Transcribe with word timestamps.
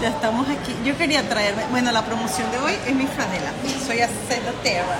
Ya 0.00 0.08
estamos 0.08 0.46
aquí. 0.48 0.74
Yo 0.84 0.96
quería 0.98 1.26
traerme, 1.28 1.64
bueno, 1.70 1.90
la 1.90 2.04
promoción 2.04 2.50
de 2.50 2.58
hoy 2.58 2.72
es 2.86 2.94
mi 2.94 3.06
franela. 3.06 3.50
Soy 3.86 4.00
Acelo 4.00 4.52
Terra. 4.62 4.98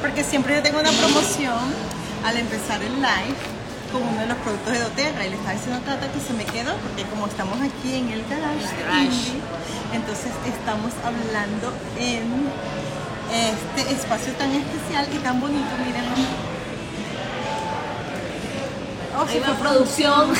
Porque 0.00 0.22
siempre 0.22 0.54
yo 0.54 0.62
tengo 0.62 0.78
una 0.78 0.92
promoción 0.92 1.58
al 2.24 2.36
empezar 2.36 2.82
el 2.82 2.94
live 2.96 3.36
con 3.90 4.02
uno 4.02 4.20
de 4.20 4.26
los 4.26 4.36
productos 4.38 4.72
de 4.72 4.80
doTERRA 4.80 5.26
y 5.26 5.30
le 5.30 5.36
estaba 5.36 5.52
diciendo 5.52 5.78
a 5.78 5.84
Tata 5.84 6.12
que 6.12 6.20
se 6.20 6.32
me 6.32 6.44
quedó 6.44 6.74
porque 6.78 7.04
como 7.04 7.26
estamos 7.26 7.58
aquí 7.60 7.94
en 7.94 8.10
el 8.10 8.24
garage, 8.28 8.66
de 8.76 8.82
Garage. 8.82 9.04
Indie, 9.04 9.40
entonces 9.92 10.32
estamos 10.46 10.92
hablando 11.04 11.72
en 11.98 12.50
este 13.32 13.92
espacio 13.94 14.32
tan 14.34 14.50
especial 14.50 15.08
y 15.12 15.18
tan 15.18 15.40
bonito, 15.40 15.70
mírenlo. 15.84 16.53
Oh, 19.16 19.22
Ahí 19.22 19.34
sí, 19.34 19.38
va 19.40 19.46
fue 19.46 19.54
producción. 19.68 20.32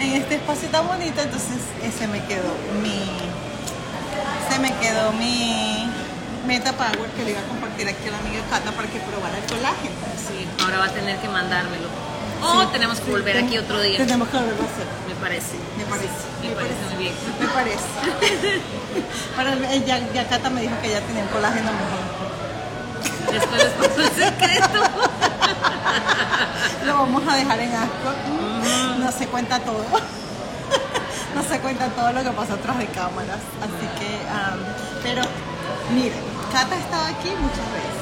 en 0.00 0.12
este 0.14 0.34
espacio 0.36 0.68
tan 0.70 0.86
bonito, 0.88 1.20
entonces 1.20 1.58
se 1.98 2.06
me 2.08 2.20
quedó 2.24 2.50
mi 2.82 3.00
se 4.50 4.58
me 4.58 4.72
quedó 4.78 5.12
mi 5.12 5.88
Meta 6.46 6.72
Power 6.72 7.08
que 7.16 7.24
le 7.24 7.30
iba 7.30 7.40
a 7.40 7.44
compartir 7.44 7.88
aquí 7.88 8.08
a 8.08 8.10
la 8.10 8.18
amiga 8.18 8.42
Cata 8.50 8.72
para 8.72 8.88
que 8.88 8.98
probara 8.98 9.38
el 9.38 9.44
colágeno. 9.44 9.94
Sí, 10.18 10.46
ahora 10.64 10.78
va 10.78 10.84
a 10.86 10.90
tener 10.90 11.16
que 11.18 11.28
mandármelo. 11.28 11.88
O 12.44 12.66
tenemos 12.68 12.98
que 12.98 13.08
volver 13.12 13.38
aquí 13.38 13.56
otro 13.58 13.80
día. 13.80 13.98
Tenemos 13.98 14.28
que 14.28 14.36
volverlo 14.36 14.62
a 14.62 14.66
hacer. 14.66 14.86
Me 15.08 15.14
parece. 15.22 15.54
Me 15.78 15.84
parece. 15.84 16.08
Me 16.42 16.50
parece 16.50 16.74
muy 16.92 17.04
bien. 17.04 17.14
Me 17.38 17.46
parece. 17.46 17.86
El- 19.62 19.64
eh, 19.64 19.84
ya, 19.86 20.00
ya 20.12 20.28
Cata 20.28 20.50
me 20.50 20.62
dijo 20.62 20.74
que 20.82 20.90
ya 20.90 21.00
tenía 21.02 21.22
un 21.22 21.28
colágeno 21.28 21.70
mejor. 21.70 22.21
Después 23.32 23.64
les 23.64 23.72
paso 23.72 24.00
el 24.00 24.10
secreto. 24.10 24.80
Lo 26.86 26.94
vamos 26.94 27.22
a 27.28 27.36
dejar 27.36 27.60
en 27.60 27.72
asco. 27.74 28.12
No 28.98 29.12
se 29.12 29.26
cuenta 29.26 29.58
todo. 29.60 29.84
No 31.34 31.42
se 31.42 31.58
cuenta 31.60 31.88
todo 31.88 32.12
lo 32.12 32.22
que 32.22 32.30
pasa 32.30 32.54
atrás 32.54 32.78
de 32.78 32.86
cámaras. 32.86 33.40
Así 33.60 33.86
que, 33.98 34.20
am, 34.28 34.58
pero 35.02 35.22
miren, 35.94 36.20
Cata 36.52 36.74
ha 36.74 36.78
estado 36.78 37.06
aquí 37.06 37.30
muchas 37.40 37.66
veces, 37.72 37.96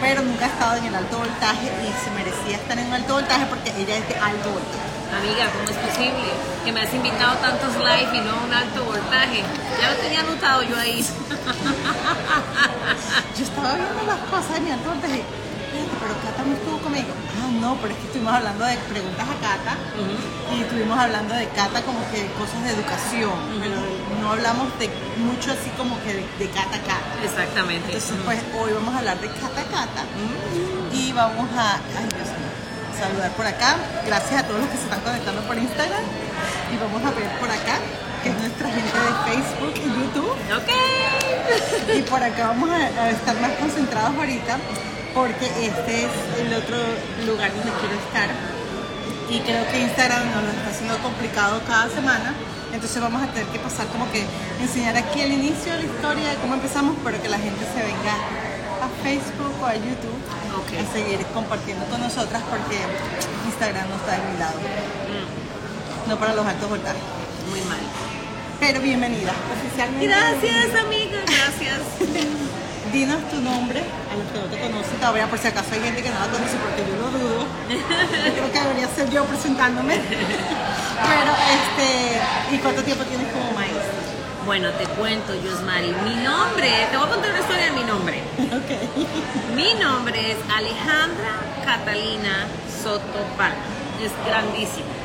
pero 0.00 0.22
nunca 0.22 0.44
ha 0.44 0.48
estado 0.48 0.76
en 0.76 0.84
el 0.86 0.94
alto 0.94 1.18
voltaje 1.18 1.66
y 1.66 2.04
se 2.04 2.10
merecía 2.12 2.56
estar 2.56 2.78
en 2.78 2.86
el 2.86 2.94
alto 2.94 3.14
voltaje 3.14 3.46
porque 3.46 3.70
ella 3.70 3.96
es 3.96 4.08
de 4.08 4.14
alto 4.14 4.50
voltaje. 4.50 4.88
Amiga, 5.08 5.50
¿cómo 5.50 5.68
es 5.68 5.76
posible 5.88 6.30
que 6.64 6.72
me 6.72 6.82
has 6.82 6.94
invitado 6.94 7.34
tantos 7.38 7.74
live 7.76 8.10
y 8.14 8.20
no 8.20 8.30
a 8.30 8.44
un 8.44 8.52
alto 8.52 8.84
voltaje? 8.84 9.42
Ya 9.80 9.90
lo 9.90 9.96
tenía 9.96 10.20
anotado 10.20 10.62
yo 10.62 10.78
ahí. 10.78 11.04
Yo 13.38 13.44
estaba 13.44 13.74
viendo 13.74 14.02
las 14.06 14.18
cosas 14.30 14.56
en 14.58 14.64
mi 14.64 14.70
voltaje. 14.72 15.22
"Fíjate, 15.22 15.96
Pero 16.00 16.14
Cata 16.24 16.42
no 16.46 16.54
estuvo 16.54 16.78
conmigo. 16.78 17.12
Ah, 17.38 17.50
no, 17.60 17.76
pero 17.80 17.92
es 17.94 17.98
que 18.00 18.06
estuvimos 18.06 18.32
hablando 18.34 18.64
de 18.64 18.76
preguntas 18.90 19.26
a 19.28 19.36
Cata 19.38 19.72
y 20.54 20.60
estuvimos 20.62 20.98
hablando 20.98 21.34
de 21.34 21.46
Cata 21.54 21.82
como 21.82 22.00
que 22.10 22.26
cosas 22.40 22.64
de 22.64 22.70
educación, 22.72 23.36
pero 23.62 23.76
no 24.20 24.32
hablamos 24.32 24.66
de 24.78 24.88
mucho 25.22 25.52
así 25.52 25.70
como 25.76 25.94
que 26.02 26.14
de, 26.18 26.24
de 26.38 26.46
Cata 26.50 26.76
a 26.76 26.82
Cata. 26.82 27.10
Exactamente. 27.22 27.86
Entonces, 27.92 28.16
pues 28.24 28.38
hoy 28.58 28.72
vamos 28.72 28.94
a 28.94 28.98
hablar 28.98 29.20
de 29.20 29.28
Cata 29.28 29.62
Cata 29.70 30.02
y 30.92 31.12
vamos 31.12 31.46
a, 31.56 31.74
ay 31.98 32.06
Dios 32.16 32.30
mío, 32.34 32.50
saludar 32.98 33.30
por 33.38 33.46
acá. 33.46 33.76
Gracias 34.06 34.34
a 34.40 34.44
todos 34.46 34.60
los 34.60 34.68
que 34.70 34.78
se 34.78 34.84
están 34.84 35.00
conectando 35.00 35.42
por 35.42 35.56
Instagram 35.58 36.04
y 36.72 36.76
vamos 36.78 37.00
a 37.06 37.10
ver 37.14 37.28
por 37.38 37.50
acá, 37.50 37.76
que 38.28 38.34
es 38.34 38.40
nuestra 38.40 38.68
gente 38.68 38.98
de 38.98 39.12
Facebook 39.24 39.74
y 39.76 39.88
YouTube. 40.00 40.36
Ok. 40.52 41.96
Y 41.96 42.02
por 42.02 42.22
acá 42.22 42.48
vamos 42.48 42.68
a, 42.70 42.76
a 42.76 43.10
estar 43.10 43.40
más 43.40 43.52
concentrados 43.52 44.14
ahorita 44.16 44.58
porque 45.14 45.46
este 45.64 46.04
es 46.04 46.12
el 46.40 46.52
otro 46.52 46.76
lugar 47.26 47.50
donde 47.54 47.72
quiero 47.80 47.94
estar. 47.96 48.28
Y 49.30 49.40
creo 49.40 49.66
que 49.70 49.80
Instagram 49.80 50.24
nos 50.32 50.42
lo 50.44 50.50
está 50.50 50.68
haciendo 50.70 50.98
complicado 50.98 51.60
cada 51.66 51.88
semana. 51.88 52.34
Entonces 52.72 53.00
vamos 53.00 53.22
a 53.22 53.26
tener 53.28 53.48
que 53.48 53.58
pasar 53.58 53.86
como 53.88 54.10
que 54.12 54.24
enseñar 54.60 54.96
aquí 54.96 55.22
el 55.22 55.32
inicio 55.32 55.72
de 55.72 55.78
la 55.78 55.84
historia 55.84 56.28
de 56.28 56.36
cómo 56.36 56.54
empezamos, 56.54 56.96
pero 57.02 57.20
que 57.22 57.28
la 57.28 57.38
gente 57.38 57.64
se 57.64 57.80
venga 57.80 58.12
a 58.84 58.88
Facebook 59.02 59.54
o 59.62 59.66
a 59.66 59.74
YouTube 59.74 60.20
Ok. 60.54 60.70
a 60.76 60.92
seguir 60.92 61.24
compartiendo 61.32 61.84
con 61.86 62.00
nosotras 62.00 62.42
porque 62.50 62.76
Instagram 63.46 63.88
no 63.88 63.96
está 63.96 64.12
de 64.12 64.32
mi 64.32 64.38
lado. 64.38 64.58
No 66.06 66.18
para 66.18 66.34
los 66.34 66.46
altos 66.46 66.68
voltajes. 66.68 67.17
Muy 67.58 67.68
mal. 67.68 67.78
Pero 68.60 68.80
bienvenida 68.80 69.32
oficialmente. 69.52 70.06
Gracias, 70.06 70.74
amiga. 70.80 71.18
Gracias. 71.26 71.80
Dinos 72.92 73.18
tu 73.30 73.40
nombre 73.40 73.80
a 73.80 74.16
los 74.16 74.26
que 74.32 74.38
no 74.38 74.44
te 74.46 74.60
conocen. 74.60 74.96
Todavía 75.00 75.26
por 75.26 75.38
si 75.38 75.48
acaso 75.48 75.68
hay 75.72 75.80
gente 75.80 76.02
que 76.02 76.10
no 76.10 76.20
la 76.20 76.26
conoce 76.26 76.56
porque 76.56 76.82
yo 76.88 76.96
lo 76.96 77.10
dudo. 77.18 77.46
Creo 77.68 78.52
que 78.52 78.60
debería 78.60 78.88
ser 78.94 79.10
yo 79.10 79.24
presentándome. 79.24 79.98
Pero 79.98 81.32
este, 81.58 82.54
¿y 82.54 82.58
cuánto 82.58 82.82
tiempo 82.82 83.04
tienes 83.04 83.26
como 83.32 83.52
maestra? 83.52 83.82
Bueno, 84.46 84.70
te 84.72 84.86
cuento, 84.86 85.34
Yosmari. 85.34 85.94
Mi 86.04 86.14
nombre, 86.22 86.70
te 86.90 86.96
voy 86.96 87.06
a 87.06 87.10
contar 87.10 87.30
una 87.30 87.40
historia 87.40 87.64
de 87.64 87.72
mi 87.72 87.84
nombre. 87.84 88.22
Ok. 88.38 89.56
Mi 89.56 89.74
nombre 89.74 90.32
es 90.32 90.38
Alejandra 90.54 91.42
Catalina 91.64 92.46
Soto 92.82 93.20
Palma. 93.36 93.56
Es 94.00 94.12
grandísimo. 94.26 94.97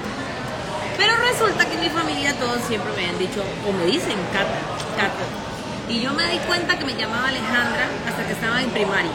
Pero 0.97 1.13
resulta 1.17 1.65
que 1.65 1.73
en 1.75 1.81
mi 1.81 1.89
familia 1.89 2.33
todos 2.35 2.61
siempre 2.67 2.91
me 2.95 3.09
han 3.09 3.17
dicho, 3.17 3.43
o 3.67 3.71
me 3.71 3.85
dicen 3.85 4.17
Cata, 4.31 4.59
Cata. 4.97 5.25
Y 5.89 6.01
yo 6.01 6.13
me 6.13 6.25
di 6.27 6.37
cuenta 6.39 6.77
que 6.77 6.85
me 6.85 6.95
llamaba 6.95 7.27
Alejandra 7.27 7.87
hasta 8.07 8.25
que 8.25 8.33
estaba 8.33 8.61
en 8.61 8.69
primaria. 8.69 9.11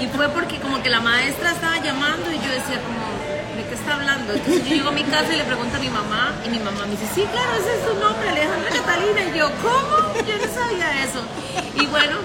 Y 0.00 0.06
fue 0.08 0.28
porque 0.30 0.58
como 0.58 0.82
que 0.82 0.88
la 0.90 1.00
maestra 1.00 1.52
estaba 1.52 1.76
llamando 1.78 2.32
y 2.32 2.36
yo 2.36 2.50
decía 2.50 2.80
como, 2.80 3.04
¿de 3.56 3.64
qué 3.68 3.74
está 3.74 3.94
hablando? 3.94 4.32
Entonces 4.32 4.64
yo 4.66 4.74
llego 4.76 4.88
a 4.88 4.92
mi 4.92 5.04
casa 5.04 5.32
y 5.32 5.36
le 5.36 5.44
pregunto 5.44 5.76
a 5.76 5.80
mi 5.80 5.90
mamá 5.90 6.34
y 6.44 6.48
mi 6.48 6.58
mamá 6.58 6.86
me 6.86 6.92
dice, 6.92 7.06
sí, 7.14 7.24
claro, 7.30 7.52
ese 7.60 7.76
es 7.76 7.84
su 7.84 7.94
nombre, 8.00 8.28
Alejandra 8.28 8.70
Catalina. 8.70 9.20
Y 9.22 9.38
yo, 9.38 9.50
¿cómo? 9.60 10.14
Yo 10.26 10.36
no 10.38 10.52
sabía 10.52 11.04
eso. 11.04 11.20
Y 11.74 11.86
bueno, 11.86 12.16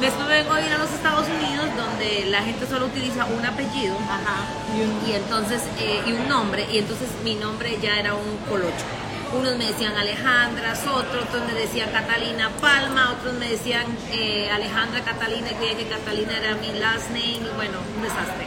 después 0.00 0.28
me 0.28 0.34
vengo 0.42 0.52
a 0.54 0.60
ir 0.60 0.72
a 0.72 0.78
los 0.78 0.90
Estados 0.90 1.26
Unidos 1.28 1.66
donde 1.76 2.26
la 2.30 2.42
gente 2.42 2.66
solo 2.66 2.86
utiliza 2.86 3.24
un 3.26 3.44
apellido. 3.44 3.96
Ajá. 4.08 4.44
Y 4.76 4.80
un- 4.82 5.08
Y 5.08 5.12
entonces, 5.12 5.62
eh, 5.78 6.02
y 6.06 6.12
un 6.12 6.28
nombre, 6.28 6.66
y 6.70 6.78
entonces 6.78 7.08
mi 7.22 7.34
nombre 7.34 7.78
ya 7.80 7.98
era 7.98 8.14
un 8.14 8.36
colocho. 8.48 8.86
Unos 9.32 9.56
me 9.56 9.66
decían 9.66 9.96
Alejandra 9.96 10.72
otros 10.72 11.44
me 11.46 11.54
decían 11.54 11.90
Catalina 11.90 12.50
Palma, 12.60 13.12
otros 13.18 13.34
me 13.34 13.48
decían 13.48 13.84
eh, 14.12 14.48
Alejandra 14.50 15.00
Catalina, 15.02 15.48
y 15.50 15.54
creía 15.54 15.76
que 15.76 15.88
Catalina 15.88 16.38
era 16.38 16.54
mi 16.56 16.70
last 16.78 17.08
name, 17.10 17.40
y 17.42 17.50
bueno, 17.56 17.78
un 17.96 18.02
desastre. 18.02 18.46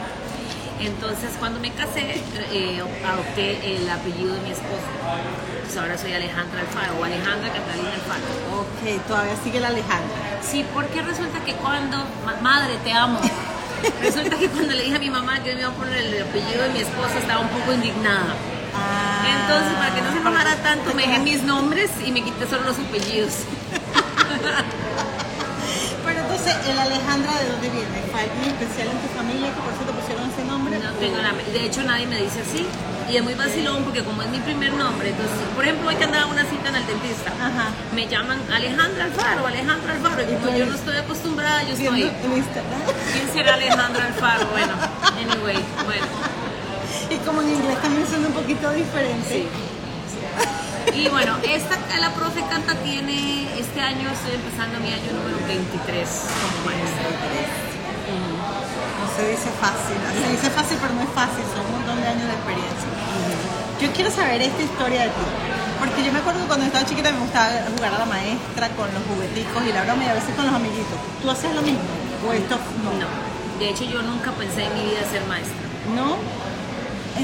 Entonces, 0.79 1.31
cuando 1.39 1.59
me 1.59 1.71
casé, 1.71 2.21
eh, 2.51 2.81
adopté 3.05 3.75
el 3.75 3.89
apellido 3.89 4.33
de 4.35 4.41
mi 4.41 4.51
esposo. 4.51 4.85
Entonces, 5.55 5.77
ahora 5.77 5.97
soy 5.97 6.13
Alejandra 6.13 6.61
Alfaro, 6.61 6.99
o 6.99 7.03
Alejandra 7.03 7.49
Catalina 7.51 7.89
Alfaro. 7.93 8.23
Ok, 8.61 9.07
todavía 9.07 9.33
sigue 9.43 9.59
la 9.59 9.69
Alejandra. 9.69 10.15
Sí, 10.41 10.63
porque 10.73 11.01
resulta 11.01 11.39
que 11.43 11.53
cuando, 11.55 11.97
ma- 12.25 12.37
madre, 12.41 12.75
te 12.83 12.93
amo. 12.93 13.19
Resulta 14.01 14.37
que 14.37 14.47
cuando 14.49 14.73
le 14.73 14.83
dije 14.83 14.95
a 14.95 14.99
mi 14.99 15.09
mamá 15.09 15.39
que 15.43 15.53
me 15.53 15.61
iba 15.61 15.69
a 15.69 15.73
poner 15.73 15.97
el 15.97 16.21
apellido 16.23 16.63
de 16.63 16.69
mi 16.69 16.79
esposo, 16.79 17.17
estaba 17.19 17.41
un 17.41 17.49
poco 17.49 17.73
indignada. 17.73 18.33
Ah, 18.75 19.25
Entonces, 19.41 19.73
para 19.77 19.93
que 19.95 20.01
no 20.01 20.11
se 20.11 20.17
enojara 20.17 20.55
tanto, 20.63 20.93
me 20.95 21.03
dejé 21.07 21.19
mis 21.19 21.43
nombres 21.43 21.89
y 22.05 22.11
me 22.11 22.23
quité 22.23 22.47
solo 22.47 22.63
los 22.63 22.77
apellidos. 22.79 23.33
Entonces, 26.37 26.69
¿el 26.69 26.77
Alejandra 26.77 27.33
de 27.41 27.49
dónde 27.49 27.69
viene? 27.69 27.97
¿Fue 28.11 28.21
alguien 28.21 28.53
especial 28.53 28.87
en 28.93 28.99
tu 29.01 29.09
familia 29.17 29.49
que 29.49 29.57
por 29.61 29.73
eso 29.73 29.83
te 29.89 29.93
pusieron 29.97 30.29
ese 30.29 30.43
nombre? 30.45 30.77
No 30.77 30.91
tengo 31.01 31.17
la- 31.17 31.33
De 31.33 31.65
hecho, 31.65 31.81
nadie 31.83 32.05
me 32.05 32.21
dice 32.21 32.41
así. 32.45 32.61
Y 33.09 33.15
es 33.17 33.23
muy 33.23 33.33
vacilón 33.33 33.83
porque 33.83 34.03
como 34.03 34.21
es 34.21 34.29
mi 34.29 34.37
primer 34.39 34.71
nombre, 34.73 35.09
entonces, 35.09 35.33
por 35.55 35.63
ejemplo, 35.63 35.87
hoy 35.89 35.95
que 35.95 36.03
andaba 36.03 36.25
una 36.27 36.43
cita 36.45 36.69
en 36.69 36.75
el 36.75 36.85
dentista, 36.85 37.31
Ajá. 37.41 37.71
me 37.95 38.05
llaman 38.05 38.37
Alejandra 38.53 39.05
Alfaro, 39.05 39.47
Alejandra 39.47 39.93
Alfaro. 39.93 40.21
Y 40.29 40.35
como 40.35 40.57
yo 40.57 40.65
no 40.67 40.75
estoy 40.75 40.97
acostumbrada, 40.97 41.63
yo 41.63 41.73
estoy... 41.73 42.01
¿Quién 43.13 43.27
será 43.33 43.53
Alejandra 43.55 44.05
Alfaro? 44.07 44.45
Bueno, 44.51 44.73
anyway, 45.17 45.57
bueno. 45.85 46.05
Y 47.09 47.15
como 47.25 47.41
en 47.41 47.49
inglés 47.49 47.81
también 47.81 48.05
suena 48.07 48.27
un 48.27 48.33
poquito 48.33 48.69
diferente. 48.71 49.29
Sí. 49.29 49.47
Esta, 51.57 51.73
la 51.97 52.13
profe 52.13 52.45
Canta 52.45 52.75
tiene, 52.85 53.49
este 53.57 53.81
año 53.81 54.05
estoy 54.13 54.37
empezando 54.37 54.77
mi 54.77 54.93
año 54.93 55.09
número 55.09 55.41
23 55.49 55.65
como 55.73 56.69
maestra. 56.69 57.09
No 59.01 59.05
se 59.09 59.23
dice 59.25 59.49
fácil, 59.57 59.97
se 59.97 60.27
dice 60.37 60.49
fácil 60.53 60.77
pero 60.77 60.93
no 60.93 61.01
es 61.01 61.09
fácil, 61.17 61.41
son 61.49 61.65
un 61.65 61.81
montón 61.81 61.97
de 61.97 62.07
años 62.13 62.29
de 62.29 62.35
experiencia. 62.37 62.89
Yo 63.81 63.89
quiero 63.89 64.11
saber 64.13 64.37
esta 64.37 64.61
historia 64.61 65.01
de 65.01 65.09
ti, 65.09 65.25
porque 65.81 66.05
yo 66.05 66.13
me 66.13 66.19
acuerdo 66.21 66.45
que 66.45 66.47
cuando 66.47 66.65
estaba 66.69 66.85
chiquita 66.85 67.09
me 67.11 67.25
gustaba 67.25 67.49
jugar 67.73 67.89
a 67.89 68.05
la 68.05 68.05
maestra 68.05 68.69
con 68.77 68.93
los 68.93 69.01
jugueticos 69.09 69.65
y 69.65 69.73
la 69.73 69.81
broma 69.81 70.05
y 70.05 70.09
a 70.13 70.13
veces 70.13 70.37
con 70.37 70.45
los 70.45 70.53
amiguitos. 70.53 70.97
¿Tú 71.25 71.25
haces 71.25 71.49
lo 71.57 71.65
mismo? 71.65 71.81
¿O 72.21 72.37
esto 72.37 72.53
no? 72.85 72.93
No, 73.01 73.09
de 73.57 73.65
hecho 73.73 73.81
yo 73.89 74.05
nunca 74.05 74.29
pensé 74.37 74.69
en 74.69 74.77
mi 74.77 74.93
vida 74.93 75.01
ser 75.09 75.25
maestra. 75.25 75.57
¿No? 75.97 76.21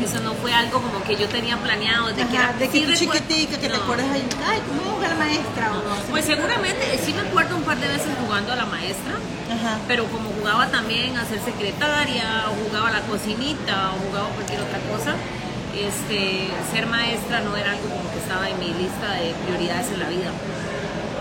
Eso 0.02 0.20
no 0.22 0.34
fue 0.34 0.54
algo 0.54 0.82
como 0.82 1.04
que 1.04 1.16
yo 1.16 1.28
tenía 1.30 1.58
planeado 1.58 2.08
desde 2.08 2.28
que 2.28 2.38
Ajá, 2.38 2.50
era 2.50 2.58
de 2.60 2.70
que 2.70 2.96
sí 2.96 2.96
chiquitica, 3.08 3.58
que 3.60 3.68
te 3.70 3.78
No. 3.78 3.84
acuerdas 3.84 4.08
ahí, 4.12 4.28
ay, 4.48 4.60
¿cómo 4.68 4.96
jugar 4.96 5.12
a 5.12 5.14
la 5.16 5.20
maestra? 5.20 5.72
O 5.72 5.76
no, 5.76 5.96
Pues 6.10 6.26
seguramente 6.26 7.00
sí 7.06 7.14
me 7.14 7.22
acuerdo 7.22 7.56
un 7.58 7.64
par 7.64 7.78
de 7.78 7.88
veces 7.88 8.08
jugando 8.26 8.54
a 8.54 8.56
la 8.56 8.66
maestra, 8.66 9.14
Ajá. 9.54 9.78
Pero 9.88 10.06
como 10.06 10.30
jugaba 10.32 10.68
también 10.68 11.16
a 11.18 11.26
ser 11.26 11.40
secretaria, 11.42 12.46
o 12.50 12.68
jugaba 12.68 12.90
a 12.90 12.92
la 12.94 13.02
cocinita, 13.02 13.92
o 13.94 14.08
jugaba 14.10 14.30
cualquier 14.30 14.62
otra 14.62 14.80
cosa, 14.92 15.14
este, 15.78 16.48
ser 16.72 16.88
maestra 16.88 17.42
no 17.42 17.56
era 17.56 17.72
algo 17.72 17.88
como 17.90 18.10
que 18.12 18.18
estaba 18.20 18.50
en 18.50 18.58
mi 18.60 18.68
lista 18.74 19.12
de 19.14 19.34
prioridades 19.46 19.88
en 19.92 20.00
la 20.00 20.08
vida. 20.10 20.32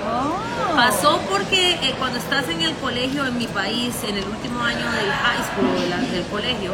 Oh. 0.05 0.75
Pasó 0.77 1.21
porque 1.31 1.73
eh, 1.83 1.95
cuando 1.99 2.19
estás 2.19 2.49
en 2.49 2.63
el 2.63 2.75
colegio 2.77 3.27
en 3.27 3.37
mi 3.39 3.47
país, 3.47 3.95
en 4.07 4.17
el 4.17 4.25
último 4.25 4.61
año 4.65 4.91
del 4.91 5.11
high 5.13 5.43
school, 5.53 6.11
del 6.11 6.25
colegio, 6.27 6.73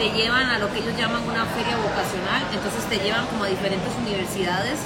te 0.00 0.08
llevan 0.16 0.48
a 0.48 0.56
lo 0.56 0.72
que 0.72 0.80
ellos 0.80 0.96
llaman 0.96 1.20
una 1.28 1.44
feria 1.44 1.76
vocacional, 1.76 2.40
entonces 2.56 2.88
te 2.88 3.04
llevan 3.04 3.26
como 3.26 3.44
a 3.44 3.48
diferentes 3.52 3.92
universidades 4.00 4.80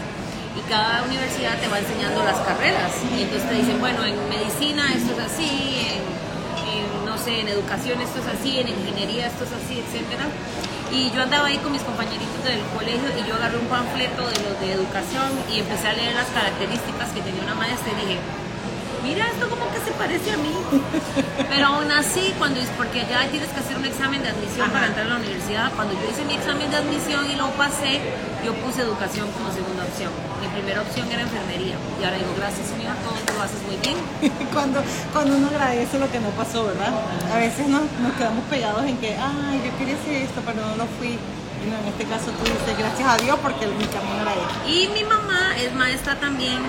y 0.59 0.61
cada 0.69 1.07
universidad 1.07 1.55
te 1.63 1.69
va 1.71 1.79
enseñando 1.79 2.19
las 2.25 2.35
carreras. 2.43 2.91
Y 3.15 3.23
entonces 3.23 3.49
te 3.49 3.55
dicen, 3.55 3.79
bueno, 3.79 4.03
en 4.03 4.19
medicina 4.29 4.91
esto 4.91 5.15
es 5.15 5.23
así, 5.23 5.87
en, 5.87 7.07
no 7.07 7.15
sé, 7.17 7.47
en 7.47 7.47
educación 7.47 8.01
esto 8.03 8.19
es 8.19 8.27
así, 8.27 8.59
en 8.59 8.67
ingeniería 8.67 9.29
esto 9.31 9.45
es 9.47 9.55
así, 9.55 9.79
etcétera. 9.87 10.27
Y 10.91 11.15
yo 11.15 11.23
andaba 11.23 11.47
ahí 11.47 11.59
con 11.59 11.71
mis 11.71 11.87
compañeritos 11.87 12.43
del 12.43 12.59
colegio 12.75 13.07
y 13.15 13.23
yo 13.23 13.39
agarré 13.39 13.59
un 13.59 13.71
panfleto 13.71 14.27
de 14.27 14.39
los 14.43 14.59
de 14.59 14.73
educación 14.75 15.31
y 15.47 15.61
empecé 15.63 15.89
a 15.91 15.93
leer 15.95 16.15
las 16.19 16.27
características 16.35 17.15
que 17.15 17.23
tenía 17.23 17.47
una 17.47 17.55
maestra 17.55 17.87
y 17.95 18.03
dije, 18.03 18.19
mira, 19.05 19.29
esto 19.29 19.49
como 19.49 19.71
que 19.71 19.79
se 19.85 19.93
parece 19.93 20.33
a 20.33 20.37
mí. 20.39 20.57
Pero 21.49 21.67
aún 21.67 21.93
así, 21.93 22.35
cuando 22.39 22.59
es 22.59 22.69
porque 22.77 23.03
allá 23.03 23.29
tienes 23.31 23.51
que 23.51 23.61
hacer 23.61 23.77
un 23.77 23.85
examen 23.85 24.23
de 24.23 24.31
admisión 24.31 24.71
para 24.71 24.87
entrar 24.87 25.07
a 25.07 25.11
la 25.11 25.17
universidad, 25.17 25.71
cuando 25.77 25.93
yo 25.95 26.09
hice 26.11 26.25
mi 26.25 26.35
examen 26.35 26.71
de 26.71 26.77
admisión 26.77 27.31
y 27.31 27.37
lo 27.37 27.49
pasé, 27.61 28.01
yo 28.45 28.55
puse 28.65 28.81
educación 28.81 29.31
como 29.33 29.53
segunda 29.53 29.85
opción. 29.85 30.11
Mi 30.41 30.49
primera 30.49 30.81
opción 30.81 31.07
era 31.13 31.23
enfermería. 31.23 31.77
Y 32.01 32.05
ahora 32.05 32.17
digo, 32.17 32.33
gracias 32.37 32.67
señor, 32.67 32.97
todo 33.05 33.37
lo 33.37 33.43
haces 33.45 33.61
muy 33.69 33.77
bien. 33.85 33.97
cuando, 34.53 34.81
cuando 35.13 35.37
uno 35.37 35.49
agradece 35.49 35.99
lo 35.99 36.11
que 36.11 36.21
no 36.21 36.31
pasó, 36.31 36.65
¿verdad? 36.65 36.93
A 37.33 37.39
veces 37.39 37.69
nos, 37.69 37.85
nos 38.01 38.13
quedamos 38.17 38.45
pegados 38.49 38.85
en 38.85 38.97
que, 38.99 39.13
ay, 39.21 39.61
yo 39.61 39.71
quería 39.79 39.95
hacer 40.01 40.25
esto, 40.25 40.41
pero 40.45 40.65
no 40.65 40.77
lo 40.77 40.87
fui. 40.99 41.21
No, 41.69 41.81
en 41.81 41.89
este 41.89 42.05
caso 42.05 42.29
tú 42.33 42.45
dices, 42.45 42.77
gracias 42.77 43.09
a 43.09 43.17
Dios 43.17 43.39
porque 43.41 43.67
mi 43.67 43.87
camino 43.87 44.21
era 44.21 44.35
este. 44.35 44.69
Y 44.69 44.89
mi 44.89 45.05
mamá 45.05 45.57
es 45.57 45.73
maestra 45.75 46.17
también. 46.17 46.61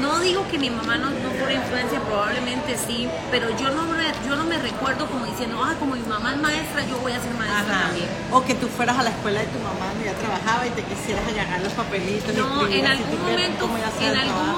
No 0.00 0.20
digo 0.20 0.46
que 0.50 0.58
mi 0.58 0.70
mamá 0.70 0.96
no, 0.96 1.10
no 1.10 1.28
por 1.38 1.50
influencia, 1.50 2.00
probablemente 2.00 2.76
sí, 2.78 3.08
pero 3.30 3.50
yo 3.58 3.70
no, 3.70 3.84
me, 3.84 4.04
yo 4.26 4.36
no 4.36 4.44
me 4.44 4.58
recuerdo 4.58 5.06
como 5.06 5.26
diciendo, 5.26 5.60
ah, 5.62 5.74
como 5.78 5.94
mi 5.94 6.02
mamá 6.02 6.32
es 6.32 6.40
maestra, 6.40 6.86
yo 6.86 6.98
voy 6.98 7.12
a 7.12 7.20
ser 7.20 7.34
maestra 7.34 7.88
también. 7.88 8.08
O 8.30 8.42
que 8.44 8.54
tú 8.54 8.68
fueras 8.68 8.98
a 8.98 9.02
la 9.02 9.10
escuela 9.10 9.40
de 9.40 9.46
tu 9.46 9.58
mamá 9.58 9.92
donde 9.92 10.04
ya 10.06 10.14
trabajaba 10.14 10.66
y 10.66 10.70
te 10.70 10.82
quisieras 10.82 11.24
agarrar 11.28 11.60
los 11.60 11.72
papelitos. 11.72 12.34
No, 12.34 12.66
en 12.66 12.86
algún 12.86 13.20
momento, 13.20 13.68
en 14.00 14.16
algún 14.16 14.52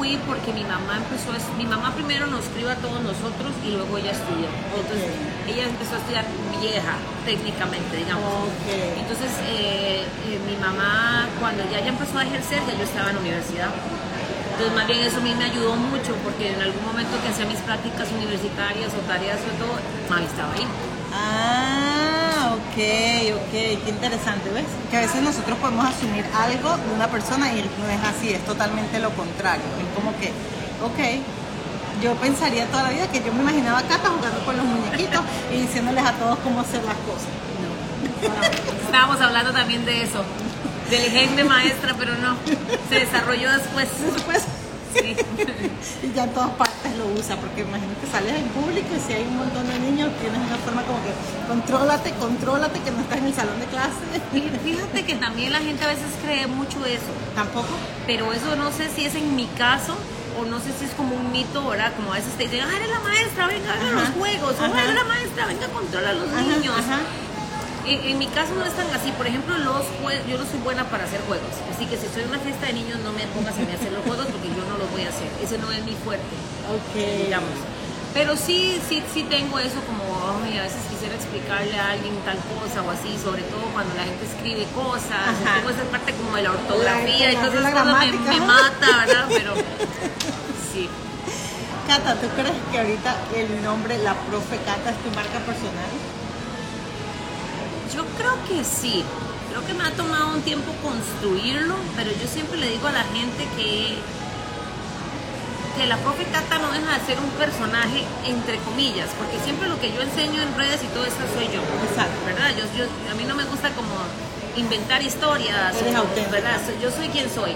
fui 0.00 0.16
porque 0.26 0.52
mi 0.54 0.64
mamá 0.64 0.96
empezó 0.96 1.28
a, 1.32 1.56
mi 1.58 1.66
mamá 1.66 1.92
primero 1.94 2.26
nos 2.26 2.40
escribió 2.44 2.70
a 2.70 2.76
todos 2.76 3.02
nosotros 3.02 3.52
y 3.62 3.72
luego 3.72 3.98
ella 3.98 4.12
estudió. 4.12 4.48
Entonces, 4.72 5.12
ella 5.46 5.64
empezó 5.68 5.94
a 5.96 5.98
estudiar 5.98 6.24
vieja, 6.58 6.94
técnicamente, 7.26 7.96
digamos. 7.96 8.48
Ok. 8.48 8.96
Entonces, 8.96 9.30
eh, 9.44 10.04
eh, 10.24 10.40
mi 10.48 10.56
mamá, 10.56 11.28
cuando 11.38 11.64
ya, 11.70 11.80
ya 11.80 11.88
empezó 11.88 12.16
a 12.18 12.24
ejercer, 12.24 12.60
ya 12.66 12.78
yo 12.78 12.84
estaba 12.84 13.10
en 13.10 13.16
la 13.16 13.20
universidad. 13.20 13.68
Entonces, 14.60 14.76
más 14.76 14.86
bien 14.88 15.00
eso 15.00 15.16
a 15.16 15.20
mí 15.20 15.34
me 15.34 15.44
ayudó 15.44 15.74
mucho 15.74 16.12
porque 16.22 16.52
en 16.52 16.60
algún 16.60 16.84
momento 16.84 17.16
que 17.22 17.32
hacía 17.32 17.46
mis 17.46 17.60
prácticas 17.64 18.12
universitarias 18.12 18.92
o 18.92 19.00
tareas 19.08 19.40
o 19.40 19.56
todo, 19.56 19.80
mami 20.10 20.26
estaba 20.26 20.52
ahí. 20.52 20.66
Ah, 21.16 22.52
ok, 22.52 22.76
ok, 23.40 23.52
qué 23.52 23.88
interesante, 23.88 24.50
¿ves? 24.52 24.68
Que 24.90 24.98
a 24.98 25.00
veces 25.00 25.22
nosotros 25.22 25.56
podemos 25.56 25.88
asumir 25.88 26.26
algo 26.36 26.76
de 26.76 26.92
una 26.92 27.08
persona 27.08 27.48
y 27.48 27.64
no 27.80 27.88
es 27.88 28.04
así, 28.04 28.34
es 28.36 28.44
totalmente 28.44 29.00
lo 29.00 29.08
contrario. 29.16 29.64
Es 29.80 29.88
como 29.96 30.12
que, 30.20 30.28
ok, 30.84 31.24
yo 32.04 32.12
pensaría 32.20 32.66
toda 32.66 32.82
la 32.82 32.90
vida 32.90 33.08
que 33.08 33.24
yo 33.24 33.32
me 33.32 33.40
imaginaba 33.40 33.78
a 33.78 33.82
Cata 33.88 34.10
jugando 34.10 34.44
con 34.44 34.58
los 34.58 34.66
muñequitos 34.66 35.24
y 35.54 35.62
diciéndoles 35.62 36.04
a 36.04 36.12
todos 36.20 36.38
cómo 36.44 36.60
hacer 36.60 36.84
las 36.84 37.00
cosas. 37.08 37.32
Estábamos 38.84 39.22
hablando 39.22 39.52
también 39.54 39.86
de 39.86 40.02
eso, 40.02 40.22
del 40.90 41.10
gen 41.10 41.36
de 41.36 41.44
maestra, 41.44 41.94
pero 41.98 42.14
no, 42.16 42.36
se 42.88 43.00
desarrolló 43.00 43.52
después. 43.52 43.88
Después, 44.14 44.42
Sí. 44.92 45.14
y 46.02 46.12
ya 46.12 46.24
en 46.24 46.30
todas 46.34 46.50
partes 46.50 46.90
lo 46.98 47.06
usa, 47.14 47.36
porque 47.36 47.60
imagino 47.60 47.92
que 48.02 48.10
sales 48.10 48.34
en 48.34 48.48
público 48.48 48.88
y 48.90 48.98
si 49.06 49.12
hay 49.12 49.22
un 49.22 49.36
montón 49.36 49.62
de 49.68 49.78
niños, 49.78 50.10
tienes 50.20 50.40
una 50.42 50.56
forma 50.66 50.82
como 50.82 50.98
que 51.06 51.12
contrólate, 51.46 52.10
contrólate, 52.18 52.80
que 52.80 52.90
no 52.90 52.98
estás 53.02 53.18
en 53.18 53.26
el 53.26 53.34
salón 53.34 53.60
de 53.60 53.66
clase. 53.66 54.02
Fí- 54.34 54.50
Fíjate 54.64 55.04
que 55.04 55.14
también 55.14 55.52
la 55.52 55.60
gente 55.60 55.84
a 55.84 55.88
veces 55.88 56.10
cree 56.24 56.48
mucho 56.48 56.84
eso, 56.84 57.06
Tampoco. 57.36 57.68
pero 58.04 58.32
eso 58.32 58.56
no 58.56 58.72
sé 58.72 58.90
si 58.90 59.04
es 59.06 59.14
en 59.14 59.36
mi 59.36 59.46
caso 59.56 59.94
o 60.40 60.44
no 60.44 60.58
sé 60.58 60.72
si 60.76 60.86
es 60.86 60.90
como 60.98 61.14
un 61.14 61.30
mito, 61.30 61.62
¿verdad? 61.68 61.92
Como 61.94 62.12
a 62.12 62.16
veces 62.16 62.32
te 62.36 62.48
dicen, 62.48 62.66
ah, 62.66 62.74
eres 62.74 62.90
la 62.90 62.98
maestra, 62.98 63.46
venga, 63.46 63.72
haga 63.72 63.86
Ajá. 63.94 64.00
los 64.00 64.08
juegos, 64.18 64.54
o 64.58 64.64
eres 64.74 64.94
la 64.94 65.04
maestra, 65.04 65.46
venga, 65.46 65.66
controla 65.68 66.10
a 66.10 66.12
los 66.14 66.28
Ajá, 66.32 66.40
niños. 66.42 66.74
ajá. 66.76 66.98
En, 67.86 67.98
en 68.10 68.18
mi 68.18 68.26
caso 68.28 68.54
no 68.54 68.64
es 68.64 68.72
tan 68.74 68.86
así, 68.94 69.10
por 69.12 69.26
ejemplo, 69.26 69.56
los 69.58 69.82
jue- 70.02 70.20
yo 70.28 70.36
no 70.38 70.44
soy 70.44 70.60
buena 70.62 70.84
para 70.84 71.04
hacer 71.04 71.20
juegos, 71.26 71.48
así 71.74 71.86
que 71.86 71.96
si 71.96 72.06
estoy 72.06 72.22
en 72.24 72.28
una 72.28 72.38
fiesta 72.38 72.66
de 72.66 72.74
niños 72.74 72.98
no 73.00 73.12
me 73.12 73.24
pongas 73.34 73.56
a 73.56 73.60
mí 73.60 73.72
a 73.72 73.74
hacer 73.74 73.90
los 73.92 74.04
juegos 74.04 74.26
porque 74.26 74.48
yo 74.48 74.62
no 74.68 74.76
los 74.78 74.90
voy 74.92 75.02
a 75.04 75.08
hacer, 75.08 75.26
ese 75.42 75.56
no 75.58 75.72
es 75.72 75.82
mi 75.84 75.96
fuerte 76.04 76.34
Ok. 76.68 76.94
digamos. 77.24 77.56
Pero 78.12 78.36
sí, 78.36 78.78
sí, 78.88 79.02
sí 79.14 79.22
tengo 79.30 79.58
eso 79.60 79.78
como, 79.86 80.02
ay, 80.44 80.58
a 80.58 80.62
veces 80.66 80.82
quisiera 80.90 81.14
explicarle 81.14 81.78
a 81.78 81.90
alguien 81.94 82.14
tal 82.26 82.36
cosa 82.58 82.82
o 82.82 82.90
así, 82.90 83.14
sobre 83.22 83.42
todo 83.48 83.62
cuando 83.72 83.94
la 83.94 84.02
gente 84.04 84.26
escribe 84.26 84.66
cosas, 84.74 85.30
tengo 85.40 85.70
esa 85.70 85.84
parte 85.90 86.12
como 86.14 86.34
de 86.36 86.42
la 86.42 86.50
ortografía 86.52 87.30
y 87.32 87.34
La- 87.36 87.40
todas 87.46 87.62
la 87.62 87.70
esas 87.70 87.82
cosas 87.86 88.06
me, 88.06 88.12
me 88.34 88.40
mata, 88.44 88.88
¿verdad? 89.06 89.24
Pero 89.30 89.54
sí. 90.74 90.88
Cata, 91.86 92.14
¿tú 92.20 92.26
crees 92.34 92.54
que 92.70 92.78
ahorita 92.78 93.14
el 93.34 93.62
nombre 93.62 93.96
La 93.98 94.14
Profe 94.28 94.58
Cata 94.66 94.90
es 94.90 94.98
tu 95.02 95.10
marca 95.14 95.38
personal? 95.46 95.90
Yo 98.00 98.06
creo 98.16 98.32
que 98.48 98.64
sí. 98.64 99.04
Creo 99.50 99.66
que 99.66 99.74
me 99.74 99.84
ha 99.84 99.90
tomado 99.92 100.28
un 100.32 100.40
tiempo 100.40 100.72
construirlo, 100.82 101.74
pero 101.96 102.10
yo 102.12 102.26
siempre 102.32 102.56
le 102.56 102.68
digo 102.70 102.88
a 102.88 102.92
la 102.92 103.04
gente 103.04 103.46
que 103.56 103.98
que 105.76 105.86
la 105.86 105.96
profe 105.98 106.24
Cata 106.24 106.58
no 106.58 106.70
deja 106.72 106.98
de 106.98 107.06
ser 107.06 107.18
un 107.20 107.30
personaje 107.38 108.04
entre 108.26 108.56
comillas, 108.58 109.08
porque 109.18 109.38
siempre 109.44 109.68
lo 109.68 109.78
que 109.80 109.92
yo 109.92 110.00
enseño 110.02 110.40
en 110.42 110.54
redes 110.56 110.80
y 110.82 110.86
todo 110.88 111.04
eso 111.04 111.16
soy 111.34 111.44
yo. 111.46 111.60
Exacto. 111.88 112.16
¿Verdad? 112.26 112.50
Yo, 112.58 112.64
yo- 112.76 112.90
a 113.10 113.14
mí 113.14 113.24
no 113.24 113.34
me 113.36 113.44
gusta 113.44 113.68
como 113.70 113.92
inventar 114.56 115.02
historias, 115.02 115.76
Eres 115.76 115.94
auténtica. 115.94 116.30
¿verdad? 116.32 116.58
Yo 116.82 116.90
soy 116.90 117.08
quien 117.08 117.28
soy. 117.30 117.52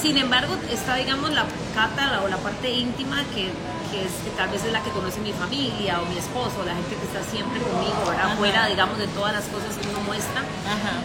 Sin 0.00 0.18
embargo, 0.18 0.54
está, 0.70 0.96
digamos, 0.96 1.30
la 1.32 1.44
cata 1.74 2.06
la- 2.12 2.22
o 2.22 2.28
la 2.28 2.36
parte 2.38 2.70
íntima 2.70 3.16
que, 3.34 3.50
que 3.92 4.00
es, 4.02 4.12
que 4.24 4.30
tal 4.36 4.48
vez 4.48 4.64
es 4.64 4.72
la 4.72 4.80
que 4.82 4.90
conoce 4.90 5.20
mi 5.20 5.32
familia 5.36 6.00
o 6.00 6.06
mi 6.08 6.16
esposo, 6.16 6.64
la 6.64 6.72
gente 6.74 6.96
que 6.96 7.04
está 7.04 7.20
siempre 7.30 7.60
conmigo, 7.60 8.00
¿verdad? 8.08 8.32
Ajá. 8.32 8.36
Fuera, 8.40 8.66
digamos, 8.66 8.96
de 8.98 9.06
todas 9.12 9.32
las 9.36 9.44
cosas 9.52 9.76
que 9.76 9.86
uno 9.92 10.00
muestra. 10.08 10.40
Ajá. 10.66 11.04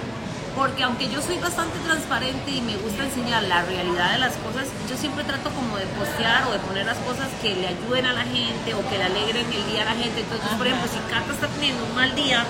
Porque 0.56 0.82
aunque 0.84 1.08
yo 1.10 1.22
soy 1.22 1.38
bastante 1.38 1.78
transparente 1.86 2.50
y 2.50 2.62
me 2.62 2.76
gusta 2.78 3.04
enseñar 3.04 3.44
la 3.44 3.62
realidad 3.62 4.14
de 4.14 4.18
las 4.18 4.34
cosas, 4.42 4.66
yo 4.90 4.98
siempre 4.98 5.24
trato 5.24 5.52
como 5.52 5.78
de 5.78 5.86
postear 6.00 6.48
o 6.48 6.52
de 6.52 6.60
poner 6.66 6.86
las 6.88 6.98
cosas 7.06 7.28
que 7.44 7.54
le 7.54 7.68
ayuden 7.68 8.08
a 8.08 8.14
la 8.14 8.24
gente 8.24 8.74
o 8.74 8.82
que 8.90 8.98
le 8.98 9.04
alegren 9.04 9.46
el 9.54 9.64
día 9.70 9.84
a 9.84 9.86
la 9.94 9.96
gente. 10.02 10.22
Entonces, 10.26 10.48
por 10.58 10.66
Ajá. 10.66 10.76
ejemplo, 10.76 10.88
si 10.90 10.98
Cata 11.14 11.30
está 11.32 11.46
teniendo 11.48 11.84
un 11.86 11.94
mal 11.94 12.16
día, 12.16 12.42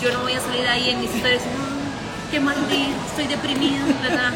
yo 0.00 0.12
no 0.12 0.20
voy 0.20 0.34
a 0.34 0.40
salir 0.40 0.62
ahí 0.68 0.90
en 0.90 1.00
mis 1.00 1.10
historias 1.16 1.42
"Mm, 1.42 1.69
qué 2.30 2.38
mal 2.38 2.56
día, 2.68 2.94
estoy 3.06 3.26
deprimida, 3.26 3.84
¿verdad? 4.02 4.32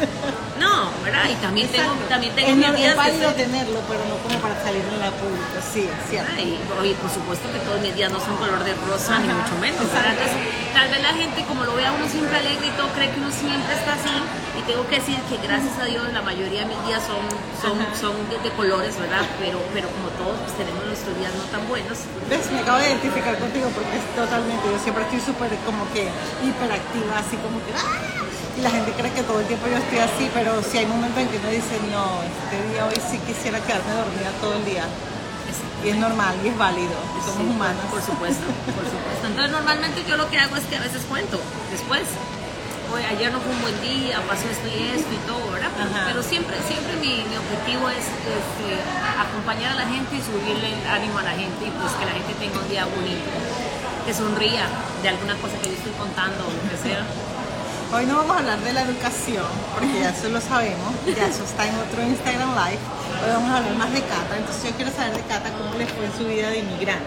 No, 0.59 0.91
¿verdad? 1.03 1.29
Y 1.31 1.35
también 1.35 1.67
tengo, 1.69 1.93
también 2.09 2.35
tengo 2.35 2.49
es, 2.49 2.55
mis 2.55 2.75
días 2.75 2.91
es 2.91 2.95
válido 2.95 3.31
tenerlo, 3.33 3.79
pero 3.87 4.03
no 4.05 4.17
como 4.19 4.39
para 4.39 4.55
salir 4.61 4.83
en 4.83 4.99
la 4.99 5.11
pública. 5.11 5.63
Sí, 5.63 5.87
es 5.87 6.09
cierto. 6.09 6.31
Oye, 6.79 6.93
por 6.95 7.09
supuesto 7.09 7.51
que 7.51 7.59
todos 7.59 7.79
mis 7.81 7.95
días 7.95 8.11
no 8.11 8.19
son 8.19 8.35
color 8.37 8.63
de 8.63 8.73
rosa, 8.87 9.19
ni 9.19 9.31
mucho 9.31 9.55
menos. 9.61 9.81
exacto. 9.81 9.95
¿verdad? 9.95 10.11
Entonces, 10.11 10.73
tal 10.73 10.87
vez 10.89 11.01
la 11.01 11.13
gente, 11.13 11.45
como 11.45 11.63
lo 11.63 11.75
ve 11.75 11.85
a 11.85 11.91
uno 11.91 12.07
siempre 12.07 12.37
alegre 12.37 12.67
y 12.67 12.71
todo, 12.71 12.87
cree 12.95 13.11
que 13.11 13.19
uno 13.19 13.31
siempre 13.31 13.73
está 13.73 13.93
así. 13.93 14.15
Tengo 14.65 14.81
que 14.89 14.97
decir 14.97 15.17
que 15.29 15.37
gracias 15.45 15.77
a 15.77 15.85
Dios 15.85 16.01
la 16.11 16.21
mayoría 16.25 16.61
de 16.65 16.73
mis 16.73 16.81
días 16.89 17.01
son, 17.05 17.21
son, 17.61 17.77
son 17.93 18.13
de, 18.33 18.41
de 18.41 18.49
colores, 18.57 18.97
¿verdad? 18.97 19.21
Pero, 19.37 19.61
pero 19.73 19.85
como 19.93 20.09
todos, 20.17 20.33
pues 20.41 20.57
tenemos 20.57 20.81
nuestros 20.89 21.13
días 21.21 21.29
no 21.37 21.45
tan 21.53 21.61
buenos. 21.69 22.01
¿Ves? 22.29 22.49
Me 22.51 22.65
acabo 22.65 22.81
de 22.81 22.89
identificar 22.89 23.37
contigo 23.37 23.69
porque 23.77 23.93
es 23.93 24.05
totalmente, 24.17 24.65
yo 24.65 24.79
siempre 24.81 25.05
estoy 25.05 25.21
súper 25.21 25.53
como 25.69 25.85
que 25.93 26.09
hiperactiva, 26.41 27.13
así 27.21 27.37
como 27.45 27.61
que 27.61 27.71
¡ah! 27.77 28.25
Y 28.57 28.61
la 28.65 28.71
gente 28.73 28.89
cree 28.97 29.11
que 29.13 29.21
todo 29.21 29.39
el 29.39 29.45
tiempo 29.45 29.67
yo 29.69 29.77
estoy 29.77 29.99
así, 30.01 30.31
pero 30.33 30.57
si 30.65 30.79
hay 30.81 30.87
momentos 30.89 31.19
en 31.21 31.27
que 31.29 31.37
uno 31.37 31.49
dice, 31.53 31.75
no, 31.93 32.25
este 32.25 32.57
día 32.73 32.89
hoy 32.89 32.97
sí 32.97 33.21
quisiera 33.21 33.59
quedarme 33.61 33.93
dormida 33.93 34.31
todo 34.41 34.55
el 34.57 34.65
día. 34.65 34.85
Y 35.85 35.89
es 35.93 35.97
normal 35.97 36.33
y 36.43 36.47
es 36.49 36.57
válido, 36.57 36.97
y 37.13 37.19
somos 37.21 37.45
Sí, 37.45 37.53
humanos. 37.53 37.85
Por 37.91 38.01
supuesto, 38.01 38.47
por 38.73 38.85
supuesto. 38.89 39.23
Entonces 39.29 39.51
normalmente 39.51 40.01
yo 40.09 40.17
lo 40.17 40.25
que 40.31 40.39
hago 40.39 40.55
es 40.57 40.63
que 40.65 40.77
a 40.77 40.81
veces 40.81 41.03
cuento 41.05 41.37
después. 41.69 42.01
Oye, 42.93 43.05
ayer 43.05 43.31
no 43.31 43.39
fue 43.39 43.51
un 43.51 43.61
buen 43.61 43.79
día, 43.81 44.21
pasó 44.27 44.45
esto 44.49 44.67
y 44.69 44.93
esto 44.95 45.11
y 45.11 45.21
todo, 45.27 45.51
¿verdad? 45.51 45.71
Pero, 45.75 45.89
Ajá. 45.89 46.05
pero 46.07 46.21
siempre, 46.23 46.55
siempre 46.67 46.93
mi, 47.01 47.25
mi 47.27 47.35
objetivo 47.35 47.89
es 47.89 48.05
este, 48.07 48.67
acompañar 49.17 49.73
a 49.73 49.83
la 49.83 49.87
gente 49.89 50.15
y 50.15 50.21
subirle 50.21 50.73
el 50.73 50.81
ánimo 50.87 51.19
a 51.19 51.23
la 51.23 51.35
gente 51.35 51.65
y 51.65 51.71
pues 51.75 51.91
que 51.97 52.05
la 52.05 52.13
gente 52.13 52.31
tenga 52.39 52.59
un 52.61 52.69
día 52.69 52.85
bonito, 52.85 53.29
que 54.05 54.13
sonría 54.13 54.69
de 55.01 55.07
alguna 55.09 55.35
cosa 55.41 55.57
que 55.59 55.73
yo 55.73 55.75
estoy 55.75 55.93
contando 55.97 56.45
o 56.45 56.51
lo 56.53 56.61
que 56.69 56.77
sea. 56.77 57.03
Hoy 57.93 58.05
no 58.05 58.17
vamos 58.17 58.35
a 58.35 58.39
hablar 58.39 58.59
de 58.59 58.73
la 58.73 58.81
educación, 58.81 59.45
porque 59.73 59.99
ya 60.01 60.09
eso 60.09 60.29
lo 60.29 60.41
sabemos, 60.41 60.93
ya 61.05 61.25
eso 61.27 61.43
está 61.43 61.67
en 61.67 61.75
otro 61.75 62.01
Instagram 62.01 62.53
Live. 62.53 62.81
Hoy 63.21 63.29
vamos 63.33 63.49
a 63.49 63.57
hablar 63.57 63.75
más 63.75 63.91
de 63.93 64.01
Cata, 64.01 64.33
entonces 64.37 64.63
yo 64.65 64.71
quiero 64.75 64.91
saber 64.91 65.13
de 65.15 65.23
Cata 65.29 65.49
cómo 65.53 65.73
le 65.77 65.85
fue 65.85 66.05
en 66.05 66.13
su 66.13 66.25
vida 66.25 66.49
de 66.49 66.59
inmigrante. 66.59 67.05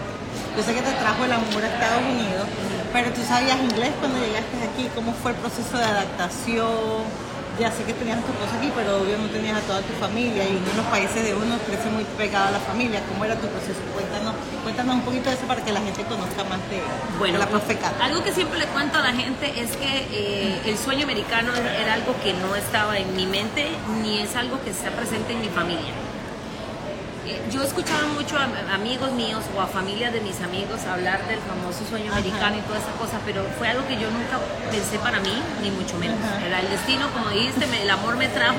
Yo 0.55 0.63
sé 0.63 0.73
que 0.73 0.81
te 0.81 0.91
trajo 0.99 1.23
el 1.23 1.31
amor 1.31 1.61
a 1.63 1.67
Estados 1.67 2.03
Unidos, 2.03 2.47
pero 2.91 3.11
tú 3.11 3.21
sabías 3.27 3.57
inglés 3.59 3.91
cuando 3.99 4.17
llegaste 4.19 4.57
aquí, 4.71 4.89
cómo 4.95 5.13
fue 5.13 5.31
el 5.31 5.37
proceso 5.37 5.77
de 5.77 5.83
adaptación, 5.85 7.03
ya 7.59 7.69
sé 7.71 7.83
que 7.83 7.93
tenías 7.93 8.23
tu 8.23 8.31
esposa 8.31 8.55
aquí, 8.57 8.71
pero 8.73 9.01
obvio 9.01 9.17
no 9.17 9.27
tenías 9.27 9.57
a 9.57 9.61
toda 9.61 9.81
tu 9.81 9.91
familia 9.99 10.47
y 10.47 10.55
uno 10.55 10.71
en 10.71 10.77
los 10.77 10.85
países 10.87 11.21
de 11.23 11.35
uno 11.35 11.59
crece 11.67 11.89
muy 11.89 12.05
pegado 12.17 12.47
a 12.47 12.51
la 12.51 12.59
familia. 12.59 13.01
¿Cómo 13.11 13.25
era 13.25 13.35
tu 13.35 13.47
proceso? 13.47 13.79
Cuéntanos, 13.93 14.33
cuéntanos 14.63 14.95
un 14.95 15.01
poquito 15.01 15.29
de 15.29 15.35
eso 15.35 15.45
para 15.45 15.63
que 15.63 15.73
la 15.73 15.81
gente 15.81 16.03
conozca 16.05 16.43
más 16.45 16.59
de, 16.71 16.79
Bueno, 17.19 17.37
la 17.37 17.47
profe 17.47 17.75
Cata. 17.75 18.05
algo 18.05 18.23
que 18.23 18.31
siempre 18.31 18.59
le 18.59 18.65
cuento 18.67 18.97
a 18.97 19.01
la 19.01 19.11
gente 19.11 19.59
es 19.59 19.75
que 19.75 20.07
eh, 20.11 20.61
el 20.65 20.77
sueño 20.77 21.03
americano 21.03 21.51
era 21.53 21.95
algo 21.95 22.15
que 22.23 22.31
no 22.33 22.55
estaba 22.55 22.97
en 22.97 23.13
mi 23.15 23.25
mente 23.25 23.67
ni 24.01 24.19
es 24.19 24.35
algo 24.37 24.61
que 24.63 24.69
está 24.69 24.89
presente 24.91 25.33
en 25.33 25.41
mi 25.41 25.49
familia. 25.49 25.91
Yo 27.51 27.63
escuchaba 27.63 28.05
mucho 28.13 28.37
a 28.37 28.45
amigos 28.75 29.11
míos 29.13 29.43
o 29.55 29.61
a 29.61 29.67
familias 29.67 30.13
de 30.13 30.21
mis 30.21 30.39
amigos 30.41 30.79
hablar 30.85 31.25
del 31.27 31.39
famoso 31.39 31.79
sueño 31.89 32.11
Ajá. 32.11 32.19
americano 32.19 32.57
y 32.57 32.61
toda 32.61 32.79
esa 32.79 32.91
cosa, 32.93 33.17
pero 33.25 33.43
fue 33.57 33.67
algo 33.69 33.85
que 33.87 33.95
yo 33.95 34.09
nunca 34.11 34.37
pensé 34.71 34.97
para 34.99 35.19
mí, 35.19 35.33
ni 35.61 35.71
mucho 35.71 35.97
menos. 35.97 36.17
Era 36.45 36.59
el 36.59 36.69
destino, 36.69 37.09
como 37.11 37.29
dijiste, 37.29 37.65
me- 37.67 37.81
el 37.83 37.89
amor 37.89 38.15
me 38.17 38.27
trajo, 38.29 38.57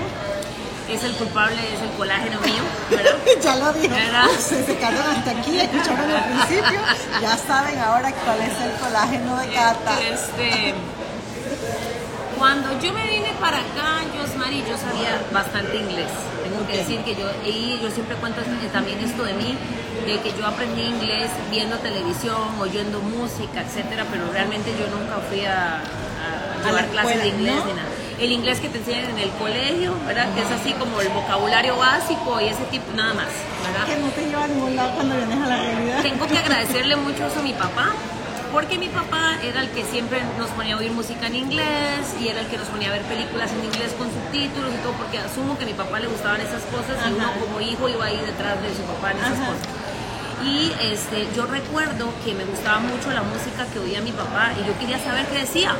es 0.88 1.04
el 1.04 1.12
culpable, 1.12 1.56
es 1.74 1.80
el 1.82 1.90
colágeno 1.96 2.40
mío, 2.40 2.62
¿verdad? 2.90 3.16
ya 3.42 3.56
lo 3.56 3.72
dijo. 3.72 3.94
¿Verdad? 3.94 4.26
Se, 4.40 4.64
quedaron 4.64 5.06
hasta 5.16 5.30
aquí, 5.30 5.60
escucharon 5.60 6.10
al 6.10 6.24
principio. 6.24 6.80
Ya 7.22 7.36
saben 7.36 7.78
ahora 7.78 8.12
cuál 8.24 8.40
es 8.40 8.60
el 8.60 8.72
colágeno 8.80 9.36
de 9.38 9.48
Cata. 9.52 9.98
Este, 10.00 10.74
cuando 12.38 12.80
yo 12.80 12.92
me 12.92 13.04
vine 13.06 13.32
para 13.40 13.58
acá, 13.58 14.00
Josmari, 14.16 14.64
yo 14.68 14.76
sabía 14.78 15.20
bastante 15.32 15.76
inglés. 15.76 16.08
Tengo 16.50 16.66
que 16.66 16.72
Ok. 16.74 16.78
decir 16.82 16.98
que 17.06 17.14
yo, 17.14 17.26
y 17.46 17.78
yo 17.80 17.90
siempre 17.90 18.16
cuento 18.16 18.40
eh, 18.40 18.68
también 18.72 18.98
esto 19.00 19.22
de 19.22 19.34
mí, 19.34 19.56
de 20.06 20.18
que 20.20 20.36
yo 20.36 20.44
aprendí 20.46 20.82
inglés 20.82 21.30
viendo 21.50 21.76
televisión, 21.78 22.58
oyendo 22.58 23.00
música, 23.00 23.62
etcétera, 23.62 24.04
pero 24.10 24.24
realmente 24.32 24.74
yo 24.78 24.86
nunca 24.90 25.18
fui 25.28 25.44
a, 25.46 25.76
a 25.78 26.68
A 26.78 26.82
clases 26.86 27.22
de 27.22 27.28
inglés 27.28 27.54
¿no? 27.56 27.66
ni 27.66 27.72
nada. 27.74 27.88
El 28.18 28.32
inglés 28.32 28.60
que 28.60 28.68
te 28.68 28.78
enseñan 28.78 29.10
en 29.10 29.18
el 29.18 29.30
colegio, 29.38 29.94
¿verdad? 30.06 30.26
Que 30.34 30.42
es 30.42 30.50
así 30.50 30.72
como 30.74 31.00
el 31.00 31.08
vocabulario 31.08 31.76
básico 31.78 32.38
y 32.40 32.48
ese 32.48 32.64
tipo, 32.64 32.92
nada 32.94 33.14
más, 33.14 33.28
¿verdad? 33.64 33.86
Que 33.86 33.96
no 34.02 34.08
te 34.10 34.26
lleva 34.26 34.44
a 34.44 34.48
ningún 34.48 34.76
lado 34.76 34.90
cuando 34.96 35.16
vienes 35.16 35.38
a 35.40 35.46
la 35.46 35.56
realidad. 35.56 36.02
Tengo 36.02 36.26
que 36.26 36.36
agradecerle 36.38 36.96
mucho 36.96 37.26
eso 37.26 37.40
a 37.40 37.42
mi 37.42 37.54
papá, 37.54 37.94
porque 38.52 38.78
mi 38.78 38.88
papá 38.88 39.36
era 39.42 39.62
el 39.62 39.70
que 39.70 39.84
siempre 39.84 40.20
nos 40.38 40.48
ponía 40.50 40.74
a 40.74 40.78
oír 40.78 40.90
música 40.92 41.26
en 41.26 41.36
inglés 41.36 42.14
y 42.20 42.28
era 42.28 42.40
el 42.40 42.46
que 42.46 42.58
nos 42.58 42.68
ponía 42.68 42.88
a 42.88 42.92
ver 42.92 43.02
películas 43.02 43.50
en 43.52 43.64
inglés 43.64 43.92
con 43.96 44.08
subtítulos 44.10 44.72
y 44.74 44.78
todo, 44.78 44.92
porque 44.94 45.18
asumo 45.18 45.56
que 45.56 45.64
a 45.64 45.66
mi 45.66 45.74
papá 45.74 46.00
le 46.00 46.06
gustaban 46.08 46.40
esas 46.40 46.62
cosas 46.64 46.96
y 47.08 47.12
uno 47.12 47.30
como 47.40 47.60
hijo 47.60 47.88
iba 47.88 48.04
ahí 48.04 48.16
detrás 48.24 48.60
de 48.62 48.68
su 48.74 48.82
papá 48.82 49.12
en 49.12 49.18
esas 49.18 49.32
Ajá. 49.32 49.46
cosas. 49.46 49.68
Y 50.44 50.72
este, 50.80 51.28
yo 51.36 51.44
recuerdo 51.46 52.08
que 52.24 52.34
me 52.34 52.44
gustaba 52.44 52.80
mucho 52.80 53.10
la 53.12 53.22
música 53.22 53.66
que 53.72 53.78
oía 53.78 54.00
mi 54.00 54.12
papá 54.12 54.52
y 54.60 54.66
yo 54.66 54.76
quería 54.78 54.98
saber 54.98 55.26
qué 55.26 55.40
decía. 55.40 55.74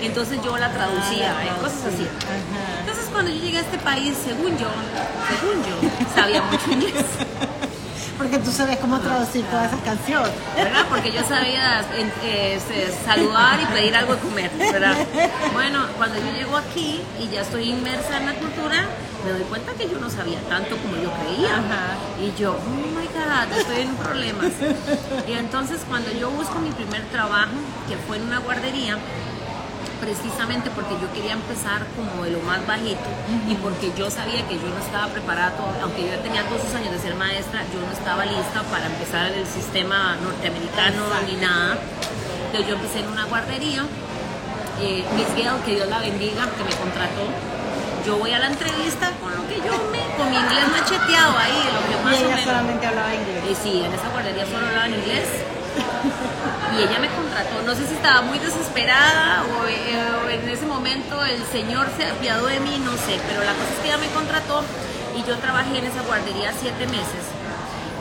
Entonces 0.00 0.38
yo 0.42 0.56
la 0.56 0.72
traducía, 0.72 1.34
Ah, 1.36 1.44
y 1.44 1.60
cosas 1.60 1.86
así. 1.92 2.06
Ajá. 2.06 2.80
Entonces 2.80 3.06
cuando 3.12 3.30
yo 3.32 3.38
llegué 3.42 3.58
a 3.58 3.60
este 3.62 3.78
país, 3.78 4.14
según 4.24 4.56
yo, 4.56 4.68
según 5.28 5.62
yo, 5.64 6.14
sabía 6.14 6.40
mucho 6.42 6.70
inglés. 6.70 7.04
Porque 8.20 8.38
tú 8.38 8.50
sabes 8.52 8.76
cómo 8.78 8.98
traducir 9.00 9.42
todas 9.46 9.68
esas 9.72 9.80
canciones. 9.80 10.30
¿verdad? 10.54 10.84
Porque 10.90 11.10
yo 11.10 11.22
sabía 11.26 11.80
en- 11.96 12.12
eh, 12.22 12.60
se- 12.68 12.92
saludar 13.04 13.58
y 13.62 13.64
pedir 13.66 13.96
algo 13.96 14.14
de 14.14 14.20
comer, 14.20 14.50
¿verdad? 14.58 14.94
Bueno, 15.54 15.86
cuando 15.96 16.16
yo 16.18 16.30
llego 16.32 16.56
aquí 16.58 17.00
y 17.18 17.28
ya 17.28 17.40
estoy 17.40 17.70
inmersa 17.70 18.18
en 18.18 18.26
la 18.26 18.34
cultura, 18.34 18.84
me 19.24 19.32
doy 19.32 19.42
cuenta 19.44 19.72
que 19.72 19.88
yo 19.88 19.98
no 19.98 20.10
sabía 20.10 20.38
tanto 20.50 20.76
como 20.76 20.96
yo 21.02 21.10
creía. 21.24 21.54
Ajá. 21.54 21.96
Y 22.22 22.38
yo, 22.38 22.52
oh 22.52 22.98
my 22.98 23.06
God, 23.06 23.58
estoy 23.58 23.80
en 23.82 23.96
problemas. 23.96 24.52
Y 25.26 25.32
entonces 25.32 25.80
cuando 25.88 26.12
yo 26.12 26.28
busco 26.30 26.58
mi 26.58 26.70
primer 26.72 27.02
trabajo, 27.06 27.52
que 27.88 27.96
fue 28.06 28.18
en 28.18 28.24
una 28.24 28.38
guardería, 28.40 28.98
precisamente 30.00 30.70
porque 30.70 30.94
yo 31.00 31.12
quería 31.12 31.32
empezar 31.34 31.84
como 31.94 32.24
de 32.24 32.30
lo 32.32 32.40
más 32.40 32.66
bajito 32.66 33.04
y 33.48 33.54
porque 33.56 33.92
yo 33.96 34.10
sabía 34.10 34.46
que 34.48 34.54
yo 34.56 34.68
no 34.68 34.78
estaba 34.82 35.06
preparada, 35.08 35.52
aunque 35.82 36.02
yo 36.02 36.08
ya 36.08 36.22
tenía 36.22 36.42
todos 36.48 36.62
esos 36.64 36.74
años 36.74 36.92
de 36.92 36.98
ser 36.98 37.14
maestra, 37.14 37.60
yo 37.72 37.78
no 37.84 37.92
estaba 37.92 38.24
lista 38.24 38.62
para 38.72 38.86
empezar 38.86 39.30
en 39.32 39.38
el 39.40 39.46
sistema 39.46 40.16
norteamericano 40.22 41.04
ni 41.28 41.36
nada. 41.36 41.76
Entonces 42.46 42.66
yo 42.68 42.74
empecé 42.74 43.00
en 43.00 43.08
una 43.08 43.24
guardería, 43.26 43.84
eh, 44.80 45.04
Miss 45.14 45.30
Gale, 45.36 45.60
que 45.64 45.74
Dios 45.76 45.88
la 45.88 45.98
bendiga, 46.00 46.48
que 46.56 46.64
me 46.64 46.74
contrató. 46.74 47.24
Yo 48.06 48.16
voy 48.16 48.32
a 48.32 48.38
la 48.38 48.46
entrevista 48.48 49.12
con 49.20 49.30
lo 49.36 49.46
que 49.46 49.56
yo 49.60 49.70
me, 49.92 50.00
con 50.16 50.30
mi 50.30 50.36
inglés 50.36 50.64
macheteado 50.72 51.36
ahí, 51.36 51.60
lo 51.68 51.80
que 51.86 51.94
Y 52.00 52.04
más 52.04 52.14
o 52.14 52.16
ella 52.16 52.28
menos. 52.34 52.44
solamente 52.44 52.86
hablaba 52.86 53.14
inglés. 53.14 53.44
Y 53.44 53.54
sí, 53.62 53.84
en 53.84 53.92
esa 53.92 54.08
guardería 54.08 54.46
solo 54.46 54.66
hablaban 54.66 54.94
inglés. 54.94 55.28
Y 56.74 56.82
ella 56.82 56.98
me 56.98 57.08
contrató. 57.44 57.62
No 57.66 57.74
sé 57.74 57.86
si 57.86 57.94
estaba 57.94 58.22
muy 58.22 58.38
desesperada 58.38 59.44
o, 59.44 59.66
eh, 59.66 60.24
o 60.24 60.28
en 60.28 60.48
ese 60.48 60.66
momento 60.66 61.24
el 61.24 61.42
Señor 61.46 61.86
se 61.96 62.06
apiadó 62.06 62.46
de 62.46 62.60
mí, 62.60 62.80
no 62.84 62.92
sé. 62.92 63.18
Pero 63.28 63.40
la 63.44 63.52
cosa 63.52 63.68
es 63.74 63.78
que 63.80 63.88
ella 63.88 63.98
me 63.98 64.08
contrató 64.08 64.62
y 65.16 65.22
yo 65.28 65.36
trabajé 65.38 65.78
en 65.78 65.86
esa 65.86 66.02
guardería 66.02 66.52
siete 66.58 66.86
meses. 66.86 67.24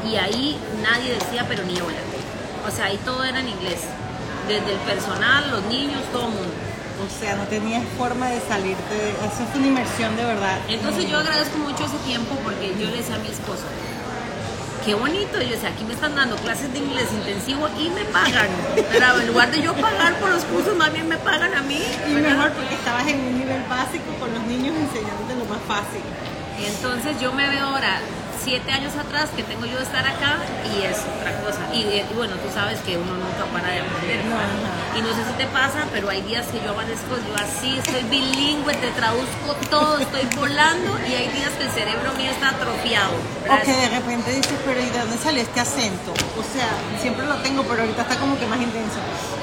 Y 0.09 0.15
ahí 0.15 0.57
nadie 0.83 1.13
decía, 1.13 1.45
pero 1.47 1.63
ni 1.63 1.75
hola. 1.79 1.99
O 2.67 2.71
sea, 2.71 2.85
ahí 2.85 2.97
todo 3.05 3.23
era 3.23 3.39
en 3.39 3.49
inglés. 3.49 3.81
Desde 4.47 4.71
el 4.73 4.79
personal, 4.79 5.49
los 5.51 5.63
niños, 5.65 6.01
todo 6.11 6.23
el 6.27 6.33
mundo. 6.33 6.53
O 6.99 7.09
sea, 7.19 7.35
no 7.35 7.43
tenías 7.43 7.83
forma 7.97 8.27
de 8.29 8.41
salirte. 8.41 8.93
de- 8.95 9.11
Eso 9.11 9.45
fue 9.51 9.59
una 9.59 9.67
inmersión 9.67 10.15
de 10.17 10.25
verdad. 10.25 10.57
Entonces 10.67 11.07
yo 11.09 11.17
agradezco 11.17 11.57
mucho 11.59 11.85
ese 11.85 11.97
tiempo 12.05 12.35
porque 12.43 12.75
yo 12.79 12.89
le 12.89 12.97
decía 12.97 13.15
a 13.15 13.19
mi 13.19 13.27
esposo, 13.29 13.63
qué 14.85 14.93
bonito, 14.93 15.41
yo 15.41 15.49
decía, 15.49 15.69
aquí 15.69 15.83
me 15.83 15.93
están 15.93 16.15
dando 16.15 16.35
clases 16.37 16.71
de 16.73 16.79
inglés 16.79 17.07
intensivo 17.11 17.67
y 17.77 17.89
me 17.89 18.05
pagan. 18.05 18.47
Pero 18.75 19.19
en 19.19 19.27
lugar 19.27 19.51
de 19.51 19.61
yo 19.61 19.73
pagar 19.75 20.15
por 20.19 20.29
los 20.29 20.43
cursos, 20.45 20.75
más 20.75 20.91
bien 20.93 21.07
me 21.07 21.17
pagan 21.17 21.53
a 21.53 21.61
mí. 21.61 21.81
Y 22.07 22.13
¿verdad? 22.13 22.29
mejor 22.29 22.51
porque 22.53 22.75
estabas 22.75 23.07
en 23.07 23.19
un 23.19 23.39
nivel 23.39 23.61
básico 23.69 24.13
con 24.19 24.33
los 24.33 24.43
niños 24.43 24.75
enseñándote 24.75 25.35
lo 25.37 25.45
más 25.45 25.61
fácil. 25.67 26.01
Entonces 26.59 27.19
yo 27.21 27.31
me 27.31 27.47
veo 27.49 27.65
ahora, 27.65 27.99
siete 28.43 28.71
años 28.71 28.95
atrás 28.95 29.29
que 29.35 29.43
tengo 29.43 29.65
yo 29.65 29.77
de 29.77 29.83
estar 29.83 30.05
acá 30.05 30.37
y 30.65 30.83
es 30.83 30.97
otra 30.99 31.35
cosa. 31.41 31.61
Y, 31.73 31.83
eh, 31.83 32.05
y 32.09 32.13
bueno, 32.15 32.35
tú 32.35 32.49
sabes 32.53 32.79
que 32.79 32.97
uno 32.97 33.13
nunca 33.13 33.45
para 33.51 33.69
de 33.73 33.81
aprender. 33.81 34.21
Y 34.95 35.01
no 35.01 35.09
sé 35.09 35.23
si 35.25 35.33
te 35.37 35.45
pasa, 35.47 35.85
pero 35.91 36.09
hay 36.09 36.21
días 36.21 36.47
que 36.47 36.59
yo 36.63 36.71
amanezco, 36.71 37.15
yo 37.15 37.35
así, 37.35 37.77
estoy 37.77 38.03
bilingüe, 38.09 38.73
te 38.75 38.91
traduzco 38.91 39.55
todo, 39.69 39.99
estoy 39.99 40.25
volando 40.35 40.97
y 41.07 41.13
hay 41.13 41.27
días 41.29 41.51
que 41.57 41.65
el 41.65 41.71
cerebro 41.71 42.13
mío 42.13 42.31
está 42.31 42.49
atrofiado. 42.49 43.13
O 43.13 43.43
¿verdad? 43.43 43.63
que 43.63 43.73
de 43.73 43.89
repente 43.89 44.31
dices, 44.31 44.59
pero 44.65 44.79
¿y 44.79 44.89
de 44.89 44.99
dónde 44.99 45.17
salió 45.17 45.41
este 45.41 45.59
acento? 45.59 46.11
O 46.37 46.43
sea, 46.43 46.69
siempre 47.01 47.25
lo 47.25 47.35
tengo, 47.37 47.63
pero 47.63 47.81
ahorita 47.81 48.01
está 48.01 48.15
como 48.17 48.37
que 48.39 48.45
más 48.47 48.59
intenso. 48.59 48.99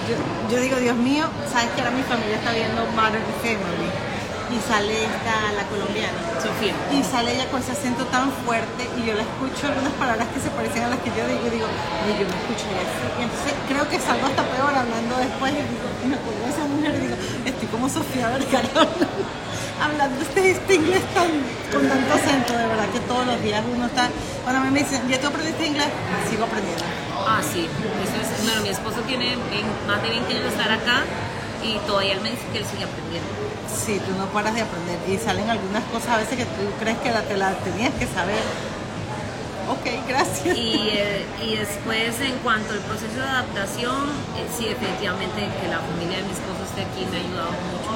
Yo, 0.09 0.57
yo 0.57 0.63
digo, 0.63 0.77
Dios 0.77 0.97
mío, 0.97 1.27
sabes 1.53 1.71
que 1.75 1.83
ahora 1.83 1.93
mi 1.93 2.03
familia 2.03 2.37
está 2.37 2.53
viendo 2.53 2.85
Modern 2.95 3.25
Family 3.43 4.06
y 4.51 4.59
sale 4.63 5.05
esta, 5.05 5.53
la 5.59 5.65
colombiana. 5.67 6.19
Sofía. 6.39 6.75
Y 6.95 7.03
sale 7.03 7.35
ella 7.35 7.47
con 7.51 7.61
ese 7.61 7.73
acento 7.73 8.05
tan 8.07 8.31
fuerte 8.45 8.87
y 8.99 9.07
yo 9.07 9.15
la 9.15 9.23
escucho 9.23 9.67
algunas 9.67 9.93
palabras 9.95 10.29
que 10.31 10.41
se 10.41 10.51
parecen 10.51 10.85
a 10.85 10.89
las 10.89 11.01
que 11.01 11.11
yo 11.11 11.27
digo 11.27 11.47
y 11.47 11.51
digo, 11.51 11.67
yo 11.67 12.25
me 12.27 12.37
escucho 12.37 12.67
así. 12.71 13.07
Y 13.19 13.23
entonces 13.27 13.53
creo 13.67 13.89
que 13.89 13.99
salgo 13.99 14.27
hasta 14.27 14.43
peor 14.47 14.71
hablando 14.71 15.17
después 15.19 15.53
y 15.53 15.63
digo, 15.67 15.89
y 16.03 16.07
me 16.07 16.17
acuerdo 16.17 16.41
de 16.47 16.51
esa 16.51 16.65
mujer 16.71 16.93
y 16.95 17.01
digo, 17.11 17.17
estoy 17.45 17.69
como 17.69 17.89
Sofía 17.89 18.29
Vergara 18.31 18.69
hablando 19.83 20.23
este, 20.23 20.51
este 20.51 20.75
inglés 20.75 21.03
tan, 21.13 21.29
con 21.73 21.83
tanto 21.89 22.15
acento, 22.15 22.53
de 22.57 22.67
verdad 22.67 22.89
que 22.93 23.01
todos 23.01 23.27
los 23.27 23.43
días 23.43 23.63
uno 23.67 23.87
está, 23.87 24.09
cuando 24.45 24.63
a 24.63 24.65
mí 24.65 24.71
me 24.71 24.81
dicen, 24.81 25.03
¿ya 25.09 25.21
tú 25.21 25.27
aprendiste 25.27 25.67
inglés? 25.67 25.91
Sigo 26.31 26.45
aprendiendo. 26.45 26.85
Ah, 27.27 27.43
sí. 27.43 27.67
Eso 27.67 28.17
es, 28.23 28.45
bueno, 28.45 28.63
mi 28.63 28.69
esposo 28.69 29.01
tiene 29.03 29.37
más 29.87 30.01
de 30.03 30.09
20 30.09 30.33
años 30.33 30.45
de 30.45 30.51
estar 30.51 30.71
acá 30.71 31.03
y 31.63 31.79
todavía 31.87 32.13
él 32.13 32.21
me 32.21 32.31
dice 32.31 32.43
que 32.53 32.59
él 32.59 32.65
sigue 32.65 32.85
aprendiendo. 32.85 33.46
Sí, 33.69 34.01
tú 34.01 34.13
no 34.19 34.27
paras 34.27 34.55
de 34.55 34.63
aprender 34.63 34.99
y 35.09 35.19
salen 35.19 35.49
algunas 35.51 35.83
cosas 35.85 36.11
a 36.11 36.17
veces 36.19 36.37
que 36.39 36.45
tú 36.45 36.63
crees 36.81 36.99
que 36.99 37.11
la, 37.11 37.23
te 37.23 37.37
la 37.37 37.53
tenías 37.61 37.95
que 37.95 38.07
saber. 38.07 38.41
Ok, 39.67 39.83
gracias. 40.07 40.57
Y, 40.57 40.91
eh, 40.95 41.27
y 41.43 41.57
después, 41.57 42.21
en 42.21 42.39
cuanto 42.39 42.73
al 42.73 42.79
proceso 42.87 43.19
de 43.19 43.27
adaptación, 43.27 44.07
eh, 44.39 44.47
sí, 44.47 44.67
definitivamente 44.71 45.43
que 45.59 45.67
la 45.67 45.83
familia 45.83 46.23
de 46.23 46.25
mi 46.25 46.31
esposo 46.31 46.63
esté 46.71 46.87
aquí 46.87 47.03
me 47.11 47.19
ha 47.19 47.21
ayudado 47.27 47.51
mucho. 47.51 47.91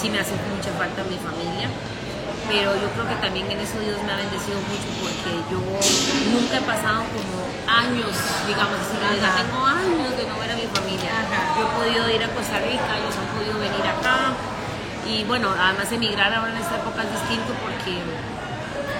Sí 0.00 0.08
me 0.08 0.20
hace 0.20 0.32
mucha 0.48 0.72
falta 0.80 1.04
mi 1.04 1.20
familia, 1.20 1.68
pero 2.48 2.72
yo 2.80 2.88
creo 2.96 3.04
que 3.08 3.18
también 3.20 3.44
en 3.52 3.60
eso 3.60 3.76
Dios 3.76 4.00
me 4.08 4.12
ha 4.12 4.16
bendecido 4.16 4.56
mucho 4.64 4.88
porque 5.04 5.32
yo 5.52 5.60
nunca 6.32 6.56
he 6.56 6.64
pasado 6.64 7.04
como 7.12 7.44
años, 7.68 8.12
digamos 8.48 8.76
así, 8.80 8.96
yo 8.96 9.20
tengo 9.20 9.60
años 9.64 10.12
de 10.16 10.24
no 10.28 10.34
ver 10.40 10.48
a 10.48 10.56
mi 10.56 10.68
familia. 10.72 11.12
Ajá. 11.12 11.60
Yo 11.60 11.68
he 11.68 11.70
podido 11.76 12.02
ir 12.08 12.24
a 12.24 12.28
Costa 12.32 12.56
Rica, 12.64 12.88
ellos 12.96 13.12
han 13.20 13.28
podido 13.36 13.56
venir 13.60 13.84
acá. 13.84 14.32
Y 15.06 15.24
bueno, 15.24 15.50
además 15.58 15.90
emigrar 15.92 16.32
ahora 16.32 16.52
en 16.52 16.58
esta 16.58 16.76
época 16.76 17.02
es 17.02 17.10
distinto 17.12 17.52
porque 17.62 18.00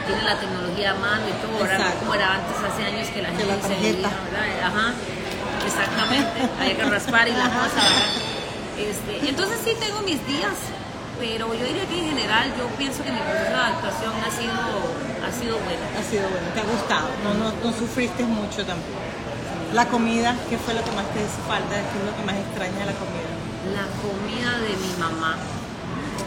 tiene 0.06 0.22
la 0.22 0.38
tecnología 0.38 0.90
a 0.92 0.94
mano 0.94 1.24
y 1.28 1.32
todo, 1.40 1.58
ahora 1.58 1.78
no 1.78 1.94
como 2.00 2.14
era 2.14 2.34
antes 2.34 2.56
hace 2.60 2.84
años 2.84 3.08
que 3.08 3.22
la 3.22 3.28
gente 3.28 3.46
la 3.46 3.62
se 3.62 3.74
veía, 3.80 4.08
¿verdad? 4.08 4.68
Ajá, 4.68 4.92
exactamente, 5.64 6.36
había 6.60 6.76
que 6.76 6.84
raspar 6.84 7.28
y 7.28 7.32
la 7.32 7.48
cosa, 7.48 7.80
¿verdad? 7.80 8.34
Este, 8.76 9.28
entonces 9.28 9.58
sí 9.64 9.72
tengo 9.80 10.02
mis 10.02 10.20
días, 10.26 10.52
pero 11.18 11.54
yo 11.54 11.64
diría 11.64 11.86
que 11.86 11.98
en 11.98 12.08
general 12.10 12.52
yo 12.58 12.66
pienso 12.76 13.02
que 13.02 13.12
mi 13.12 13.20
proceso 13.20 13.48
de 13.48 13.56
adaptación 13.56 14.12
ha 14.20 14.30
sido, 14.30 14.60
ha 15.24 15.32
sido 15.32 15.56
bueno. 15.64 15.84
Ha 15.96 16.04
sido 16.04 16.28
bueno, 16.28 16.46
te 16.52 16.60
ha 16.60 16.68
gustado, 16.68 17.08
no, 17.24 17.32
no, 17.34 17.52
no 17.64 17.72
sufriste 17.72 18.24
mucho 18.24 18.66
tampoco. 18.66 19.00
La 19.72 19.88
comida, 19.88 20.36
¿qué 20.50 20.58
fue 20.58 20.74
lo 20.74 20.84
que 20.84 20.92
más 20.92 21.06
te 21.14 21.18
hizo 21.18 21.40
falta? 21.48 21.74
¿Qué 21.74 21.96
es 21.98 22.04
lo 22.04 22.14
que 22.14 22.22
más 22.28 22.36
extraña 22.36 22.78
de 22.78 22.86
la 22.92 22.96
comida? 23.00 23.30
La 23.72 23.86
comida 24.04 24.52
de 24.60 24.76
mi 24.76 24.92
mamá. 25.00 25.36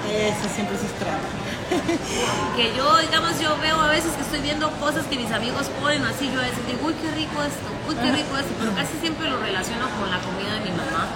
Eso 0.07 0.47
siempre 0.53 0.77
se 0.77 0.85
extraña. 0.87 1.29
que 2.55 2.75
yo, 2.75 2.97
digamos, 2.97 3.39
yo 3.39 3.57
veo 3.59 3.79
a 3.79 3.89
veces 3.89 4.11
que 4.15 4.21
estoy 4.21 4.39
viendo 4.39 4.71
cosas 4.79 5.05
que 5.05 5.17
mis 5.17 5.31
amigos 5.31 5.67
ponen 5.81 6.03
así, 6.05 6.31
yo 6.31 6.39
a 6.39 6.47
veces 6.47 6.63
digo, 6.65 6.87
uy, 6.87 6.95
qué 6.95 7.11
rico 7.11 7.43
esto, 7.43 7.67
uy, 7.87 7.95
qué 7.95 8.11
rico 8.11 8.37
esto, 8.37 8.53
pero 8.59 8.71
casi 8.73 8.95
siempre 9.01 9.29
lo 9.29 9.37
relaciono 9.39 9.83
con 9.99 10.09
la 10.09 10.19
comida 10.23 10.55
de 10.55 10.71
mi 10.71 10.71
mamá. 10.71 11.11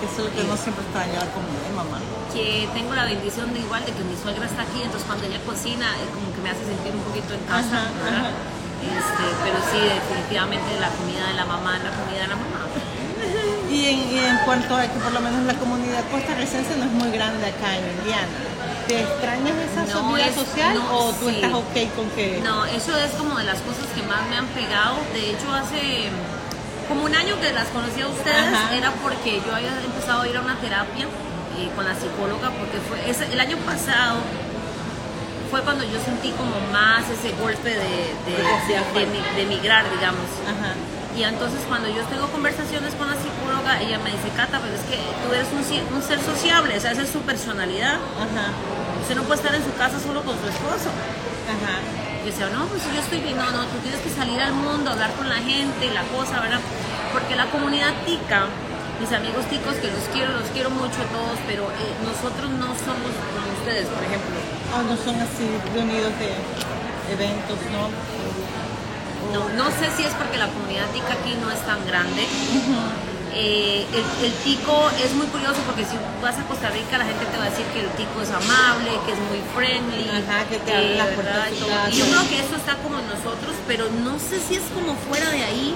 Eso 0.00 0.20
es 0.20 0.24
lo 0.24 0.30
que 0.32 0.40
uno 0.44 0.56
siempre 0.56 0.84
extraña, 0.84 1.20
la 1.20 1.30
comida 1.32 1.60
de 1.64 1.72
mamá. 1.76 1.98
Que 2.32 2.68
tengo 2.72 2.94
la 2.94 3.04
bendición 3.04 3.52
de 3.52 3.60
igual 3.60 3.84
de 3.84 3.92
que 3.92 4.04
mi 4.04 4.16
suegra 4.16 4.44
está 4.46 4.62
aquí, 4.62 4.80
entonces 4.80 5.04
cuando 5.06 5.24
ella 5.28 5.40
cocina, 5.44 5.92
es 6.00 6.08
como 6.12 6.32
que 6.32 6.40
me 6.40 6.50
hace 6.50 6.64
sentir 6.64 6.92
un 6.92 7.04
poquito 7.04 7.32
en 7.36 7.44
casa, 7.44 7.92
¿verdad? 8.04 8.32
Este, 8.84 9.24
pero 9.40 9.56
sí, 9.72 9.80
definitivamente 9.80 10.76
la 10.76 10.92
comida 10.92 11.24
de 11.28 11.34
la 11.40 11.46
mamá 11.48 11.80
la 11.80 11.92
comida 11.96 12.20
de 12.20 12.28
la 12.28 12.36
mamá. 12.36 12.68
Y 13.74 13.86
en, 13.86 13.98
y 14.14 14.18
en, 14.18 14.38
cuanto 14.44 14.76
a 14.76 14.82
que 14.82 14.98
por 15.00 15.10
lo 15.12 15.20
menos 15.20 15.42
la 15.46 15.54
comunidad 15.54 16.04
costarricense 16.10 16.76
no 16.78 16.84
es 16.84 16.92
muy 16.92 17.10
grande 17.10 17.44
acá 17.46 17.76
en 17.76 17.84
Indiana, 17.98 18.28
¿te 18.86 19.00
extrañas 19.02 19.54
esa 19.66 19.82
No, 20.00 20.12
vida 20.14 20.26
es- 20.26 20.34
social 20.36 20.74
no, 20.76 20.96
o 20.96 21.12
tú 21.12 21.28
sí. 21.28 21.34
estás 21.34 21.52
ok 21.54 21.76
con 21.96 22.08
que... 22.10 22.40
No, 22.44 22.64
eso 22.66 22.96
es 22.96 23.10
como 23.18 23.36
de 23.36 23.42
las 23.44 23.58
cosas 23.66 23.86
que 23.94 24.02
más 24.04 24.22
me 24.30 24.36
han 24.36 24.46
pegado. 24.54 24.94
De 25.12 25.30
hecho, 25.30 25.52
hace 25.52 26.06
como 26.88 27.02
un 27.04 27.14
año 27.16 27.34
que 27.40 27.52
las 27.52 27.66
conocí 27.74 28.00
a 28.00 28.06
ustedes, 28.06 28.46
Ajá. 28.54 28.76
era 28.76 28.92
porque 29.02 29.42
yo 29.44 29.52
había 29.54 29.74
empezado 29.84 30.22
a 30.22 30.28
ir 30.28 30.36
a 30.36 30.40
una 30.40 30.54
terapia 30.60 31.06
eh, 31.58 31.68
con 31.74 31.84
la 31.84 31.94
psicóloga, 31.98 32.50
porque 32.54 32.78
fue 32.88 33.10
ese- 33.10 33.26
el 33.32 33.40
año 33.40 33.56
pasado 33.66 34.18
fue 35.50 35.62
cuando 35.62 35.82
yo 35.84 35.98
sentí 36.04 36.30
como 36.38 36.54
más 36.72 37.02
ese 37.10 37.34
golpe 37.42 37.70
de, 37.70 38.14
de, 38.22 38.34
de- 38.70 39.00
de 39.00 39.06
mi- 39.10 39.36
de 39.36 39.46
migrar, 39.46 39.84
digamos. 39.90 40.30
Ajá. 40.46 40.74
Y 41.16 41.22
entonces 41.22 41.60
cuando 41.68 41.88
yo 41.88 42.02
tengo 42.10 42.26
conversaciones 42.26 42.92
con 42.94 43.06
la 43.06 43.14
psicóloga, 43.14 43.80
ella 43.80 43.98
me 44.02 44.10
dice, 44.10 44.34
Cata, 44.34 44.58
pero 44.58 44.74
es 44.74 44.82
que 44.90 44.98
tú 45.22 45.30
eres 45.30 45.46
un, 45.54 46.02
ser 46.02 46.18
sociable, 46.18 46.76
o 46.76 46.80
sea, 46.80 46.90
esa 46.90 47.02
es 47.02 47.10
su 47.10 47.20
personalidad. 47.22 48.02
Ajá. 48.18 48.50
Usted 49.00 49.14
no 49.14 49.22
puede 49.22 49.38
estar 49.38 49.54
en 49.54 49.62
su 49.62 49.72
casa 49.78 50.00
solo 50.00 50.22
con 50.26 50.34
su 50.34 50.46
esposo. 50.50 50.90
Ajá. 51.46 51.78
Yo 52.18 52.26
decía, 52.26 52.50
no, 52.50 52.66
pues 52.66 52.82
yo 52.82 52.98
estoy 52.98 53.20
bien, 53.20 53.38
no, 53.38 53.46
no, 53.52 53.62
tú 53.70 53.78
tienes 53.86 54.00
que 54.00 54.10
salir 54.10 54.40
al 54.40 54.54
mundo, 54.54 54.90
hablar 54.90 55.12
con 55.14 55.28
la 55.28 55.38
gente, 55.38 55.92
la 55.94 56.02
cosa, 56.10 56.40
¿verdad? 56.40 56.58
Porque 57.12 57.36
la 57.36 57.46
comunidad 57.46 57.94
tica, 58.06 58.50
mis 58.98 59.12
amigos 59.12 59.46
ticos, 59.46 59.78
que 59.78 59.94
los 59.94 60.02
quiero, 60.10 60.32
los 60.32 60.48
quiero 60.50 60.70
mucho 60.70 60.98
a 60.98 61.08
todos, 61.14 61.38
pero 61.46 61.70
eh, 61.70 61.94
nosotros 62.02 62.50
no 62.58 62.74
somos 62.74 63.12
como 63.14 63.54
ustedes, 63.62 63.86
por 63.86 64.02
ejemplo. 64.02 64.34
O 64.74 64.82
no 64.82 64.96
son 64.98 65.14
así 65.22 65.46
reunidos 65.78 66.10
de 66.18 66.34
eventos, 67.14 67.58
¿no? 67.70 68.13
No, 69.34 69.48
no 69.58 69.66
sé 69.70 69.90
si 69.96 70.04
es 70.04 70.14
porque 70.14 70.38
la 70.38 70.46
comunidad 70.48 70.86
tica 70.94 71.12
aquí 71.14 71.34
no 71.42 71.50
es 71.50 71.60
tan 71.66 71.84
grande. 71.86 72.22
Eh, 73.36 73.84
el, 73.92 74.26
el 74.26 74.32
tico 74.46 74.88
es 75.02 75.12
muy 75.14 75.26
curioso 75.26 75.58
porque 75.66 75.82
si 75.84 75.96
vas 76.22 76.38
a 76.38 76.42
Costa 76.46 76.70
Rica 76.70 76.98
la 76.98 77.04
gente 77.04 77.26
te 77.26 77.36
va 77.36 77.46
a 77.46 77.50
decir 77.50 77.66
que 77.74 77.80
el 77.80 77.90
tico 77.98 78.22
es 78.22 78.30
amable, 78.30 78.94
que 79.04 79.10
es 79.10 79.18
muy 79.26 79.42
friendly, 79.56 80.06
Ajá, 80.22 80.44
que 80.48 80.58
te 80.62 80.70
abre 81.00 81.16
¿verdad? 81.16 81.46
de 81.50 81.56
Y. 81.90 81.94
Y 81.94 81.98
yo 81.98 82.04
creo 82.06 82.28
que 82.30 82.38
eso 82.38 82.54
está 82.54 82.76
como 82.78 83.00
en 83.02 83.08
nosotros, 83.10 83.50
pero 83.66 83.90
no 84.06 84.20
sé 84.22 84.38
si 84.38 84.54
es 84.54 84.62
como 84.72 84.94
fuera 85.10 85.28
de 85.30 85.42
ahí. 85.42 85.74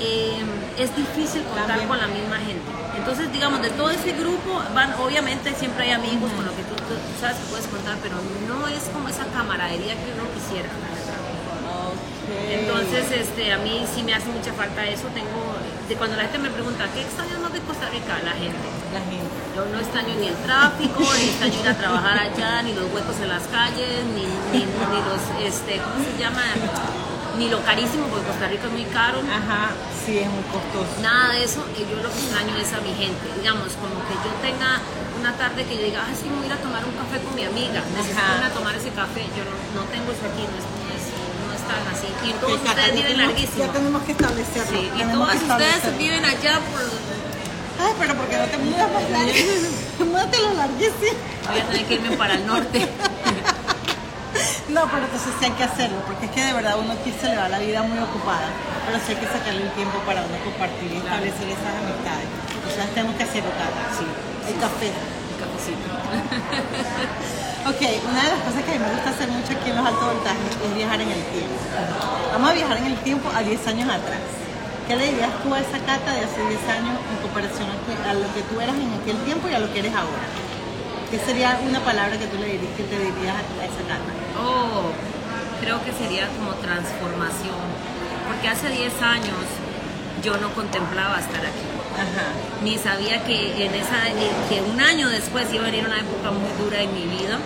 eh, 0.00 0.42
es 0.76 0.90
difícil 0.96 1.42
contar 1.42 1.66
También. 1.78 1.88
con 1.88 1.98
la 1.98 2.06
misma 2.08 2.38
gente. 2.38 2.66
Entonces, 2.98 3.32
digamos, 3.32 3.62
de 3.62 3.70
todo 3.70 3.90
ese 3.90 4.12
grupo, 4.18 4.62
van, 4.74 4.94
obviamente 4.98 5.54
siempre 5.54 5.84
hay 5.86 5.92
amigos 5.92 6.30
con 6.34 6.44
los 6.46 6.54
que 6.54 6.62
tú, 6.66 6.74
tú 6.74 6.94
sabes 7.20 7.36
que 7.38 7.46
puedes 7.50 7.66
contar, 7.66 7.94
pero 8.02 8.14
no 8.50 8.66
es 8.66 8.82
como 8.92 9.08
esa 9.08 9.24
camaradería 9.34 9.94
que 9.94 10.10
uno 10.18 10.26
quisiera. 10.34 10.66
la 10.66 10.78
verdad. 10.82 10.97
Entonces, 12.50 13.10
este, 13.10 13.52
a 13.52 13.58
mí 13.58 13.84
sí 13.92 14.02
me 14.02 14.14
hace 14.14 14.28
mucha 14.28 14.52
falta 14.52 14.86
eso. 14.86 15.08
Tengo, 15.14 15.56
de 15.88 15.94
cuando 15.96 16.16
la 16.16 16.22
gente 16.22 16.38
me 16.38 16.50
pregunta, 16.50 16.86
¿qué 16.94 17.02
extrañas 17.02 17.38
más 17.40 17.52
de 17.52 17.60
Costa 17.60 17.88
Rica? 17.90 18.18
La 18.24 18.32
gente. 18.32 18.66
La 18.92 19.00
gente. 19.00 19.32
Yo 19.54 19.64
no 19.66 19.78
extraño 19.80 20.14
ni 20.20 20.28
el 20.28 20.36
tráfico, 20.46 21.02
ni 21.18 21.24
extraño 21.28 21.60
ir 21.60 21.68
a 21.68 21.76
trabajar 21.76 22.18
allá, 22.18 22.62
ni 22.62 22.74
los 22.74 22.92
huecos 22.92 23.16
en 23.20 23.28
las 23.28 23.42
calles, 23.48 24.04
ni, 24.14 24.24
ni, 24.52 24.64
ni 24.64 24.98
los, 25.08 25.22
este, 25.42 25.80
¿cómo 25.82 25.98
se 26.04 26.14
llama? 26.18 26.42
Ni 27.38 27.48
lo 27.48 27.62
carísimo, 27.62 28.06
porque 28.06 28.26
Costa 28.26 28.48
Rica 28.48 28.66
es 28.66 28.72
muy 28.72 28.84
caro. 28.90 29.18
Ajá, 29.26 29.70
sí, 30.04 30.18
es 30.18 30.30
muy 30.30 30.42
costoso. 30.50 30.90
Nada 31.02 31.34
de 31.34 31.44
eso, 31.44 31.64
y 31.74 31.86
yo 31.86 32.02
lo 32.02 32.10
que 32.10 32.18
extraño 32.18 32.54
es 32.56 32.72
a 32.72 32.80
mi 32.80 32.94
gente. 32.94 33.24
Digamos, 33.38 33.74
como 33.78 33.98
que 34.06 34.14
yo 34.18 34.30
tenga 34.42 34.82
una 35.18 35.34
tarde 35.34 35.66
que 35.66 35.74
yo 35.76 35.82
diga, 35.82 36.06
ah, 36.06 36.14
sí, 36.14 36.30
me 36.30 36.36
voy 36.38 36.44
a 36.44 36.46
ir 36.46 36.52
a 36.54 36.62
tomar 36.62 36.82
un 36.84 36.94
café 36.94 37.18
con 37.22 37.34
mi 37.34 37.44
amiga. 37.44 37.82
Necesito 37.94 38.22
irme 38.34 38.46
a 38.46 38.54
tomar 38.54 38.74
ese 38.74 38.90
café. 38.90 39.26
Yo 39.34 39.42
no, 39.42 39.54
no 39.74 39.82
tengo 39.90 40.10
eso 40.14 40.22
aquí, 40.26 40.46
no 40.46 40.54
es, 40.54 40.66
Y 42.24 42.32
todos 42.40 42.60
ustedes 42.62 42.94
viven 42.94 43.18
larguísimo. 43.18 43.64
Ya 43.66 43.72
tenemos 43.72 44.02
que 44.02 44.12
establecerlo. 44.12 44.70
Sí, 44.78 44.90
y 44.96 45.02
todos 45.02 45.34
ustedes 45.34 45.98
viven 45.98 46.24
allá 46.24 46.60
por... 46.70 46.80
Ay, 47.86 47.92
pero 47.98 48.14
porque 48.16 48.36
no 48.36 48.44
te 48.46 48.58
mudas 48.58 48.88
más 48.92 49.10
largo. 49.10 49.32
Múdate 50.04 50.38
lo 50.40 50.52
larguísimo. 50.54 51.18
Voy 51.48 51.60
a 51.60 51.64
tener 51.68 51.84
que 51.86 51.94
irme 51.94 52.16
para 52.16 52.34
el 52.34 52.46
norte. 52.46 52.88
No, 54.68 54.84
pero 54.92 55.02
entonces 55.02 55.32
sí 55.40 55.46
hay 55.46 55.52
que 55.52 55.64
hacerlo, 55.64 55.96
porque 56.06 56.26
es 56.26 56.30
que 56.30 56.44
de 56.44 56.52
verdad 56.52 56.76
uno 56.78 56.92
aquí 56.92 57.10
se 57.18 57.26
le 57.26 57.36
va 57.36 57.48
la 57.48 57.58
vida 57.58 57.82
muy 57.82 57.98
ocupada, 57.98 58.52
pero 58.86 58.98
sí 59.00 59.12
hay 59.14 59.16
que 59.16 59.26
sacarle 59.26 59.62
el 59.64 59.72
tiempo 59.72 59.96
para 60.04 60.20
uno 60.20 60.36
compartir 60.44 60.92
y 60.92 61.00
Claro. 61.00 61.24
establecer 61.24 61.48
esas 61.48 61.72
amistades. 61.80 62.28
Entonces 62.52 62.94
tenemos 62.94 63.16
que 63.16 63.22
hacerlo, 63.24 63.50
Cata. 63.56 63.82
Sí. 63.96 64.04
El 64.52 64.56
café. 64.60 64.92
Ok, 67.68 67.84
una 67.84 68.22
de 68.22 68.30
las 68.32 68.40
cosas 68.48 68.64
que 68.64 68.78
me 68.78 68.88
gusta 68.88 69.10
hacer 69.10 69.28
mucho 69.28 69.52
aquí 69.52 69.68
en 69.68 69.76
los 69.76 69.84
altos 69.84 70.00
voltajes 70.00 70.56
es 70.56 70.74
viajar 70.74 71.00
en 71.02 71.10
el 71.10 71.22
tiempo. 71.36 71.58
Vamos 72.32 72.48
a 72.48 72.52
viajar 72.54 72.76
en 72.78 72.86
el 72.86 72.96
tiempo 73.04 73.28
a 73.28 73.42
10 73.42 73.66
años 73.66 73.90
atrás. 73.90 74.24
¿Qué 74.88 74.96
le 74.96 75.12
dirías 75.12 75.28
tú 75.42 75.52
a 75.52 75.60
esa 75.60 75.76
Cata 75.84 76.16
de 76.16 76.24
hace 76.24 76.40
10 76.40 76.64
años 76.64 76.96
en 76.96 77.16
comparación 77.20 77.68
a, 77.68 78.14
lo 78.14 78.24
que 78.32 78.40
tú 78.48 78.56
eras 78.58 78.72
en 78.72 78.88
aquel 78.96 79.18
tiempo 79.28 79.48
y 79.50 79.54
a 79.54 79.58
lo 79.58 79.70
que 79.70 79.80
eres 79.80 79.92
ahora? 79.92 80.24
¿Qué 81.10 81.18
sería 81.18 81.60
una 81.60 81.80
palabra 81.80 82.16
que 82.16 82.26
tú 82.28 82.38
le 82.38 82.56
dirías, 82.56 82.72
que 82.72 82.84
te 82.84 82.96
dirías 82.96 83.36
a 83.36 83.64
esa 83.68 83.82
Cata? 83.84 84.10
Oh, 84.40 84.88
creo 85.60 85.84
que 85.84 85.92
sería 85.92 86.24
como 86.40 86.56
transformación. 86.64 87.68
Porque 88.32 88.48
hace 88.48 88.70
10 88.70 89.02
años 89.02 89.44
yo 90.22 90.38
no 90.38 90.48
contemplaba 90.54 91.20
estar 91.20 91.44
aquí. 91.44 91.68
Ajá. 91.98 92.26
Ni 92.62 92.78
sabía 92.78 93.24
que 93.24 93.64
en 93.66 93.74
esa 93.74 94.08
eh, 94.08 94.30
que 94.48 94.62
un 94.62 94.80
año 94.80 95.08
después 95.08 95.46
iba 95.52 95.64
a 95.66 95.70
venir 95.70 95.86
una 95.86 95.98
época 95.98 96.30
muy 96.30 96.50
dura 96.62 96.80
en 96.82 96.94
mi 96.94 97.06
vida. 97.06 97.38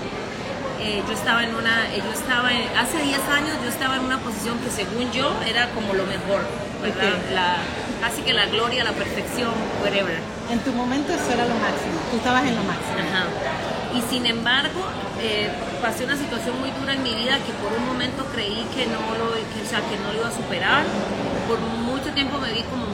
Eh, 0.81 1.03
yo 1.07 1.13
estaba 1.15 1.45
en 1.45 1.55
una, 1.55 1.87
eh, 1.95 2.03
yo 2.05 2.13
estaba 2.13 2.53
en- 2.53 2.67
hace 2.77 2.99
10 3.03 3.21
años 3.31 3.55
yo 3.63 3.69
estaba 3.69 3.97
en 3.97 4.03
una 4.05 4.19
posición 4.19 4.59
que 4.59 4.71
según 4.71 5.13
yo 5.13 5.31
era 5.47 5.69
como 5.71 5.95
lo 5.95 6.05
mejor, 6.07 6.43
¿verdad? 6.83 7.15
Ok. 7.23 7.33
La, 7.35 7.57
casi 8.01 8.23
que 8.23 8.33
la 8.35 8.47
gloria, 8.47 8.83
la 8.83 8.91
perfección, 8.93 9.53
whatever. 9.83 10.19
En 10.51 10.59
tu 10.61 10.73
momento 10.73 11.13
eso 11.13 11.31
era 11.33 11.47
lo 11.47 11.55
máximo. 11.55 11.97
Tú 12.11 12.17
estabas 12.17 12.43
en 12.45 12.57
lo 12.57 12.65
máximo. 12.65 12.99
Ajá. 12.99 13.25
Y 13.95 14.03
sin 14.11 14.27
embargo, 14.27 14.81
eh, 15.21 15.51
pasé 15.81 16.05
una 16.05 16.17
situación 16.17 16.59
muy 16.59 16.71
dura 16.73 16.95
en 16.95 17.03
mi 17.05 17.15
vida 17.15 17.37
que 17.47 17.53
por 17.63 17.71
un 17.79 17.87
momento 17.87 18.27
creí 18.35 18.67
que 18.75 18.87
no 18.87 18.99
lo, 19.21 19.31
que, 19.39 19.63
o 19.63 19.69
sea, 19.69 19.79
que 19.87 19.95
no 20.03 20.11
lo 20.13 20.19
iba 20.19 20.29
a 20.29 20.35
superar. 20.35 20.83
Por 21.47 21.61
mucho 21.61 22.11
tiempo 22.13 22.39
me 22.39 22.51
vi 22.53 22.63
como 22.63 22.87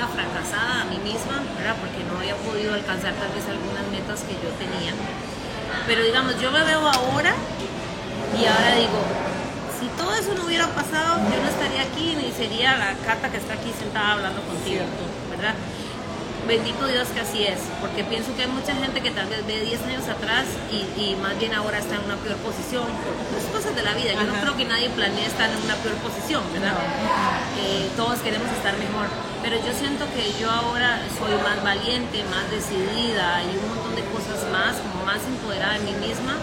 una 0.00 0.08
fracasada 0.08 0.80
a 0.80 0.84
mí 0.86 0.96
misma, 1.04 1.44
¿verdad? 1.60 1.76
Porque 1.76 2.00
no 2.08 2.16
había 2.16 2.34
podido 2.36 2.72
alcanzar 2.72 3.12
tal 3.20 3.28
vez 3.36 3.44
algunas 3.44 3.84
metas 3.92 4.24
que 4.24 4.32
yo 4.40 4.48
tenía. 4.56 4.96
Pero 5.86 6.00
digamos, 6.02 6.40
yo 6.40 6.50
me 6.50 6.64
veo 6.64 6.80
ahora 6.88 7.36
y 8.32 8.46
ahora 8.48 8.72
digo, 8.80 8.96
si 9.76 9.86
todo 10.00 10.14
eso 10.16 10.32
no 10.32 10.46
hubiera 10.46 10.68
pasado, 10.72 11.20
yo 11.28 11.36
no 11.36 11.48
estaría 11.52 11.82
aquí 11.82 12.16
ni 12.16 12.32
sería 12.32 12.78
la 12.80 12.96
Cata 13.04 13.28
que 13.28 13.36
está 13.36 13.54
aquí 13.60 13.70
sentada 13.76 14.12
hablando 14.16 14.40
contigo. 14.40 14.88
¿verdad? 15.28 15.52
Bendito 16.48 16.86
Dios 16.86 17.08
que 17.12 17.20
así 17.20 17.44
es, 17.44 17.60
porque 17.82 18.02
pienso 18.02 18.34
que 18.34 18.48
hay 18.48 18.48
mucha 18.48 18.74
gente 18.74 19.02
que 19.02 19.10
tal 19.10 19.28
vez 19.28 19.46
ve 19.46 19.60
10 19.60 19.84
años 19.84 20.08
atrás 20.08 20.48
y, 20.72 20.80
y 20.96 21.16
más 21.20 21.38
bien 21.38 21.52
ahora 21.52 21.76
está 21.76 21.96
en 21.96 22.04
una 22.08 22.16
peor 22.16 22.36
posición 22.40 22.88
por 23.04 23.12
las 23.36 23.44
cosas 23.52 23.76
de 23.76 23.82
la 23.82 23.92
vida. 23.92 24.14
Yo 24.14 24.24
no 24.24 24.32
creo 24.40 24.56
que 24.56 24.64
nadie 24.64 24.88
planee 24.88 25.26
estar 25.26 25.50
en 25.50 25.60
una 25.60 25.76
peor 25.76 25.94
posición, 26.00 26.42
¿verdad? 26.56 26.72
Eh, 27.60 27.90
todos 27.94 28.18
queremos 28.20 28.48
estar 28.56 28.72
mejor, 28.78 29.06
pero 29.42 29.56
yo 29.56 29.72
siento 29.72 30.04
que 30.14 30.32
yo 30.40 30.50
ahora 30.50 31.00
soy 31.18 31.32
más 31.42 31.62
valiente, 31.64 32.22
más 32.30 32.44
decidida 32.50 33.42
y 33.44 33.56
un 33.56 33.68
montón 33.72 33.94
de 33.96 34.04
cosas 34.12 34.44
más, 34.52 34.76
como 34.84 35.04
más 35.04 35.20
empoderada 35.26 35.74
de 35.74 35.84
mí 35.88 35.94
misma 36.06 36.36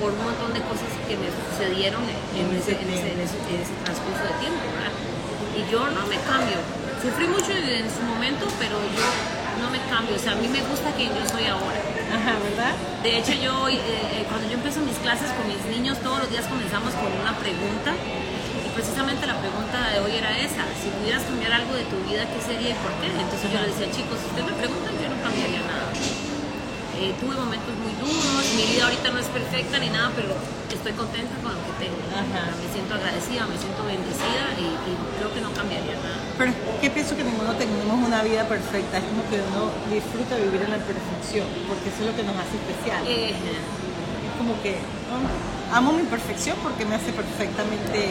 por 0.00 0.10
un 0.10 0.22
montón 0.26 0.50
de 0.52 0.60
cosas 0.66 0.90
que 1.06 1.14
me 1.16 1.30
sucedieron 1.30 2.02
en, 2.04 2.18
en 2.34 2.46
ese, 2.58 2.74
en 2.74 2.90
ese- 2.90 3.12
en 3.14 3.20
ese- 3.22 3.38
en 3.46 3.58
ese 3.62 3.74
transcurso 3.86 4.22
de 4.26 4.34
tiempo, 4.42 4.62
¿verdad? 4.74 4.92
Y 5.54 5.60
yo 5.70 5.80
no 5.94 6.02
me 6.10 6.18
cambio. 6.26 6.58
Sufrí 6.98 7.26
mucho 7.30 7.52
en 7.54 7.86
su 7.86 8.02
momento, 8.02 8.46
pero 8.58 8.74
yo 8.80 9.06
no 9.62 9.70
me 9.70 9.78
cambio. 9.86 10.16
O 10.16 10.18
sea, 10.18 10.32
a 10.32 10.40
mí 10.40 10.48
me 10.48 10.60
gusta 10.66 10.90
quien 10.98 11.14
yo 11.14 11.22
soy 11.30 11.46
ahora. 11.46 11.78
Ajá, 12.10 12.34
¿verdad? 12.42 12.74
De 13.06 13.18
hecho, 13.18 13.32
yo 13.38 13.68
eh, 13.68 13.78
eh, 13.78 14.24
cuando 14.28 14.48
yo 14.50 14.54
empiezo 14.58 14.80
mis 14.80 14.98
clases 14.98 15.30
con 15.38 15.46
mis 15.46 15.62
niños, 15.70 15.98
todos 16.02 16.18
los 16.26 16.30
días 16.30 16.46
comenzamos 16.50 16.90
con 16.98 17.06
una 17.14 17.36
pregunta. 17.38 17.94
Precisamente 18.74 19.26
la 19.26 19.38
pregunta 19.38 19.78
de 19.94 20.00
hoy 20.00 20.12
era 20.18 20.34
esa. 20.38 20.66
Si 20.82 20.90
pudieras 20.98 21.22
cambiar 21.22 21.52
algo 21.62 21.74
de 21.74 21.84
tu 21.86 21.96
vida, 22.10 22.26
¿qué 22.26 22.40
sería 22.42 22.70
y 22.74 22.78
por 22.82 22.90
qué? 22.98 23.06
Entonces 23.06 23.46
yo 23.52 23.58
les 23.62 23.70
decía, 23.78 23.86
chicos, 23.94 24.18
si 24.18 24.26
ustedes 24.34 24.46
me 24.50 24.56
preguntan, 24.58 24.92
yo 24.98 25.06
no 25.14 25.18
cambiaría 25.22 25.62
nada. 25.62 25.94
Eh, 26.98 27.10
tuve 27.18 27.34
momentos 27.34 27.74
muy 27.82 27.90
duros, 27.98 28.42
mi 28.54 28.64
vida 28.70 28.86
ahorita 28.86 29.10
no 29.10 29.18
es 29.18 29.26
perfecta 29.26 29.78
ni 29.78 29.90
nada, 29.90 30.10
pero 30.14 30.30
estoy 30.70 30.94
contenta 30.94 31.34
con 31.42 31.50
lo 31.54 31.60
que 31.66 31.86
tengo. 31.86 31.98
Ajá. 32.14 32.50
Me 32.54 32.66
siento 32.70 32.94
agradecida, 32.94 33.46
me 33.50 33.58
siento 33.58 33.82
bendecida 33.86 34.42
y, 34.58 34.66
y 34.78 34.92
creo 35.18 35.30
que 35.34 35.40
no 35.42 35.50
cambiaría 35.54 35.94
nada. 35.98 36.18
Pero 36.38 36.50
que 36.82 36.90
pienso 36.90 37.14
que 37.18 37.22
ninguno 37.26 37.54
tenemos 37.54 37.94
una 37.98 38.22
vida 38.26 38.46
perfecta, 38.46 38.98
es 38.98 39.06
como 39.10 39.22
que 39.30 39.38
uno 39.42 39.70
disfruta 39.90 40.34
vivir 40.38 40.62
en 40.66 40.70
la 40.74 40.82
perfección, 40.82 41.46
porque 41.66 41.90
eso 41.94 41.98
es 42.02 42.06
lo 42.10 42.14
que 42.14 42.22
nos 42.26 42.34
hace 42.38 42.54
especial. 42.62 43.00
Eh, 43.06 43.34
Es 43.38 44.34
como 44.38 44.54
que 44.62 44.78
oh, 45.14 45.22
amo 45.74 45.92
mi 45.94 46.06
perfección 46.10 46.58
porque 46.62 46.86
me 46.86 46.94
hace 46.94 47.10
perfectamente 47.14 48.10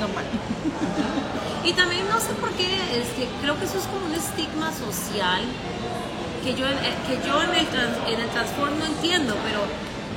normal. 0.00 0.24
Y 1.62 1.74
también 1.74 2.08
no 2.08 2.18
sé 2.20 2.32
por 2.40 2.50
qué, 2.52 2.64
es 2.98 3.08
que 3.16 3.28
creo 3.42 3.58
que 3.58 3.66
eso 3.66 3.76
es 3.78 3.84
como 3.84 4.06
un 4.06 4.14
estigma 4.14 4.72
social 4.72 5.42
que 6.42 6.54
yo, 6.54 6.64
eh, 6.66 6.94
que 7.06 7.20
yo 7.28 7.42
en, 7.42 7.54
el 7.54 7.66
trans- 7.66 7.98
en 8.08 8.18
el 8.18 8.28
transform 8.30 8.78
no 8.78 8.86
entiendo, 8.86 9.36
pero 9.44 9.60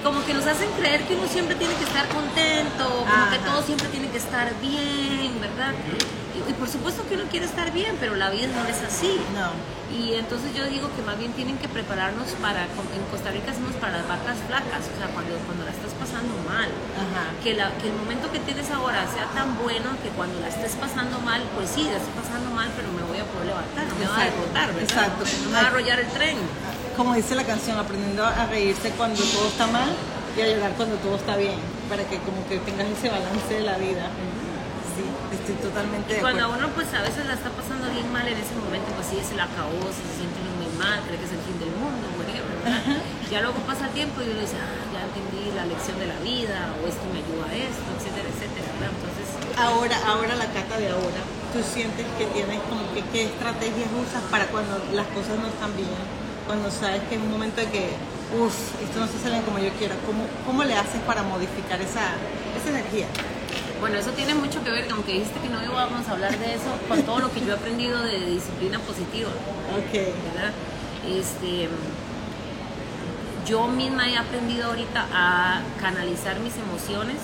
como 0.04 0.24
que 0.26 0.34
nos 0.34 0.48
hacen 0.48 0.70
creer 0.80 1.02
que 1.04 1.16
uno 1.16 1.28
siempre 1.28 1.56
tiene 1.56 1.74
que 1.76 1.84
estar 1.84 2.08
contento, 2.08 2.88
como 2.88 3.30
que 3.30 3.40
todo 3.40 3.62
siempre 3.62 3.90
tiene 3.90 4.08
que 4.10 4.18
estar 4.20 4.54
bien, 4.62 5.36
¿verdad? 5.42 5.74
Y, 6.48 6.50
y 6.50 6.54
por 6.54 6.70
supuesto 6.70 7.04
que 7.10 7.16
uno 7.16 7.26
quiere 7.30 7.46
estar 7.46 7.72
bien, 7.74 7.98
pero 8.00 8.16
la 8.16 8.30
vida 8.30 8.48
no 8.48 8.66
es 8.68 8.82
así. 8.82 9.20
No. 9.36 9.52
Y 9.92 10.14
entonces 10.16 10.56
yo 10.56 10.66
digo 10.66 10.90
que 10.96 11.02
más 11.04 11.18
bien 11.20 11.34
tienen 11.34 11.58
que 11.58 11.68
prepararnos 11.68 12.28
para, 12.42 12.64
en 12.66 13.04
Costa 13.12 13.30
Rica 13.32 13.52
hacemos 13.52 13.74
para 13.78 13.98
las 14.02 14.08
vacas 14.08 14.38
flacas, 14.48 14.82
o 14.90 14.96
sea, 14.98 15.08
cuando, 15.14 15.36
cuando 15.46 15.66
la 15.66 15.72
estás 15.72 15.94
pasando 16.00 16.34
mal 16.50 16.66
Ajá. 16.98 17.30
que, 17.44 17.54
la- 17.54 17.70
que 17.78 17.88
el 17.90 17.96
momento 17.98 18.32
que 18.32 18.40
tienes 18.40 18.72
ahora 18.72 19.06
sea 19.14 19.28
tan 19.38 19.54
bueno 19.62 19.94
que 20.02 20.10
cuando 20.18 20.40
la 20.40 20.48
estés 20.50 20.74
pasando 20.82 21.20
mal, 21.22 21.44
pues 21.54 21.70
sí, 21.70 21.84
la 21.86 21.98
estoy 22.02 22.16
pasando 22.18 22.50
mal, 22.58 22.70
pero 22.74 22.90
me 22.90 23.04
voy 23.06 23.20
a 23.22 23.26
poder 23.30 23.54
levantar, 23.54 23.86
no 23.86 23.96
me 24.02 24.08
va 24.10 24.18
a 24.18 24.26
derrotar, 24.26 24.68
¿verdad? 24.74 24.82
exacto. 24.84 25.22
No 25.44 25.50
me 25.50 25.56
va 25.58 25.62
a 25.62 25.68
arrollar 25.70 26.00
el 26.00 26.08
tren. 26.10 26.38
Como 26.98 27.14
dice 27.14 27.36
la 27.36 27.44
canción, 27.46 27.78
aprendiendo 27.78 28.26
a 28.26 28.46
reírse 28.50 28.90
cuando 28.98 29.22
todo 29.22 29.46
está 29.48 29.68
mal 29.68 29.90
y 30.38 30.42
a 30.42 30.48
llorar 30.48 30.72
cuando 30.74 30.96
todo 31.06 31.16
está 31.22 31.38
bien, 31.38 31.58
para 31.90 32.02
que 32.10 32.18
como 32.26 32.42
que 32.50 32.58
tengas 32.66 32.88
ese 32.90 33.10
balance 33.10 33.54
de 33.54 33.62
la 33.62 33.78
vida. 33.78 34.10
Sí, 35.44 35.52
estoy 35.52 35.56
totalmente 35.70 36.14
de 36.16 36.20
Cuando 36.24 36.46
acuerdo. 36.48 36.66
uno 36.72 36.76
pues 36.76 36.88
a 36.96 37.02
veces 37.04 37.26
la 37.28 37.36
está 37.36 37.50
pasando 37.52 37.92
bien 37.92 38.08
mal 38.12 38.24
en 38.28 38.38
ese 38.40 38.56
momento, 38.56 38.88
pues 38.96 39.08
sí, 39.12 39.20
se 39.20 39.36
la 39.36 39.44
acabó, 39.52 39.76
se 39.92 40.04
siente 40.16 40.40
muy 40.56 40.72
mal, 40.80 41.04
cree 41.04 41.20
que 41.20 41.28
es 41.28 41.36
el 41.36 41.44
fin 41.44 41.58
del 41.60 41.74
mundo, 41.76 42.04
whatever. 42.16 42.56
Ya 43.28 43.42
luego 43.44 43.60
pasa 43.68 43.92
el 43.92 43.94
tiempo 43.98 44.22
y 44.24 44.30
uno 44.32 44.40
dice, 44.40 44.56
ah, 44.56 44.84
ya 44.94 45.04
entendí 45.04 45.52
la 45.52 45.66
lección 45.68 46.00
de 46.00 46.08
la 46.08 46.16
vida, 46.24 46.72
o 46.80 46.88
esto 46.88 47.04
me 47.12 47.20
ayuda 47.20 47.44
a 47.50 47.56
esto, 47.60 47.88
etcétera, 47.98 48.28
etcétera, 48.30 48.68
¿verdad? 48.80 48.94
Entonces, 48.96 49.28
Ahora, 49.60 49.98
ahora 50.08 50.34
la 50.40 50.48
cata 50.54 50.80
de 50.80 50.90
ahora, 50.90 51.22
tú 51.52 51.60
sientes 51.62 52.06
que 52.18 52.26
tienes 52.32 52.60
como 52.72 52.82
que 52.96 53.04
qué 53.12 53.26
estrategias 53.28 53.90
usas 54.00 54.24
para 54.32 54.48
cuando 54.48 54.80
las 54.96 55.06
cosas 55.12 55.36
no 55.44 55.48
están 55.52 55.76
bien, 55.76 55.92
cuando 56.48 56.72
sabes 56.72 57.04
que 57.12 57.16
es 57.18 57.22
un 57.22 57.32
momento 57.32 57.60
de 57.62 57.68
que, 57.68 57.92
uff, 58.40 58.56
esto 58.82 58.98
no 59.00 59.08
se 59.12 59.20
sale 59.20 59.42
como 59.44 59.60
yo 59.60 59.70
quiero, 59.78 59.96
¿cómo, 60.08 60.24
cómo 60.48 60.64
le 60.64 60.74
haces 60.78 61.02
para 61.06 61.22
modificar 61.24 61.82
esa, 61.82 62.16
esa 62.56 62.70
energía? 62.70 63.08
Bueno, 63.84 63.98
eso 63.98 64.12
tiene 64.12 64.34
mucho 64.34 64.64
que 64.64 64.72
ver, 64.72 64.88
aunque 64.94 65.12
dijiste 65.12 65.42
que 65.42 65.50
no 65.50 65.62
íbamos 65.62 66.08
a 66.08 66.12
hablar 66.14 66.32
de 66.40 66.54
eso, 66.56 66.72
con 66.88 67.04
todo 67.04 67.20
lo 67.20 67.30
que 67.34 67.42
yo 67.42 67.52
he 67.52 67.58
aprendido 67.58 68.02
de 68.02 68.18
disciplina 68.28 68.80
positiva, 68.80 69.28
Ok, 69.76 69.92
¿verdad? 69.92 70.56
Este, 71.04 71.68
yo 73.46 73.68
misma 73.68 74.08
he 74.08 74.16
aprendido 74.16 74.68
ahorita 74.68 75.06
a 75.12 75.60
canalizar 75.82 76.40
mis 76.40 76.56
emociones, 76.56 77.18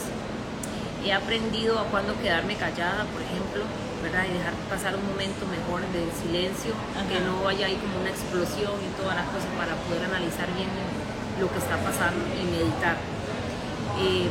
he 1.06 1.13
aprendido 1.13 1.80
a 1.80 1.86
cuándo 1.86 2.12
quedarme 2.19 2.56
callada, 2.56 3.08
por 3.08 3.22
ejemplo, 3.24 3.63
¿verdad? 4.04 4.26
Y 4.28 4.34
dejar 4.36 4.52
pasar 4.67 4.98
un 5.00 5.08
momento 5.08 5.48
mejor 5.48 5.80
de 5.95 6.12
silencio, 6.12 6.76
Ajá. 6.91 7.08
que 7.08 7.24
no 7.24 7.41
vaya 7.41 7.67
ahí 7.67 7.80
como 7.80 8.04
una 8.04 8.10
explosión 8.10 8.76
y 8.84 8.91
toda 9.00 9.15
la 9.15 9.24
cosa 9.32 9.48
para 9.56 9.80
poder 9.88 10.04
analizar 10.12 10.52
bien 10.60 10.67
lo 11.39 11.48
que 11.48 11.58
está 11.58 11.80
pasando 11.80 12.19
y 12.36 12.43
meditar. 12.52 13.00
Eh, 14.04 14.28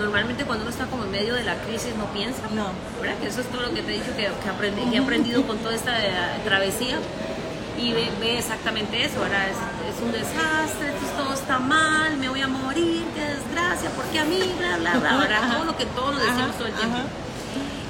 normalmente 0.00 0.44
cuando 0.44 0.62
uno 0.64 0.70
está 0.70 0.86
como 0.86 1.04
en 1.04 1.10
medio 1.12 1.34
de 1.34 1.44
la 1.44 1.54
crisis 1.62 1.94
no 1.96 2.06
piensa, 2.06 2.42
No. 2.54 2.68
¿verdad? 3.00 3.16
Que 3.20 3.28
eso 3.28 3.40
es 3.40 3.46
todo 3.48 3.62
lo 3.62 3.70
que 3.74 3.82
te 3.82 3.90
he 3.94 3.98
dicho 4.00 4.10
que, 4.16 4.24
que, 4.24 4.48
aprendí- 4.50 4.90
que 4.90 4.96
he 4.96 5.00
aprendido 5.00 5.42
con 5.46 5.58
toda 5.58 5.74
esta 5.74 5.92
eh, 6.04 6.10
travesía 6.44 6.98
y 7.78 7.92
ve, 7.92 8.10
ve 8.20 8.38
exactamente 8.38 9.04
eso, 9.04 9.20
¿verdad? 9.20 9.48
Es, 9.48 9.56
es 9.94 10.02
un 10.02 10.12
desastre, 10.12 10.92
todo 11.16 11.32
está 11.34 11.58
mal, 11.58 12.16
me 12.16 12.28
voy 12.28 12.40
a 12.42 12.48
morir, 12.48 13.04
qué 13.14 13.20
desgracia, 13.24 13.90
porque 13.96 14.18
a 14.18 14.24
mí, 14.24 14.40
bla, 14.58 14.76
bla, 14.78 14.98
bla, 14.98 15.16
¿verdad? 15.18 15.52
Todo 15.54 15.64
lo 15.64 15.76
que 15.76 15.86
todos 15.86 16.12
nos 16.14 16.22
decimos 16.22 16.48
Ajá, 16.50 16.58
todo 16.58 16.68
el 16.68 16.74
tiempo. 16.74 16.98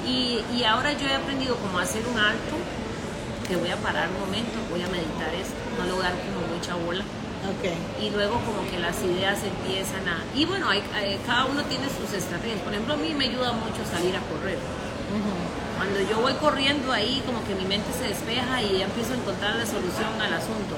Y, 0.05 0.43
y 0.55 0.63
ahora 0.63 0.93
yo 0.93 1.07
he 1.07 1.15
aprendido 1.15 1.55
como 1.57 1.79
a 1.79 1.83
hacer 1.83 2.03
un 2.11 2.17
alto, 2.19 2.55
que 3.47 3.55
voy 3.57 3.69
a 3.69 3.75
parar 3.77 4.07
un 4.09 4.19
momento, 4.27 4.53
voy 4.69 4.81
a 4.81 4.87
meditar 4.87 5.33
esto, 5.35 5.55
no 5.77 5.85
le 5.85 5.91
voy 5.91 6.01
a 6.05 6.09
dar 6.09 6.17
como 6.19 6.47
mucha 6.55 6.75
bola 6.75 7.03
ok. 7.57 8.01
y 8.01 8.09
luego 8.11 8.39
como 8.47 8.63
que 8.69 8.79
las 8.79 8.95
ideas 9.03 9.39
empiezan 9.43 10.07
a... 10.07 10.23
Y 10.35 10.45
bueno, 10.45 10.69
hay, 10.69 10.81
hay- 10.95 11.19
cada 11.25 11.45
uno 11.45 11.63
tiene 11.63 11.85
sus 11.89 12.11
estrategias. 12.15 12.59
Por 12.61 12.73
ejemplo, 12.73 12.93
a 12.93 12.97
mí 12.97 13.13
me 13.13 13.25
ayuda 13.25 13.51
mucho 13.53 13.81
salir 13.89 14.15
a 14.15 14.21
correr. 14.31 14.57
Ujú. 15.11 15.31
Cuando 15.77 15.99
yo 16.07 16.21
voy 16.21 16.33
corriendo 16.33 16.91
ahí, 16.93 17.23
como 17.25 17.43
que 17.43 17.55
mi 17.55 17.65
mente 17.65 17.89
se 17.97 18.07
despeja 18.07 18.61
y 18.61 18.77
ya 18.79 18.85
empiezo 18.85 19.13
a 19.13 19.17
encontrar 19.17 19.55
la 19.55 19.65
solución 19.65 20.13
al 20.21 20.33
asunto. 20.33 20.77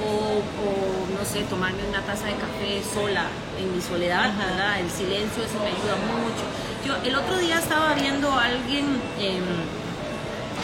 O, 0.00 0.40
o, 0.44 0.70
no 1.18 1.24
sé, 1.24 1.40
tomarme 1.48 1.80
una 1.88 2.00
taza 2.02 2.26
de 2.26 2.34
café 2.36 2.80
sola, 2.84 3.24
en 3.58 3.74
mi 3.74 3.80
soledad, 3.82 4.28
Ajá. 4.30 4.44
¿verdad? 4.46 4.80
El 4.80 4.90
silencio, 4.90 5.42
eso 5.44 5.58
me 5.60 5.68
ayuda 5.72 5.96
mucho. 6.04 6.44
Yo 6.84 6.96
el 7.08 7.14
otro 7.16 7.38
día 7.38 7.58
estaba 7.58 7.94
viendo 7.94 8.30
a 8.32 8.44
alguien 8.44 9.00
em, 9.18 9.44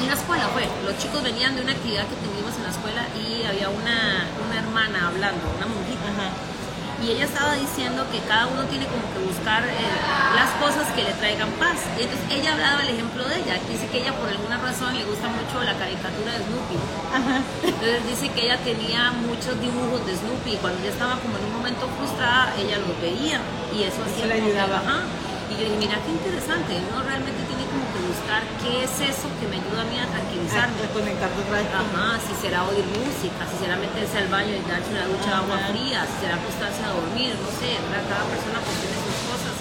en 0.01 0.07
la 0.07 0.15
escuela, 0.15 0.49
fue. 0.53 0.69
Los 0.85 0.97
chicos 0.99 1.23
venían 1.23 1.57
de 1.57 1.63
una 1.63 1.73
actividad 1.73 2.05
que 2.09 2.17
tuvimos 2.17 2.36
en 2.57 2.65
la 2.65 2.71
escuela 2.71 3.03
y 3.15 3.45
había 3.45 3.69
una, 3.69 4.27
una 4.45 4.57
hermana 4.59 5.09
hablando, 5.09 5.43
una 5.57 5.67
monjita. 5.67 6.09
Ajá. 6.13 6.29
Y 6.97 7.13
ella 7.13 7.29
estaba 7.29 7.53
diciendo 7.53 8.07
que 8.11 8.19
cada 8.25 8.47
uno 8.49 8.65
tiene 8.73 8.87
como 8.89 9.05
que 9.13 9.21
buscar 9.29 9.61
eh, 9.69 9.75
las 10.35 10.49
cosas 10.65 10.89
que 10.97 11.05
le 11.05 11.13
traigan 11.21 11.51
paz. 11.61 11.85
Y 12.01 12.09
entonces 12.09 12.25
ella 12.33 12.57
hablaba 12.57 12.81
el 12.83 12.89
ejemplo 12.97 13.21
de 13.29 13.37
ella. 13.37 13.61
Dice 13.69 13.85
que 13.93 14.01
ella 14.01 14.17
por 14.17 14.27
alguna 14.33 14.57
razón 14.57 14.97
le 14.97 15.05
gusta 15.05 15.29
mucho 15.29 15.61
la 15.61 15.77
caricatura 15.77 16.33
de 16.33 16.41
Snoopy. 16.49 16.79
Ajá. 17.13 17.37
Entonces 17.69 18.01
dice 18.09 18.33
que 18.33 18.49
ella 18.49 18.57
tenía 18.65 19.13
muchos 19.13 19.61
dibujos 19.61 20.01
de 20.09 20.17
Snoopy 20.17 20.57
y 20.57 20.57
cuando 20.57 20.81
ella 20.81 20.93
estaba 20.97 21.21
como 21.21 21.37
en 21.37 21.45
un 21.45 21.53
momento 21.61 21.85
frustrada, 22.01 22.57
ella 22.57 22.81
los 22.81 22.97
veía 23.05 23.45
y 23.77 23.85
eso 23.85 24.01
Eso 24.01 24.25
le 24.25 24.41
ayudaba. 24.41 24.81
ajá. 24.81 25.05
Y 25.53 25.61
yo 25.61 25.69
dije, 25.69 25.77
mira 25.79 26.01
qué 26.01 26.11
interesante, 26.11 26.75
uno 26.91 27.05
realmente 27.07 27.39
tiene 27.45 27.56
buscar 28.17 28.43
qué 28.65 28.85
es 28.85 28.93
eso 29.13 29.29
que 29.39 29.47
me 29.53 29.57
ayuda 29.61 29.83
a 29.85 29.89
mí 29.93 29.97
a 30.01 30.07
tranquilizarme. 30.09 30.73
A 30.81 30.81
Ajá, 31.85 32.19
si 32.25 32.33
será 32.41 32.65
oír 32.65 32.85
música, 32.97 33.43
si 33.51 33.57
será 33.61 33.77
meterse 33.77 34.17
al 34.19 34.29
baño 34.33 34.53
y 34.57 34.63
darse 34.65 34.91
una 34.97 35.05
ducha 35.07 35.29
de 35.29 35.39
agua 35.45 35.57
fría, 35.71 35.99
si 36.09 36.15
será 36.25 36.35
acostarse 36.41 36.81
a 36.83 36.91
dormir, 36.97 37.37
no 37.37 37.51
sé, 37.61 37.71
¿verdad? 37.85 38.03
Cada 38.09 38.25
persona 38.33 38.59
pues 38.65 38.77
tiene 38.81 38.97
sus 39.05 39.19
cosas. 39.29 39.55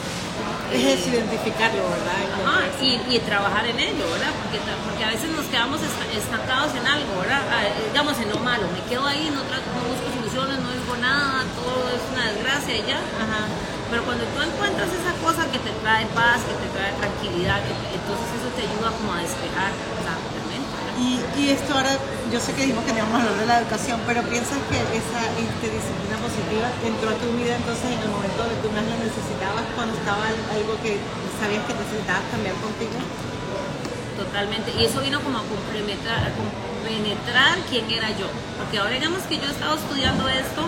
Es 0.74 0.82
Eh, 0.82 1.10
identificarlo, 1.14 1.84
¿verdad? 1.88 2.20
Ajá, 2.42 2.58
y, 2.82 3.00
y 3.08 3.20
trabajar 3.24 3.66
en 3.68 3.78
ello, 3.80 4.04
¿verdad? 4.12 4.34
Porque, 4.40 4.58
porque 4.88 5.04
a 5.06 5.12
veces 5.14 5.30
nos 5.32 5.46
quedamos 5.52 5.80
esta- 5.82 6.10
estancados 6.12 6.72
en 6.76 6.86
algo, 6.88 7.12
¿verdad? 7.22 7.42
Ah, 7.52 7.64
digamos 7.92 8.16
en 8.20 8.30
lo 8.34 8.40
malo, 8.40 8.66
me 8.74 8.82
quedo 8.90 9.06
ahí, 9.06 9.30
no, 9.32 9.42
tra- 9.46 9.62
no 9.62 9.82
busco 9.88 10.08
soluciones, 10.16 10.58
no 10.60 10.70
digo 10.74 10.96
nada, 11.00 11.44
todo 11.56 11.86
es 11.94 12.02
una 12.12 12.24
desgracia 12.34 12.74
y 12.76 12.84
ya. 12.88 12.98
Ajá. 13.24 13.42
Pero 13.90 14.02
cuando 14.04 14.24
tú 14.34 14.42
encuentras 14.42 14.90
esa 14.90 15.14
cosa 15.22 15.46
que 15.52 15.60
te 15.60 15.72
trae 15.84 16.06
paz, 16.18 16.42
que 16.44 16.56
te 16.58 16.70
trae 16.74 16.92
tranquilidad, 16.98 17.62
que 17.64 17.74
te- 17.74 17.90
entonces 18.02 18.28
eso 18.38 18.50
te 18.58 18.62
ayuda 18.66 18.90
como 18.98 19.14
a 19.14 19.20
despejar. 19.22 19.72
Y, 20.96 21.20
y 21.38 21.50
esto 21.52 21.76
ahora, 21.76 21.92
yo 22.32 22.40
sé 22.40 22.56
que 22.56 22.64
dijimos 22.64 22.86
que 22.88 22.94
no 22.96 23.04
íbamos 23.04 23.20
a 23.20 23.22
hablar 23.28 23.36
de 23.38 23.46
la 23.46 23.58
educación, 23.60 24.00
pero 24.08 24.24
piensas 24.32 24.58
que 24.72 24.80
esa 24.96 25.22
este, 25.38 25.68
disciplina 25.68 26.16
positiva 26.24 26.72
entró 26.88 27.12
a 27.12 27.18
tu 27.20 27.28
vida 27.36 27.60
entonces 27.60 27.84
en 27.92 28.00
el 28.00 28.10
momento 28.16 28.40
donde 28.40 28.56
tú 28.64 28.72
más 28.72 28.88
la 28.88 28.96
necesitabas, 29.04 29.68
cuando 29.76 29.92
estaba 29.92 30.24
algo 30.24 30.74
que 30.80 30.96
sabías 31.36 31.68
que 31.68 31.76
necesitabas 31.76 32.24
cambiar 32.32 32.56
contigo. 32.64 32.96
Totalmente. 34.16 34.72
Y 34.80 34.88
eso 34.88 35.04
vino 35.04 35.20
como 35.20 35.38
a 35.40 35.44
complementar, 35.44 36.32
a 36.32 36.32
quién 37.70 37.92
era 37.92 38.10
yo. 38.16 38.28
Porque 38.58 38.80
ahora 38.80 38.92
digamos 38.96 39.20
que 39.28 39.36
yo 39.38 39.44
he 39.46 39.52
estado 39.52 39.76
estudiando 39.76 40.30
esto 40.30 40.64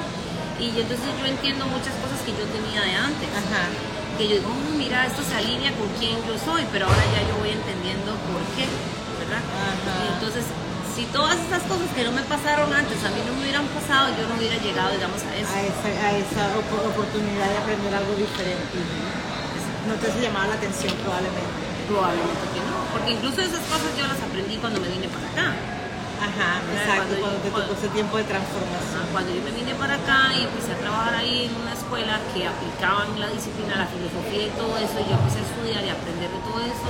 y 0.60 0.70
entonces 0.74 1.06
yo 1.20 1.26
entiendo 1.26 1.66
muchas 1.68 1.94
cosas 2.02 2.18
que 2.26 2.32
yo 2.34 2.44
tenía 2.50 2.82
de 2.82 2.94
antes. 2.98 3.30
Ajá. 3.32 3.70
Que 4.18 4.26
yo 4.28 4.36
digo, 4.42 4.50
"Oh, 4.50 4.74
mira, 4.78 5.06
esto 5.06 5.22
se 5.22 5.36
alinea 5.38 5.72
con 5.78 5.86
quién 6.02 6.18
yo 6.26 6.34
soy, 6.42 6.66
pero 6.74 6.90
ahora 6.90 7.04
ya 7.14 7.22
yo 7.30 7.38
voy 7.38 7.54
entendiendo 7.54 8.18
por 8.26 8.42
qué, 8.58 8.66
¿verdad? 9.22 9.44
Ajá. 9.46 9.94
Y 10.02 10.06
entonces, 10.18 10.46
si 10.98 11.06
todas 11.14 11.38
esas 11.38 11.62
cosas 11.70 11.86
que 11.94 12.02
no 12.02 12.10
me 12.12 12.26
pasaron 12.26 12.74
antes 12.74 12.98
a 13.06 13.10
mí 13.14 13.22
no 13.30 13.38
me 13.38 13.46
hubieran 13.46 13.70
pasado, 13.78 14.10
yo 14.18 14.26
no 14.26 14.34
hubiera 14.42 14.58
llegado, 14.58 14.90
digamos, 14.98 15.22
a 15.22 15.32
eso. 15.38 15.54
A 15.54 15.62
esa, 15.62 15.88
a 15.94 16.10
esa 16.18 16.44
op- 16.58 16.86
oportunidad 16.90 17.46
de 17.54 17.58
aprender 17.62 17.94
algo 17.94 18.14
diferente. 18.18 18.78
No 19.86 19.94
te 20.02 20.10
se 20.10 20.20
llamaba 20.26 20.48
la 20.52 20.58
atención 20.58 20.98
probablemente. 21.06 21.54
Probablemente 21.86 22.46
que 22.58 22.60
no. 22.66 22.76
Porque 22.92 23.10
incluso 23.14 23.40
esas 23.46 23.62
cosas 23.70 23.94
yo 23.94 24.04
las 24.10 24.18
aprendí 24.20 24.58
cuando 24.58 24.82
me 24.82 24.90
vine 24.90 25.08
para 25.14 25.30
acá. 25.30 25.48
Ajá, 26.18 26.62
exacto, 26.66 27.14
cuando 27.22 27.38
te 27.40 27.50
tocó 27.52 27.74
ese 27.74 27.90
tiempo 27.90 28.18
de 28.18 28.26
transformación. 28.26 29.04
Cuando 29.12 29.30
yo 29.34 29.42
me 29.42 29.52
vine 29.52 29.74
para 29.76 29.96
acá 29.96 30.34
y 30.34 30.44
empecé 30.44 30.74
a 30.74 30.78
trabajar 30.78 31.16
ahí 31.16 31.46
en 31.46 31.54
una 31.62 31.74
escuela 31.74 32.20
que 32.34 32.48
aplicaban 32.48 33.20
la 33.20 33.30
disciplina, 33.30 33.78
la 33.78 33.88
filosofía 33.88 34.50
y 34.50 34.52
todo 34.58 34.78
eso, 34.78 34.98
y 34.98 35.06
yo 35.10 35.14
empecé 35.14 35.40
a 35.40 35.46
estudiar 35.46 35.82
y 35.86 35.90
a 35.90 35.94
aprender 35.94 36.30
de 36.30 36.42
todo 36.42 36.60
eso, 36.66 36.90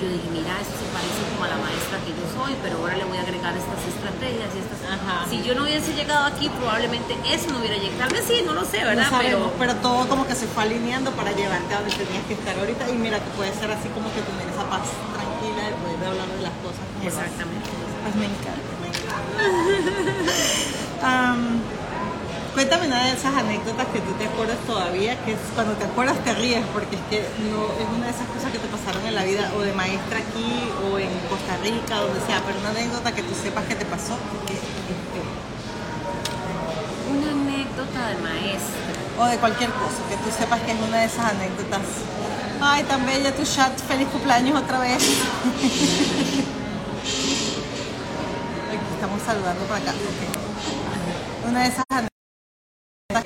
yo 0.00 0.10
dije, 0.10 0.26
mira, 0.32 0.52
esto 0.60 0.74
se 0.74 0.88
parece 0.90 1.22
como 1.32 1.44
a 1.46 1.50
la 1.54 1.58
maestra 1.62 1.96
que 2.02 2.12
yo 2.12 2.26
soy, 2.34 2.52
pero 2.60 2.82
ahora 2.82 2.96
le 2.98 3.04
voy 3.04 3.16
a 3.16 3.22
agregar 3.22 3.54
estas 3.56 3.78
estrategias 3.88 4.50
y 4.52 4.58
estas... 4.58 4.80
Ajá. 4.90 5.24
Si 5.30 5.40
yo 5.40 5.54
no 5.54 5.62
hubiese 5.62 5.94
llegado 5.94 6.26
aquí, 6.26 6.50
probablemente 6.50 7.16
eso 7.30 7.52
no 7.52 7.60
hubiera 7.62 7.78
llegado. 7.78 8.04
Tal 8.04 8.12
vez 8.12 8.24
sí, 8.26 8.42
no 8.44 8.52
lo 8.52 8.64
sé, 8.66 8.82
¿verdad? 8.84 9.06
No 9.06 9.16
sabemos, 9.16 9.52
pero... 9.56 9.72
pero 9.72 9.80
todo 9.80 10.08
como 10.08 10.26
que 10.26 10.34
se 10.34 10.46
fue 10.50 10.64
alineando 10.64 11.12
para 11.12 11.32
llevarte 11.32 11.72
a 11.72 11.80
donde 11.80 11.94
tenías 11.94 12.24
que 12.26 12.34
estar 12.34 12.58
ahorita. 12.58 12.90
Y 12.90 12.94
mira, 12.98 13.22
que 13.22 13.30
puede 13.38 13.54
ser 13.54 13.70
así 13.70 13.88
como 13.94 14.10
que 14.12 14.20
tener 14.20 14.44
esa 14.50 14.66
paz 14.68 14.82
tranquila 15.14 15.62
de 15.62 15.74
poder 15.78 16.00
hablar 16.10 16.28
de 16.28 16.42
las 16.42 16.56
cosas. 16.58 16.84
como 16.90 17.08
haces. 17.08 17.83
Pues 18.04 18.14
me 18.16 18.26
encanta. 18.26 18.60
Am, 21.02 21.60
cuéntame 22.52 22.86
una 22.86 23.06
de 23.06 23.12
esas 23.12 23.34
anécdotas 23.34 23.86
que 23.88 24.00
tú 24.00 24.12
te 24.12 24.26
acuerdas 24.26 24.58
todavía, 24.66 25.16
que 25.24 25.32
es 25.32 25.38
cuando 25.54 25.72
te 25.74 25.84
acuerdas 25.84 26.22
te 26.22 26.34
ríes, 26.34 26.64
porque 26.74 26.96
es 26.96 27.02
que 27.08 27.24
no, 27.48 27.64
es 27.80 27.88
una 27.96 28.04
de 28.06 28.12
esas 28.12 28.28
cosas 28.28 28.52
que 28.52 28.58
te 28.58 28.68
pasaron 28.68 29.06
en 29.06 29.14
la 29.14 29.24
vida, 29.24 29.50
o 29.56 29.60
de 29.60 29.72
maestra 29.72 30.18
aquí, 30.18 30.68
o 30.84 30.98
en 30.98 31.08
Costa 31.30 31.56
Rica, 31.62 31.96
donde 31.96 32.20
sea, 32.26 32.42
pero 32.46 32.58
una 32.60 32.70
anécdota 32.70 33.12
que 33.12 33.22
tú 33.22 33.34
sepas 33.34 33.64
que 33.64 33.74
te 33.74 33.86
pasó, 33.86 34.16
que, 34.46 34.52
este, 34.52 35.20
Una 37.08 37.30
anécdota 37.32 38.08
de 38.08 38.16
maestra. 38.20 38.92
o 39.18 39.24
de 39.26 39.36
cualquier 39.38 39.70
cosa, 39.70 40.04
que 40.10 40.16
tú 40.16 40.28
sepas 40.36 40.60
que 40.60 40.72
es 40.72 40.78
una 40.78 40.98
de 40.98 41.06
esas 41.06 41.24
anécdotas. 41.32 41.80
Ay, 42.60 42.84
tan 42.84 43.04
bella 43.04 43.34
tu 43.34 43.44
chat, 43.44 43.72
feliz 43.88 44.08
cumpleaños 44.08 44.60
otra 44.60 44.78
vez. 44.78 45.02
Estamos 49.04 49.22
saludando 49.22 49.60
por 49.66 49.76
acá. 49.76 49.92
Una 51.46 51.60
de 51.60 51.68
esas 51.68 51.84
anécdotas 51.92 52.08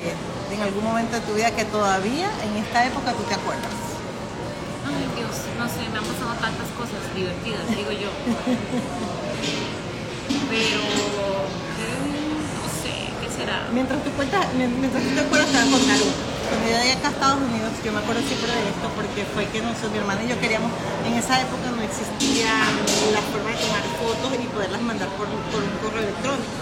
que 0.03 0.11
en 0.57 0.63
algún 0.63 0.83
momento 0.83 1.15
de 1.15 1.21
tu 1.23 1.35
vida 1.35 1.55
que 1.55 1.65
todavía 1.67 2.29
en 2.43 2.57
esta 2.65 2.85
época 2.85 3.13
tú 3.13 3.23
te 3.23 3.35
acuerdas. 3.35 3.71
Ay, 4.91 5.07
Dios, 5.15 5.31
no 5.57 5.69
sé, 5.71 5.87
me 5.95 5.99
han 5.99 6.05
pasado 6.05 6.35
tantas 6.43 6.67
cosas 6.75 6.99
divertidas, 7.15 7.63
digo 7.71 7.93
yo. 7.95 8.11
Pero, 10.51 10.83
eh, 11.79 12.11
no 12.59 12.67
sé, 12.83 13.15
¿qué 13.23 13.29
será? 13.31 13.69
Mientras 13.73 14.03
tú 14.03 14.11
cuentas, 14.19 14.53
mien- 14.55 14.81
mientras 14.81 15.01
tú 15.05 15.11
te 15.15 15.21
acuerdas, 15.21 15.47
te 15.47 15.59
voy 15.63 15.63
a 15.63 15.71
contar 15.79 15.95
algo. 15.95 16.11
Cuando 16.49 16.65
yo 16.65 16.77
llegué 16.81 16.93
acá 16.97 17.09
a 17.09 17.13
Estados 17.13 17.41
Unidos, 17.45 17.71
yo 17.85 17.93
me 17.93 18.01
acuerdo 18.01 18.23
siempre 18.25 18.49
de 18.49 18.65
esto 18.73 18.87
porque 18.97 19.21
fue 19.37 19.45
que 19.53 19.61
nosotros, 19.61 19.93
mi 19.93 19.99
hermana 19.99 20.25
y 20.25 20.29
yo 20.29 20.41
queríamos, 20.41 20.73
en 21.05 21.15
esa 21.15 21.41
época 21.41 21.69
no 21.77 21.83
existía 21.85 22.53
la 23.13 23.23
forma 23.29 23.53
de 23.53 23.59
tomar 23.61 23.85
fotos 24.01 24.31
y 24.41 24.47
poderlas 24.49 24.83
mandar 24.83 25.09
por, 25.21 25.29
por 25.53 25.61
un 25.61 25.77
correo 25.85 26.09
electrónico. 26.09 26.57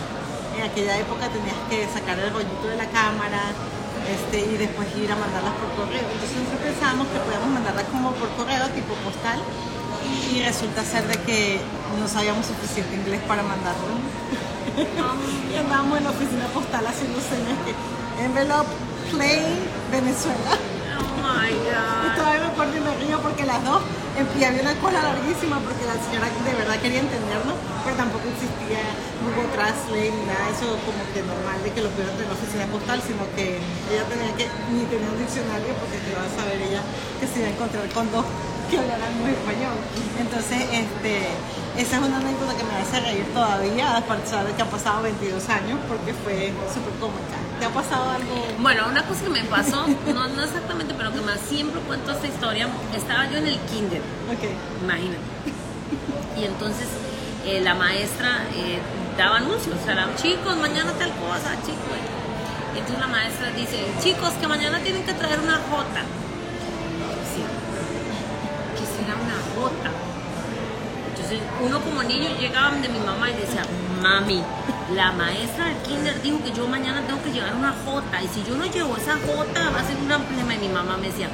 En 0.58 0.62
aquella 0.66 0.98
época 0.98 1.28
tenías 1.30 1.60
que 1.70 1.86
sacar 1.86 2.18
el 2.18 2.32
rollito 2.32 2.66
de 2.66 2.76
la 2.76 2.88
cámara 2.90 3.54
este, 4.10 4.40
y 4.42 4.56
después 4.56 4.86
ir 4.96 5.10
a 5.10 5.16
mandarlas 5.16 5.54
por 5.58 5.70
correo. 5.78 6.02
Entonces 6.02 6.34
nosotros 6.34 6.62
pensábamos 6.62 7.06
que 7.08 7.18
podíamos 7.22 7.50
mandarlas 7.50 7.86
como 7.90 8.10
por 8.18 8.30
correo, 8.34 8.66
tipo 8.74 8.94
postal, 9.06 9.38
y 10.30 10.42
resulta 10.42 10.82
ser 10.82 11.06
de 11.06 11.18
que 11.26 11.60
no 11.98 12.06
sabíamos 12.06 12.46
suficiente 12.46 12.94
inglés 12.94 13.20
para 13.26 13.42
mandarlo. 13.42 13.94
Y 14.76 15.56
andábamos 15.56 15.98
en 15.98 16.04
la 16.04 16.10
oficina 16.10 16.46
postal 16.52 16.86
haciendo 16.86 17.18
señas 17.20 17.56
que 17.64 17.72
envelope, 18.24 18.68
plain, 19.12 19.44
Venezuela. 19.90 20.52
Oh 20.98 21.12
my 21.20 21.50
Y 21.52 21.58
god. 21.68 22.16
todavía 22.16 22.40
me 22.40 22.50
acuerdo 22.52 22.74
y 22.76 22.80
me 22.80 22.92
río 23.04 23.20
porque 23.20 23.44
las 23.44 23.60
dos, 23.64 23.82
pie 24.34 24.46
había 24.46 24.62
una 24.62 24.74
cola 24.80 25.02
larguísima 25.02 25.60
porque 25.60 25.84
la 25.84 25.96
señora 26.00 26.26
de 26.32 26.54
verdad 26.56 26.76
quería 26.80 27.00
entendernos, 27.04 27.56
pero 27.84 27.94
tampoco 28.00 28.24
existía 28.32 28.80
Google 29.24 29.48
Translate 29.52 30.08
ni 30.16 30.24
nada 30.24 30.48
eso 30.48 30.72
como 30.88 31.02
que 31.12 31.20
normal 31.20 31.58
de 31.60 31.68
que 31.76 31.80
lo 31.84 31.90
pudieran 31.92 32.16
tener 32.16 32.28
en 32.28 32.32
la 32.32 32.38
oficina 32.40 32.64
postal, 32.72 32.98
sino 33.04 33.22
que 33.36 33.60
ella 33.92 34.04
tenía 34.08 34.32
que 34.40 34.48
ni 34.72 34.88
tener 34.88 35.04
un 35.04 35.18
diccionario 35.20 35.72
porque 35.76 36.00
te 36.00 36.08
iba 36.16 36.24
a 36.24 36.32
saber 36.32 36.56
ella 36.64 36.80
que 37.20 37.26
se 37.28 37.34
iba 37.44 37.48
a 37.48 37.52
encontrar 37.52 37.84
con 37.92 38.08
dos 38.08 38.24
que 38.72 38.78
hablaran 38.80 39.12
muy 39.20 39.30
español. 39.30 39.76
Entonces, 40.18 40.58
este, 40.74 41.14
esa 41.78 41.92
es 41.96 42.02
una 42.02 42.18
anécdota 42.18 42.56
que 42.56 42.64
me 42.64 42.74
hace 42.82 42.98
reír 43.04 43.26
todavía, 43.36 43.96
a 43.96 44.02
pesar 44.02 44.42
de 44.48 44.52
que 44.56 44.62
han 44.62 44.72
pasado 44.72 45.02
22 45.06 45.38
años, 45.52 45.78
porque 45.86 46.10
fue 46.24 46.50
súper 46.72 46.94
cómica. 46.98 47.36
¿Te 47.58 47.64
ha 47.64 47.70
pasado 47.70 48.10
algo? 48.10 48.34
Bueno, 48.60 48.82
una 48.90 49.02
cosa 49.04 49.22
que 49.24 49.30
me 49.30 49.42
pasó, 49.44 49.86
no, 50.14 50.28
no 50.28 50.42
exactamente, 50.42 50.92
pero 50.96 51.12
que 51.12 51.20
más 51.22 51.40
siempre 51.40 51.80
cuento 51.82 52.12
esta 52.12 52.26
historia, 52.26 52.68
estaba 52.94 53.26
yo 53.30 53.38
en 53.38 53.46
el 53.46 53.58
kinder, 53.60 54.00
Ok. 54.30 54.44
imagínate. 54.82 55.20
Y 56.38 56.44
entonces 56.44 56.86
eh, 57.46 57.60
la 57.62 57.74
maestra 57.74 58.44
eh, 58.54 58.78
daba 59.16 59.38
anuncios, 59.38 59.74
o 59.80 59.84
sea, 59.84 59.94
era, 59.94 60.14
chicos, 60.16 60.56
mañana 60.58 60.92
tal 60.98 61.10
cosa, 61.12 61.56
chicos. 61.64 61.96
Y 62.74 62.78
entonces 62.78 63.00
la 63.00 63.06
maestra 63.06 63.50
dice, 63.52 63.86
chicos, 64.02 64.32
que 64.38 64.46
mañana 64.46 64.78
tienen 64.80 65.02
que 65.04 65.14
traer 65.14 65.40
una 65.40 65.54
jota. 65.70 66.02
Sí. 67.32 67.40
¿Qué 68.76 68.84
será 68.84 69.16
una 69.16 69.38
jota? 69.56 69.90
Entonces 71.08 71.40
uno 71.64 71.80
como 71.80 72.02
niño 72.02 72.28
llegaba 72.38 72.72
de 72.76 72.88
mi 72.90 72.98
mamá 72.98 73.30
y 73.30 73.34
decía, 73.34 73.62
mami, 73.96 74.42
la 74.94 75.12
maestra 75.12 75.66
del 75.66 75.76
kinder 75.78 76.22
dijo 76.22 76.42
que 76.42 76.52
yo 76.52 76.66
mañana 76.68 77.02
tengo 77.06 77.22
que 77.22 77.32
llevar 77.32 77.54
una 77.54 77.74
jota 77.84 78.22
y 78.22 78.28
si 78.28 78.44
yo 78.44 78.56
no 78.56 78.64
llevo 78.66 78.96
esa 78.96 79.14
jota 79.14 79.70
va 79.70 79.80
a 79.80 79.84
ser 79.84 79.96
un 79.96 80.06
problema. 80.06 80.54
Y 80.54 80.58
mi 80.58 80.68
mamá 80.68 80.96
me 80.96 81.08
decía, 81.08 81.28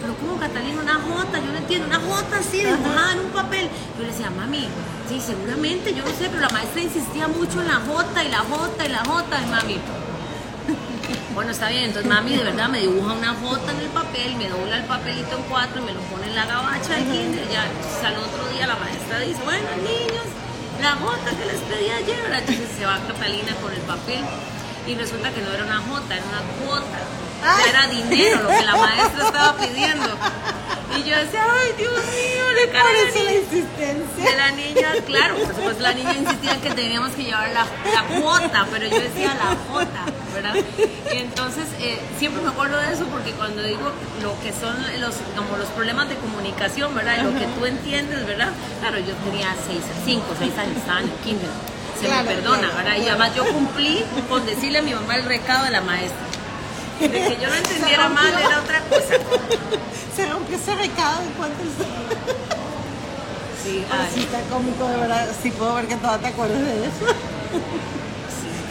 pero 0.00 0.14
¿cómo 0.16 0.36
Catalina 0.38 0.80
una 0.80 0.94
jota? 0.94 1.38
Yo 1.38 1.52
no 1.52 1.58
entiendo, 1.58 1.86
una 1.86 2.00
jota 2.00 2.38
así 2.38 2.58
dibujada 2.58 3.12
en 3.12 3.20
un 3.20 3.30
papel. 3.30 3.68
Yo 3.96 4.02
le 4.02 4.10
decía, 4.10 4.30
mami, 4.30 4.66
sí, 5.08 5.20
seguramente, 5.20 5.94
yo 5.94 6.04
no 6.04 6.10
sé, 6.10 6.28
pero 6.28 6.40
la 6.40 6.48
maestra 6.48 6.82
insistía 6.82 7.28
mucho 7.28 7.60
en 7.60 7.68
la 7.68 7.80
jota 7.86 8.24
y 8.24 8.28
la 8.28 8.38
jota 8.38 8.84
y 8.84 8.88
la 8.88 9.04
jota. 9.04 9.40
Y 9.40 9.46
mami, 9.46 9.78
bueno, 11.34 11.52
está 11.52 11.68
bien, 11.68 11.84
entonces 11.84 12.10
mami 12.10 12.36
de 12.36 12.44
verdad 12.44 12.68
me 12.68 12.80
dibuja 12.80 13.12
una 13.12 13.34
jota 13.34 13.70
en 13.70 13.78
el 13.78 13.88
papel, 13.88 14.36
me 14.36 14.48
dobla 14.48 14.76
el 14.78 14.84
papelito 14.84 15.36
en 15.36 15.42
cuatro 15.44 15.80
y 15.80 15.84
me 15.84 15.92
lo 15.92 16.00
pone 16.00 16.26
en 16.26 16.34
la 16.34 16.46
gabacha 16.46 16.94
del 16.94 17.04
kinder. 17.04 17.48
Ya, 17.48 17.66
entonces 17.70 18.04
al 18.04 18.16
otro 18.16 18.48
día 18.54 18.66
la 18.66 18.76
maestra 18.76 19.20
dice, 19.20 19.40
bueno 19.44 19.68
niños, 19.86 20.26
la 20.82 20.96
jota 20.96 21.30
que 21.30 21.44
les 21.46 21.60
pedí 21.62 21.90
ayer, 21.90 22.22
¿verdad? 22.22 22.40
entonces 22.40 22.68
se 22.76 22.84
va 22.84 22.98
Catalina 23.06 23.54
con 23.62 23.72
el 23.72 23.80
papel 23.82 24.24
y 24.86 24.94
resulta 24.96 25.30
que 25.30 25.40
no 25.40 25.52
era 25.52 25.64
una 25.64 25.78
jota, 25.78 26.16
era 26.16 26.24
una 26.26 26.42
cuota. 26.66 26.98
O 27.40 27.56
sea, 27.56 27.70
era 27.70 27.86
dinero 27.88 28.42
lo 28.42 28.48
que 28.48 28.64
la 28.64 28.76
maestra 28.76 29.26
estaba 29.26 29.56
pidiendo. 29.56 30.08
Y 30.96 31.02
yo 31.04 31.16
decía, 31.16 31.44
ay 31.50 31.72
Dios 31.78 31.92
mío, 31.92 32.52
le 32.54 32.70
cae 32.70 33.08
eso 33.08 33.24
la 33.24 33.32
insistencia. 33.32 34.30
de 34.30 34.36
la 34.36 34.50
niña, 34.50 34.92
claro, 35.06 35.36
por 35.36 35.54
supuesto 35.54 35.82
la 35.82 35.92
niña 35.94 36.14
insistía 36.14 36.60
que 36.60 36.70
teníamos 36.70 37.12
que 37.12 37.24
llevar 37.24 37.48
la, 37.50 37.66
la 37.92 38.20
cuota, 38.20 38.66
pero 38.70 38.86
yo 38.86 39.00
decía 39.00 39.34
la 39.34 39.56
jota, 39.72 40.04
¿verdad? 40.32 40.54
Entonces 41.10 41.64
eh, 41.80 42.00
siempre 42.18 42.42
me 42.42 42.48
acuerdo 42.50 42.78
de 42.78 42.92
eso 42.92 43.04
porque 43.06 43.32
cuando 43.32 43.62
digo 43.62 43.90
lo 44.22 44.38
que 44.40 44.52
son 44.52 44.74
los, 45.00 45.14
como 45.36 45.56
los 45.56 45.68
problemas 45.70 46.08
de 46.08 46.16
comunicación, 46.16 46.94
¿verdad? 46.94 47.16
Y 47.20 47.22
lo 47.24 47.38
que 47.38 47.46
tú 47.46 47.66
entiendes, 47.66 48.26
¿verdad? 48.26 48.50
Claro, 48.80 48.98
yo 48.98 49.14
tenía 49.24 49.54
5 50.04 50.24
o 50.30 50.36
6 50.38 50.58
años, 50.58 50.76
estaba 50.76 51.00
en 51.00 51.08
el 51.08 51.14
kinder. 51.24 51.50
Se 52.00 52.06
Claro, 52.06 52.24
me 52.24 52.34
perdona, 52.34 52.58
claro, 52.70 52.76
¿verdad? 52.76 52.96
Y 52.96 53.08
además 53.08 53.34
yo 53.34 53.44
cumplí 53.46 54.04
con 54.28 54.44
decirle 54.46 54.78
a 54.78 54.82
mi 54.82 54.94
mamá 54.94 55.16
el 55.16 55.24
recado 55.24 55.64
de 55.64 55.70
la 55.70 55.80
maestra. 55.80 56.18
De 57.00 57.08
que 57.08 57.38
yo 57.40 57.48
no 57.48 57.54
entendiera 57.62 58.08
mal 58.08 58.32
era 58.38 58.60
otra 58.60 58.80
cosa. 58.82 59.14
Se 60.16 60.26
rompió 60.26 60.56
ese 60.56 60.74
recado 60.74 61.22
en 61.22 61.30
cuanto 61.30 61.62
Sí, 63.62 63.84
Ay, 63.90 64.08
sí, 64.12 64.18
ay, 64.18 64.22
está 64.24 64.40
cómico, 64.52 64.88
de 64.88 64.96
verdad. 64.96 65.28
Sí 65.40 65.50
puedo 65.52 65.74
ver 65.76 65.86
que 65.86 65.96
todavía 65.96 66.28
te 66.28 66.34
acuerdas 66.34 66.60
de 66.60 66.84
eso. 66.84 67.06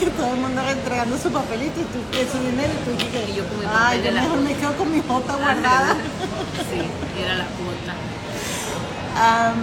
Que 0.01 0.09
todo 0.17 0.33
el 0.33 0.41
mundo 0.41 0.61
entregando 0.65 1.13
su 1.17 1.29
papelito 1.29 1.77
y 1.77 1.85
tú, 1.93 2.01
su 2.09 2.37
dinero 2.41 2.73
y 2.73 2.81
tú 2.89 2.91
que, 2.97 3.21
Y 3.29 3.35
yo 3.37 3.45
con 3.45 3.59
mi 3.61 3.65
Ay, 3.69 4.01
yo 4.03 4.09
la 4.11 4.21
me 4.41 4.53
quedo 4.57 4.73
con 4.75 4.89
mi 4.89 5.01
jota 5.01 5.35
guardada. 5.37 5.93
Sí, 6.69 6.81
era 7.21 7.37
la 7.37 7.45
cuota. 7.53 7.93
Am, 9.13 9.61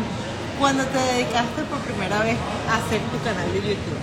cuando 0.61 0.85
te 0.87 0.98
dedicaste 0.98 1.66
por 1.66 1.79
primera 1.83 2.22
vez 2.22 2.38
a 2.70 2.79
hacer 2.79 3.03
tu 3.11 3.18
canal 3.27 3.51
de 3.51 3.61
YouTube, 3.66 4.03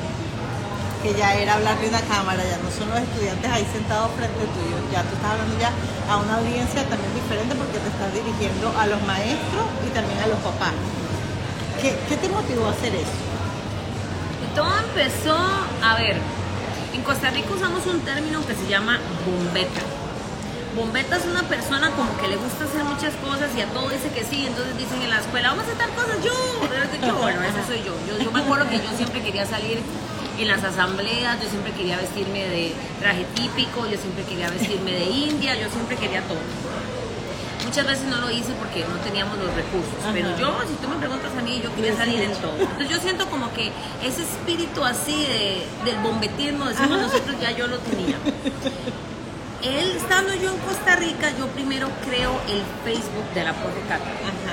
que 1.03 1.15
ya 1.15 1.35
era 1.35 1.55
hablar 1.55 1.79
de 1.79 1.87
una 1.87 2.01
cámara, 2.01 2.43
ya 2.43 2.59
no 2.59 2.67
son 2.67 2.89
los 2.91 2.99
estudiantes 2.99 3.47
ahí 3.51 3.65
sentados 3.71 4.11
frente 4.19 4.43
tuyo, 4.51 4.75
ya 4.91 5.07
tú 5.07 5.15
estás 5.15 5.39
hablando 5.39 5.55
ya 5.55 5.71
a 6.11 6.17
una 6.19 6.35
audiencia 6.35 6.83
también 6.83 7.15
diferente 7.15 7.55
porque 7.55 7.79
te 7.79 7.87
estás 7.87 8.11
dirigiendo 8.11 8.75
a 8.75 8.87
los 8.91 8.99
maestros 9.07 9.65
y 9.87 9.89
también 9.95 10.19
a 10.19 10.27
los 10.27 10.39
papás. 10.43 10.75
¿Qué, 11.79 11.95
qué 12.09 12.17
te 12.19 12.27
motivó 12.27 12.67
a 12.67 12.71
hacer 12.75 12.91
eso? 12.91 13.23
Todo 14.55 14.71
empezó, 14.87 15.35
a 15.95 16.01
ver, 16.01 16.17
en 16.93 17.01
Costa 17.03 17.29
Rica 17.29 17.47
usamos 17.55 17.85
un 17.85 18.01
término 18.01 18.45
que 18.45 18.53
se 18.53 18.67
llama 18.67 18.99
bombeta. 19.25 19.81
Bombeta 20.75 21.15
es 21.15 21.25
una 21.25 21.43
persona 21.43 21.89
como 21.91 22.17
que 22.17 22.27
le 22.27 22.35
gusta 22.35 22.65
hacer 22.65 22.83
muchas 22.83 23.13
cosas 23.23 23.49
y 23.55 23.61
a 23.61 23.67
todo 23.67 23.89
dice 23.89 24.09
que 24.09 24.25
sí, 24.25 24.45
entonces 24.45 24.77
dicen 24.77 25.01
en 25.01 25.09
la 25.09 25.19
escuela, 25.19 25.49
vamos 25.51 25.63
a 25.67 25.71
hacer 25.71 25.89
cosas, 25.95 26.21
yo. 26.23 26.33
Bueno, 27.21 27.41
ese 27.43 27.63
soy 27.65 27.81
yo. 27.85 27.95
Yo 28.21 28.31
me 28.31 28.41
acuerdo 28.41 28.67
que 28.69 28.77
yo 28.77 28.91
siempre 28.97 29.21
quería 29.23 29.45
salir 29.45 29.79
en 30.37 30.47
las 30.49 30.63
asambleas, 30.65 31.41
yo 31.41 31.49
siempre 31.49 31.71
quería 31.71 31.97
vestirme 31.97 32.43
de 32.43 32.73
traje 32.99 33.25
típico, 33.35 33.87
yo 33.87 33.97
siempre 33.97 34.25
quería 34.25 34.49
vestirme 34.49 34.91
de 34.91 35.05
india, 35.05 35.55
yo 35.55 35.69
siempre 35.69 35.95
quería 35.95 36.21
todo. 36.23 36.39
Muchas 37.75 37.91
veces 37.91 38.07
no 38.07 38.21
lo 38.21 38.31
hice 38.31 38.53
porque 38.57 38.85
no 38.87 38.95
teníamos 39.03 39.37
los 39.37 39.53
recursos, 39.53 39.99
Ajá. 40.01 40.13
pero 40.13 40.29
yo, 40.37 40.61
si 40.65 40.75
tú 40.75 40.87
me 40.87 40.95
preguntas 40.95 41.29
a 41.37 41.41
mí, 41.41 41.59
yo 41.61 41.75
quería 41.75 41.93
salir 41.93 42.21
en 42.21 42.31
todo. 42.35 42.55
Entonces 42.57 42.87
yo 42.87 43.01
siento 43.01 43.29
como 43.29 43.51
que 43.51 43.69
ese 44.01 44.23
espíritu 44.23 44.81
así 44.85 45.25
de, 45.25 45.61
del 45.83 45.97
bombetismo, 45.99 46.63
decimos 46.69 47.01
nosotros, 47.01 47.35
ya 47.41 47.51
yo 47.51 47.67
lo 47.67 47.77
tenía. 47.79 48.15
él 49.61 49.91
estando 49.97 50.33
yo 50.35 50.51
en 50.51 50.57
Costa 50.59 50.95
Rica, 50.95 51.31
yo 51.37 51.47
primero 51.47 51.89
creo 52.07 52.31
el 52.47 52.63
Facebook 52.85 53.25
de 53.33 53.43
la 53.43 53.51
Profe 53.51 53.81
Cata, 53.89 54.05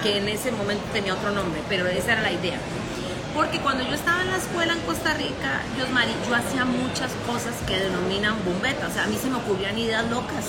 que 0.02 0.18
en 0.18 0.28
ese 0.28 0.50
momento 0.50 0.82
tenía 0.92 1.14
otro 1.14 1.30
nombre, 1.30 1.62
pero 1.68 1.86
esa 1.86 2.14
era 2.14 2.22
la 2.22 2.32
idea. 2.32 2.58
Porque 3.36 3.60
cuando 3.60 3.84
yo 3.84 3.94
estaba 3.94 4.22
en 4.22 4.32
la 4.32 4.38
escuela 4.38 4.72
en 4.72 4.80
Costa 4.80 5.14
Rica, 5.14 5.62
Yosmari, 5.78 6.10
yo 6.28 6.34
hacía 6.34 6.64
muchas 6.64 7.12
cosas 7.24 7.54
que 7.68 7.78
denominan 7.78 8.34
bombeta. 8.44 8.88
O 8.88 8.90
sea, 8.90 9.04
a 9.04 9.06
mí 9.06 9.16
se 9.16 9.30
me 9.30 9.36
ocurrían 9.36 9.78
ideas 9.78 10.10
locas. 10.10 10.46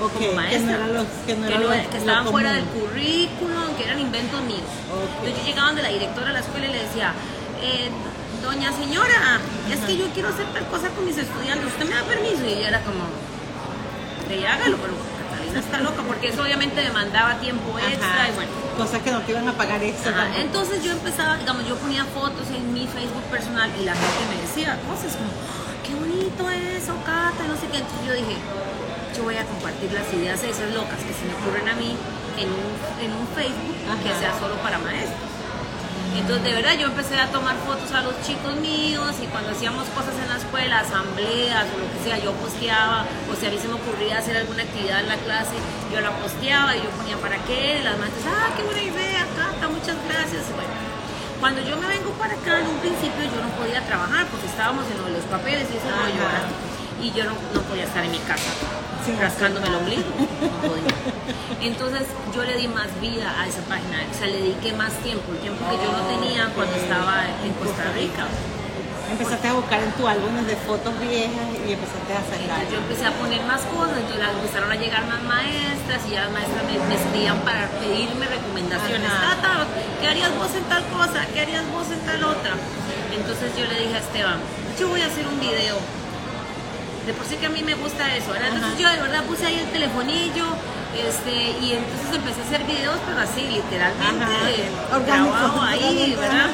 Ok, 0.00 0.12
como 0.12 0.18
que 0.20 0.28
no 0.28 0.34
maestra. 0.34 0.76
que 1.26 1.34
no 1.36 1.46
que, 1.46 1.54
era 1.54 1.58
no- 1.60 1.64
lo- 1.64 1.70
que 1.72 1.88
lo 1.92 1.98
estaban 1.98 2.26
fuera 2.28 2.52
del 2.52 2.64
currículum, 2.64 3.74
que 3.76 3.84
eran 3.84 3.98
inventos 4.00 4.40
míos. 4.42 4.68
Entonces 5.20 5.38
yo 5.40 5.44
llegaba 5.46 5.66
donde 5.68 5.82
la 5.82 5.88
directora 5.88 6.26
de 6.28 6.32
la 6.34 6.40
escuela 6.40 6.66
y 6.66 6.72
le 6.72 6.82
decía, 6.84 7.12
eh, 7.62 7.90
doña 8.42 8.72
señora, 8.72 9.40
es 9.72 9.80
que 9.80 9.96
yo 9.96 10.06
quiero 10.12 10.28
hacer 10.28 10.46
tal 10.52 10.66
cosa 10.68 10.88
con 10.90 11.04
mis 11.06 11.16
estudiantes, 11.16 11.66
¿usted 11.66 11.86
me 11.88 11.94
da 11.94 12.02
permiso? 12.04 12.44
Y 12.44 12.52
ella 12.60 12.68
era 12.68 12.80
como, 12.82 13.04
de 14.28 14.46
hágalo, 14.46 14.76
pero 14.78 14.92
Catalina 15.30 15.60
está 15.60 15.80
loca, 15.80 16.02
porque 16.06 16.28
eso 16.28 16.42
obviamente 16.42 16.80
demandaba 16.82 17.34
tiempo 17.38 17.78
extra 17.78 18.06
Ajá. 18.22 18.28
y 18.28 18.32
bueno. 18.34 18.50
Cosas 18.76 19.00
que 19.02 19.10
no 19.10 19.20
te 19.22 19.32
iban 19.32 19.48
a 19.48 19.52
pagar 19.54 19.82
extra 19.82 20.12
Ajá. 20.12 20.28
Entonces 20.38 20.82
yo 20.84 20.92
empezaba, 20.92 21.38
digamos, 21.38 21.66
yo 21.66 21.76
ponía 21.76 22.04
fotos 22.04 22.44
en 22.54 22.74
mi 22.74 22.86
Facebook 22.86 23.22
personal 23.30 23.70
y 23.80 23.84
la 23.84 23.92
gente 23.94 24.22
me 24.28 24.42
decía 24.42 24.78
cosas 24.86 25.16
como, 25.16 25.30
"Ah, 25.32 25.72
qué 25.82 25.94
bonito 25.94 26.50
eso, 26.50 26.92
Cata, 27.06 27.40
y 27.44 27.48
no 27.48 27.54
sé 27.56 27.66
qué. 27.72 27.78
Entonces 27.78 28.06
yo 28.06 28.12
dije, 28.12 28.36
yo 29.16 29.24
voy 29.24 29.36
a 29.36 29.44
compartir 29.44 29.92
las 29.92 30.04
ideas 30.12 30.42
esas 30.42 30.72
locas 30.74 31.00
que 31.00 31.14
se 31.16 31.24
me 31.24 31.32
ocurren 31.40 31.68
a 31.68 31.74
mí 31.74 31.96
en 32.36 32.48
un, 32.52 32.68
en 33.00 33.10
un 33.16 33.26
Facebook 33.32 33.76
que 34.04 34.12
sea 34.12 34.36
solo 34.38 34.56
para 34.60 34.78
maestros. 34.78 35.24
Entonces, 36.16 36.44
de 36.44 36.52
verdad, 36.52 36.74
yo 36.78 36.88
empecé 36.88 37.18
a 37.20 37.28
tomar 37.28 37.56
fotos 37.66 37.92
a 37.92 38.00
los 38.00 38.16
chicos 38.24 38.56
míos 38.56 39.12
y 39.20 39.26
cuando 39.26 39.52
hacíamos 39.52 39.84
cosas 39.92 40.16
en 40.16 40.28
la 40.28 40.36
escuela, 40.36 40.80
asambleas 40.80 41.64
o 41.72 41.76
lo 41.76 41.86
que 41.92 41.98
sea, 42.04 42.16
yo 42.18 42.32
posteaba, 42.40 43.04
o 43.28 43.36
si 43.36 43.46
a 43.46 43.50
mí 43.50 43.58
se 43.60 43.68
me 43.68 43.74
ocurría 43.74 44.18
hacer 44.18 44.36
alguna 44.36 44.62
actividad 44.62 45.00
en 45.00 45.08
la 45.08 45.16
clase, 45.16 45.56
yo 45.92 46.00
la 46.00 46.12
posteaba 46.16 46.76
y 46.76 46.80
yo 46.80 46.88
ponía 46.96 47.16
para 47.16 47.36
qué, 47.44 47.80
las 47.84 47.96
maestras, 47.98 48.32
ah, 48.32 48.48
qué 48.56 48.64
buena 48.64 48.82
idea, 48.82 49.28
Cata, 49.36 49.68
muchas 49.68 49.96
gracias. 50.08 50.44
Bueno, 50.56 50.72
cuando 51.40 51.60
yo 51.60 51.76
me 51.76 51.86
vengo 51.88 52.10
para 52.16 52.32
acá, 52.32 52.60
en 52.60 52.68
un 52.68 52.80
principio 52.80 53.20
yo 53.24 53.40
no 53.40 53.52
podía 53.60 53.84
trabajar 53.84 54.24
porque 54.32 54.46
estábamos 54.46 54.84
en 54.88 54.96
los 55.12 55.24
papeles 55.28 55.68
y 55.68 55.76
Ajá. 55.76 56.00
rollo, 56.00 56.16
¿verdad? 56.16 56.48
Y 57.02 57.12
yo 57.12 57.24
no, 57.24 57.32
no 57.54 57.60
podía 57.62 57.84
estar 57.84 58.04
en 58.04 58.10
mi 58.10 58.18
casa 58.18 58.50
Sí, 59.04 59.14
rascándome 59.20 59.68
el 59.68 59.74
ombligo. 59.74 60.02
No 60.40 60.68
podía. 60.68 60.90
Entonces 61.60 62.02
yo 62.34 62.42
le 62.44 62.56
di 62.56 62.68
más 62.68 62.88
vida 63.00 63.32
a 63.38 63.46
esa 63.46 63.62
página, 63.62 64.02
o 64.02 64.14
sea, 64.14 64.26
le 64.26 64.38
dediqué 64.42 64.72
más 64.72 64.92
tiempo, 65.06 65.32
el 65.32 65.38
tiempo 65.38 65.62
que 65.70 65.76
yo 65.78 65.90
no 65.92 66.02
tenía 66.10 66.50
cuando 66.54 66.74
estaba 66.74 67.24
en 67.44 67.52
Costa 67.54 67.86
Rica. 67.94 68.26
Empezaste 69.10 69.46
a 69.46 69.54
buscar 69.54 69.80
en 69.80 69.92
tu 69.92 70.06
álbumes 70.08 70.46
de 70.46 70.56
fotos 70.56 70.92
viejas 70.98 71.46
y 71.54 71.72
empezaste 71.72 72.12
a 72.12 72.22
sacar. 72.26 72.58
Entonces 72.58 72.70
yo 72.74 72.78
empecé 72.82 73.06
a 73.06 73.12
poner 73.14 73.42
más 73.46 73.62
cosas, 73.70 73.94
entonces 74.02 74.26
empezaron 74.26 74.72
a 74.72 74.76
llegar 74.76 75.06
más 75.06 75.22
maestras 75.22 76.02
y 76.08 76.10
ya 76.10 76.26
las 76.26 76.32
maestras 76.32 76.62
me, 76.66 76.74
me 76.74 76.94
escribían 76.98 77.38
para 77.46 77.70
pedirme 77.78 78.26
recomendaciones. 78.26 79.06
Tata, 79.06 79.70
¿qué 80.02 80.06
harías 80.10 80.34
vos 80.34 80.50
en 80.58 80.64
tal 80.66 80.82
cosa? 80.90 81.22
¿Qué 81.32 81.40
harías 81.40 81.64
vos 81.70 81.86
en 81.94 82.00
tal 82.02 82.24
otra? 82.24 82.58
Entonces 83.14 83.54
yo 83.54 83.64
le 83.70 83.86
dije 83.86 83.94
a 83.94 84.02
Esteban, 84.02 84.38
yo 84.78 84.88
voy 84.88 85.00
a 85.00 85.06
hacer 85.06 85.26
un 85.26 85.38
video. 85.38 85.78
De 87.06 87.14
por 87.14 87.24
sí 87.24 87.36
que 87.36 87.46
a 87.46 87.50
mí 87.50 87.62
me 87.62 87.74
gusta 87.74 88.02
eso, 88.16 88.32
¿verdad? 88.32 88.48
Entonces 88.48 88.72
Ajá. 88.74 88.82
yo 88.82 88.88
de 88.90 89.00
verdad 89.00 89.22
puse 89.24 89.46
ahí 89.46 89.58
el 89.62 89.70
telefonillo, 89.70 90.46
este, 90.96 91.54
y 91.62 91.78
entonces 91.78 92.10
empecé 92.10 92.40
a 92.40 92.44
hacer 92.44 92.64
videos, 92.64 92.98
pero 93.06 93.20
así, 93.20 93.46
literalmente, 93.46 94.66
Orgánico, 94.90 95.30
grabado 95.30 95.62
ahí, 95.62 96.16
¿verdad? 96.18 96.50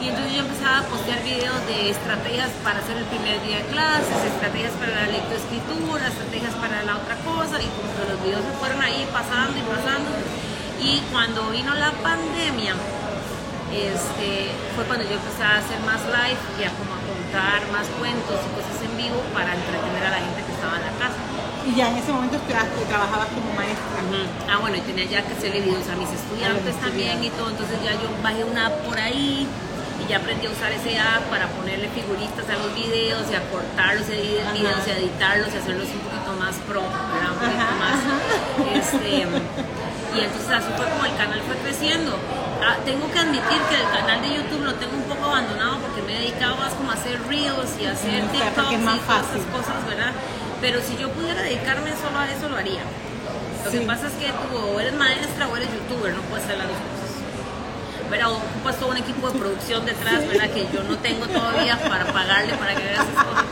Y 0.00 0.08
entonces 0.08 0.32
yo 0.34 0.40
empezaba 0.44 0.78
a 0.80 0.82
postear 0.82 1.22
videos 1.24 1.56
de 1.66 1.90
estrategias 1.90 2.50
para 2.62 2.80
hacer 2.80 2.96
el 2.98 3.08
primer 3.08 3.40
día 3.40 3.58
de 3.58 3.66
clases, 3.72 4.20
estrategias 4.26 4.76
para 4.76 4.92
la 5.00 5.06
lectoescritura, 5.08 6.08
estrategias 6.08 6.54
para 6.60 6.82
la 6.84 7.00
otra 7.00 7.16
cosa, 7.24 7.56
y 7.56 7.68
como 7.72 7.88
que 7.96 8.04
los 8.04 8.18
videos 8.20 8.44
se 8.44 8.52
fueron 8.60 8.82
ahí 8.82 9.00
pasando 9.08 9.56
y 9.56 9.64
pasando. 9.64 10.12
Y 10.76 11.00
cuando 11.08 11.48
vino 11.56 11.72
la 11.72 11.92
pandemia, 12.04 12.76
este, 13.72 14.52
fue 14.76 14.84
cuando 14.84 15.08
yo 15.08 15.16
empecé 15.16 15.42
a 15.42 15.56
hacer 15.56 15.80
más 15.88 16.04
live 16.04 16.42
y 16.60 16.68
a 16.68 16.70
como 16.76 16.92
a 16.92 17.00
contar 17.00 17.60
más 17.72 17.88
cuentos 17.96 18.36
y 18.44 18.48
cosas 18.52 18.76
en 18.84 18.85
vivo 19.06 19.22
para 19.34 19.54
entretener 19.54 20.02
a 20.06 20.10
la 20.10 20.20
gente 20.26 20.40
que 20.42 20.52
estaba 20.52 20.74
en 20.76 20.84
la 20.90 20.94
casa. 20.98 21.20
Y 21.66 21.74
ya 21.74 21.90
en 21.90 21.96
ese 21.98 22.10
momento 22.12 22.36
estudiaste, 22.36 22.78
trabajabas 22.86 23.26
como 23.34 23.50
maestra. 23.54 23.98
Ah, 24.50 24.58
bueno, 24.62 24.76
y 24.76 24.82
tenía 24.86 25.04
ya 25.06 25.22
que 25.26 25.34
hacerle 25.34 25.60
videos 25.62 25.86
a 25.90 25.96
mis 25.96 26.10
estudiantes 26.10 26.74
A 26.74 26.78
los 26.78 26.80
también 26.86 27.22
y 27.22 27.30
todo, 27.30 27.50
entonces 27.50 27.76
ya 27.82 27.92
yo 27.98 28.06
bajé 28.22 28.44
una 28.44 28.66
app 28.70 28.76
por 28.86 28.98
ahí 28.98 29.46
y 29.98 30.04
ya 30.08 30.18
aprendí 30.18 30.46
a 30.46 30.50
usar 30.50 30.70
ese 30.70 30.94
app 30.98 31.26
para 31.26 31.48
ponerle 31.58 31.88
figuritas 31.90 32.46
a 32.46 32.54
los 32.62 32.70
videos 32.74 33.26
y 33.30 33.34
a 33.34 33.42
cortarlos 33.50 34.06
edi- 34.06 34.38
Ajá. 34.42 34.52
videos 34.54 34.82
y 34.86 34.90
a 34.90 34.96
editarlos 34.98 35.48
y 35.54 35.56
hacerlos 35.58 35.88
un 35.90 36.02
poquito 36.06 36.30
más 36.38 36.54
pro, 36.70 36.82
¿verdad? 36.86 37.32
Un 37.34 37.38
poquito 37.42 37.66
Ajá, 37.66 37.82
más. 37.82 37.98
Este, 38.78 39.10
y 40.14 40.18
entonces 40.22 40.50
así 40.54 40.70
fue 40.76 40.86
como 40.86 41.02
el 41.04 41.16
canal 41.18 41.40
fue 41.42 41.56
creciendo. 41.66 42.14
Ah, 42.62 42.76
tengo 42.86 43.10
que 43.10 43.18
admitir 43.18 43.58
que 43.68 43.76
el 43.76 43.88
canal 43.90 44.22
de 44.22 44.28
YouTube 44.38 44.62
lo 44.64 44.74
tengo 44.78 44.94
un 44.96 45.02
poco 45.10 45.24
abandonado 45.26 45.78
me 46.06 46.16
he 46.16 46.20
dedicado 46.20 46.56
más 46.56 46.72
como 46.74 46.90
a 46.90 46.94
hacer 46.94 47.20
reels 47.28 47.70
y 47.80 47.86
a 47.86 47.92
hacer 47.92 48.22
porque 48.24 48.38
TikToks 48.44 48.72
es 48.72 48.80
más 48.80 48.96
y 48.96 49.00
todas 49.00 49.22
fácil. 49.26 49.40
esas 49.40 49.50
cosas, 49.52 49.86
¿verdad? 49.86 50.12
Pero 50.60 50.80
si 50.82 50.96
yo 50.96 51.10
pudiera 51.10 51.42
dedicarme 51.42 51.90
solo 52.00 52.18
a 52.18 52.30
eso, 52.30 52.48
lo 52.48 52.56
haría. 52.56 52.82
Lo 53.64 53.70
Sí. 53.70 53.78
que 53.78 53.86
pasa 53.86 54.06
es 54.06 54.14
que 54.14 54.30
tú 54.30 54.56
o 54.56 54.80
eres 54.80 54.94
maestra 54.94 55.48
o 55.48 55.56
eres 55.56 55.68
youtuber, 55.74 56.14
no 56.14 56.22
puedes 56.22 56.44
hacer 56.46 56.58
las 56.58 56.68
dos 56.68 56.76
cosas. 56.78 57.10
Pero 58.08 58.36
ocupas 58.38 58.76
todo 58.76 58.90
un 58.90 58.96
equipo 58.98 59.28
de 59.30 59.38
producción 59.38 59.84
detrás, 59.84 60.22
¿verdad? 60.28 60.48
Que 60.50 60.68
yo 60.72 60.82
no 60.84 60.96
tengo 60.98 61.26
todavía 61.26 61.76
para 61.80 62.06
pagarle 62.06 62.54
para 62.54 62.74
que 62.76 62.82
haga 62.84 63.02
esas 63.02 63.24
cosas. 63.24 63.44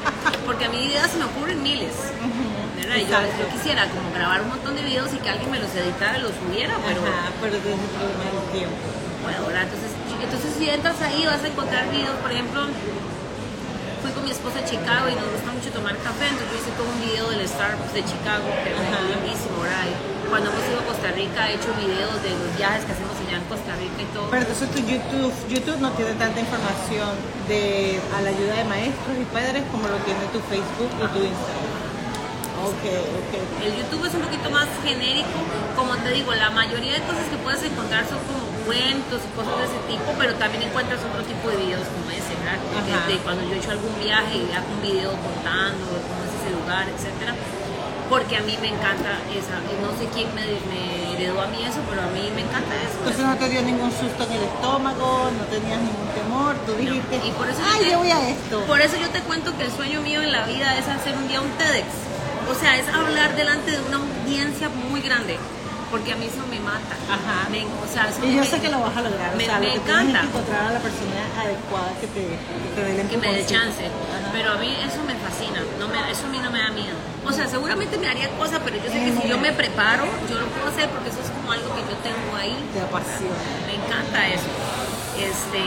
Porque 0.46 0.64
a 0.66 0.68
mí 0.68 0.84
ideas 0.86 1.10
se 1.10 1.18
me 1.18 1.24
ocurren 1.24 1.60
miles. 1.62 1.92
¿verdad? 2.78 2.96
Yo, 3.02 3.42
yo 3.42 3.48
quisiera 3.50 3.88
como 3.88 4.12
grabar 4.14 4.42
un 4.42 4.48
montón 4.50 4.76
de 4.76 4.82
videos 4.82 5.12
y 5.12 5.16
que 5.18 5.28
alguien 5.30 5.50
me 5.50 5.58
los 5.58 5.74
editara 5.74 6.18
y 6.18 6.22
los 6.22 6.32
subiera, 6.36 6.76
pero 6.86 7.00
Ajá, 7.02 7.32
pero 7.40 7.56
tienes 7.58 7.80
el 7.80 7.90
problema 7.96 8.24
del 8.30 8.50
tiempo. 8.52 8.76
bueno, 9.24 9.38
¿verdad? 9.48 9.62
Entonces, 9.64 9.90
entonces 10.24 10.50
si 10.56 10.68
entras 10.68 11.00
ahí 11.02 11.26
vas 11.26 11.42
a 11.44 11.48
encontrar 11.48 11.90
videos, 11.90 12.16
por 12.24 12.32
ejemplo, 12.32 12.64
fui 14.02 14.10
con 14.12 14.24
mi 14.24 14.30
esposa 14.30 14.60
a 14.60 14.64
Chicago 14.64 15.08
y 15.08 15.14
nos 15.14 15.28
gusta 15.28 15.52
mucho 15.52 15.70
tomar 15.70 15.96
café, 16.00 16.32
entonces 16.32 16.48
yo 16.48 16.56
hice 16.60 16.72
todo 16.76 16.88
un 16.88 17.00
video 17.04 17.28
del 17.28 17.44
Starbucks 17.44 17.92
de 17.92 18.02
Chicago, 18.04 18.48
que 18.64 18.72
es 18.72 18.76
buenísimo, 18.80 19.60
¿verdad? 19.60 19.84
Cuando 20.28 20.50
hemos 20.50 20.64
ido 20.64 20.80
a 20.80 20.84
Costa 20.88 21.12
Rica 21.12 21.40
he 21.48 21.60
hecho 21.60 21.70
videos 21.76 22.16
de 22.24 22.32
los 22.32 22.50
viajes 22.56 22.88
que 22.88 22.92
hacemos 22.96 23.14
allá 23.20 23.36
en 23.36 23.46
Costa 23.46 23.72
Rica 23.76 24.00
y 24.00 24.08
todo. 24.16 24.32
Pero 24.32 24.42
entonces 24.42 24.66
tu 24.72 24.80
YouTube, 24.80 25.34
YouTube 25.52 25.80
no 25.84 25.92
tiene 25.92 26.16
tanta 26.16 26.40
información 26.40 27.12
de 27.46 28.00
a 28.16 28.18
la 28.24 28.32
ayuda 28.32 28.54
de 28.56 28.64
maestros 28.64 29.14
y 29.20 29.24
padres 29.28 29.62
como 29.68 29.86
lo 29.88 30.00
tiene 30.08 30.24
tu 30.32 30.40
Facebook 30.48 30.90
y 30.90 31.06
tu 31.12 31.20
Instagram. 31.20 31.84
Ok, 32.64 32.84
ok. 32.88 33.32
El 33.60 33.72
YouTube 33.76 34.08
es 34.08 34.14
un 34.16 34.24
poquito 34.24 34.48
más 34.48 34.66
genérico, 34.82 35.36
como 35.76 35.96
te 36.00 36.10
digo, 36.16 36.32
la 36.32 36.48
mayoría 36.50 36.96
de 36.96 37.02
cosas 37.04 37.28
que 37.28 37.36
puedes 37.44 37.62
encontrar 37.62 38.08
son 38.08 38.18
como 38.24 38.43
cuentos 38.66 39.20
y 39.24 39.28
cosas 39.36 39.54
de 39.60 39.64
ese 39.70 39.80
tipo, 39.88 40.08
pero 40.18 40.34
también 40.34 40.62
encuentras 40.64 41.00
otro 41.04 41.22
tipo 41.24 41.48
de 41.50 41.56
videos 41.56 41.86
como 41.88 42.08
ese, 42.10 42.32
¿verdad? 42.40 42.58
Cuando 43.22 43.42
yo 43.48 43.54
he 43.54 43.58
hecho 43.58 43.70
algún 43.72 43.94
viaje 44.00 44.36
y 44.40 44.48
hago 44.52 44.68
un 44.72 44.82
video 44.82 45.10
contando 45.20 45.84
de 45.92 46.00
cómo 46.08 46.20
es 46.26 46.32
ese 46.40 46.50
lugar, 46.56 46.84
etcétera. 46.88 47.34
Porque 48.08 48.36
a 48.36 48.42
mí 48.44 48.52
me 48.60 48.68
encanta 48.68 49.16
esa, 49.32 49.56
no 49.80 49.88
sé 49.96 50.04
quién 50.12 50.28
me, 50.36 50.44
me 50.68 51.16
heredó 51.16 51.40
a 51.40 51.46
mí 51.48 51.64
eso, 51.64 51.80
pero 51.88 52.02
a 52.04 52.10
mí 52.12 52.28
me 52.36 52.42
encanta 52.44 52.76
eso. 52.84 53.00
Entonces 53.00 53.24
no 53.24 53.36
te 53.36 53.48
dio 53.48 53.62
ningún 53.62 53.90
susto 53.90 54.24
en 54.28 54.32
el 54.32 54.44
estómago, 54.44 55.30
no 55.32 55.44
tenías 55.48 55.80
ningún 55.80 56.08
temor, 56.12 56.52
tú 56.68 56.72
dijiste, 56.76 57.16
y 57.24 57.30
por 57.32 57.48
eso 57.48 57.58
yo 57.60 57.66
ay, 57.72 57.80
te- 57.84 57.90
yo 57.92 57.98
voy 57.98 58.10
a 58.12 58.28
esto. 58.28 58.60
Por 58.68 58.80
eso 58.82 58.96
yo 59.00 59.08
te 59.08 59.20
cuento 59.20 59.56
que 59.56 59.64
el 59.64 59.72
sueño 59.72 60.02
mío 60.02 60.20
en 60.20 60.32
la 60.32 60.44
vida 60.44 60.76
es 60.76 60.86
hacer 60.86 61.16
un 61.16 61.26
día 61.28 61.40
un 61.40 61.50
TEDx. 61.56 61.88
O 62.52 62.54
sea, 62.54 62.76
es 62.76 62.86
hablar 62.92 63.34
delante 63.36 63.70
de 63.72 63.80
una 63.88 63.96
audiencia 63.96 64.68
muy 64.68 65.00
grande. 65.00 65.38
Porque 65.94 66.10
a 66.10 66.16
mí 66.18 66.26
eso 66.26 66.42
me 66.50 66.58
mata. 66.58 66.94
Ajá. 67.06 67.46
Me- 67.54 67.62
o 67.70 67.86
sea, 67.86 68.10
eso 68.10 68.18
Y 68.26 68.34
yo 68.34 68.42
sé 68.42 68.58
que 68.58 68.66
lo 68.68 68.80
vas 68.82 68.96
a 68.98 69.02
lograr. 69.06 69.30
Me, 69.38 69.44
o 69.44 69.46
sea, 69.46 69.58
lo 69.62 69.62
que 69.62 69.70
es 69.70 69.76
encanta 69.78 70.20
encontrar 70.26 70.62
a 70.66 70.72
la 70.74 70.80
persona 70.82 71.22
adecuada 71.38 71.90
que 72.02 72.06
te, 72.10 72.22
que 72.34 72.68
te 72.74 72.80
dé 72.82 73.00
el 73.00 73.06
que 73.06 73.16
me 73.18 73.30
dé 73.30 73.46
chance. 73.46 73.86
Ajá. 73.86 74.34
Pero 74.34 74.46
a 74.52 74.56
mí 74.58 74.74
eso 74.82 74.98
me 75.06 75.14
fascina. 75.22 75.62
No 75.78 75.86
me, 75.86 76.02
eso 76.10 76.26
a 76.26 76.30
mí 76.34 76.38
no 76.42 76.50
me 76.50 76.58
da 76.58 76.70
miedo. 76.74 76.98
O 77.22 77.30
sea, 77.30 77.46
seguramente 77.46 77.94
me 78.02 78.08
haría 78.10 78.26
cosa, 78.34 78.58
pero 78.66 78.74
yo 78.82 78.90
sé 78.90 78.98
que 79.06 79.12
si 79.14 79.22
yo 79.28 79.38
me 79.38 79.52
preparo, 79.54 80.02
yo 80.28 80.34
lo 80.42 80.46
puedo 80.50 80.66
hacer 80.66 80.90
porque 80.90 81.10
eso 81.14 81.22
es 81.22 81.30
como 81.30 81.52
algo 81.54 81.70
que 81.78 81.82
yo 81.86 81.96
tengo 82.02 82.30
ahí. 82.42 82.58
Te 82.74 82.80
apasiona. 82.82 83.38
Me 83.70 83.74
encanta 83.78 84.18
eso. 84.34 84.50
Este, 85.14 85.62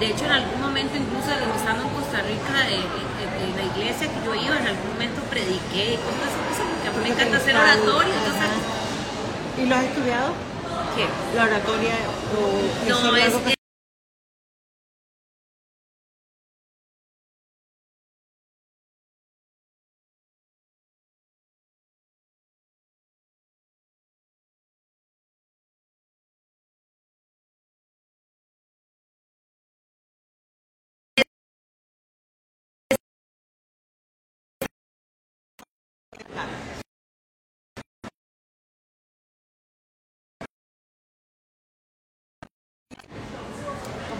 de 0.00 0.06
hecho, 0.12 0.24
en 0.28 0.32
algún 0.44 0.60
momento, 0.60 0.92
incluso 0.92 1.32
estando 1.32 1.88
en 1.88 1.90
Costa 1.96 2.20
Rica, 2.20 2.52
en, 2.68 2.84
en 2.84 3.50
la 3.56 3.64
iglesia 3.72 4.12
que 4.12 4.20
yo 4.28 4.34
iba, 4.36 4.60
en 4.60 4.68
algún 4.76 4.92
momento 4.92 5.24
prediqué 5.32 5.96
y 5.96 5.98
cosas 6.04 6.28
así, 6.52 6.60
porque 6.68 6.86
a 6.88 6.92
mí 6.92 7.00
me 7.00 7.10
encanta 7.16 7.36
hacer 7.40 7.56
oratorio. 7.56 8.12
Entonces. 8.12 8.83
¿Y 9.56 9.66
lo 9.66 9.76
has 9.76 9.84
estudiado? 9.84 10.32
¿qué? 10.96 11.06
¿La 11.36 11.44
oratoria 11.44 11.94
o 12.36 12.88
No, 12.88 13.16
es, 13.16 13.53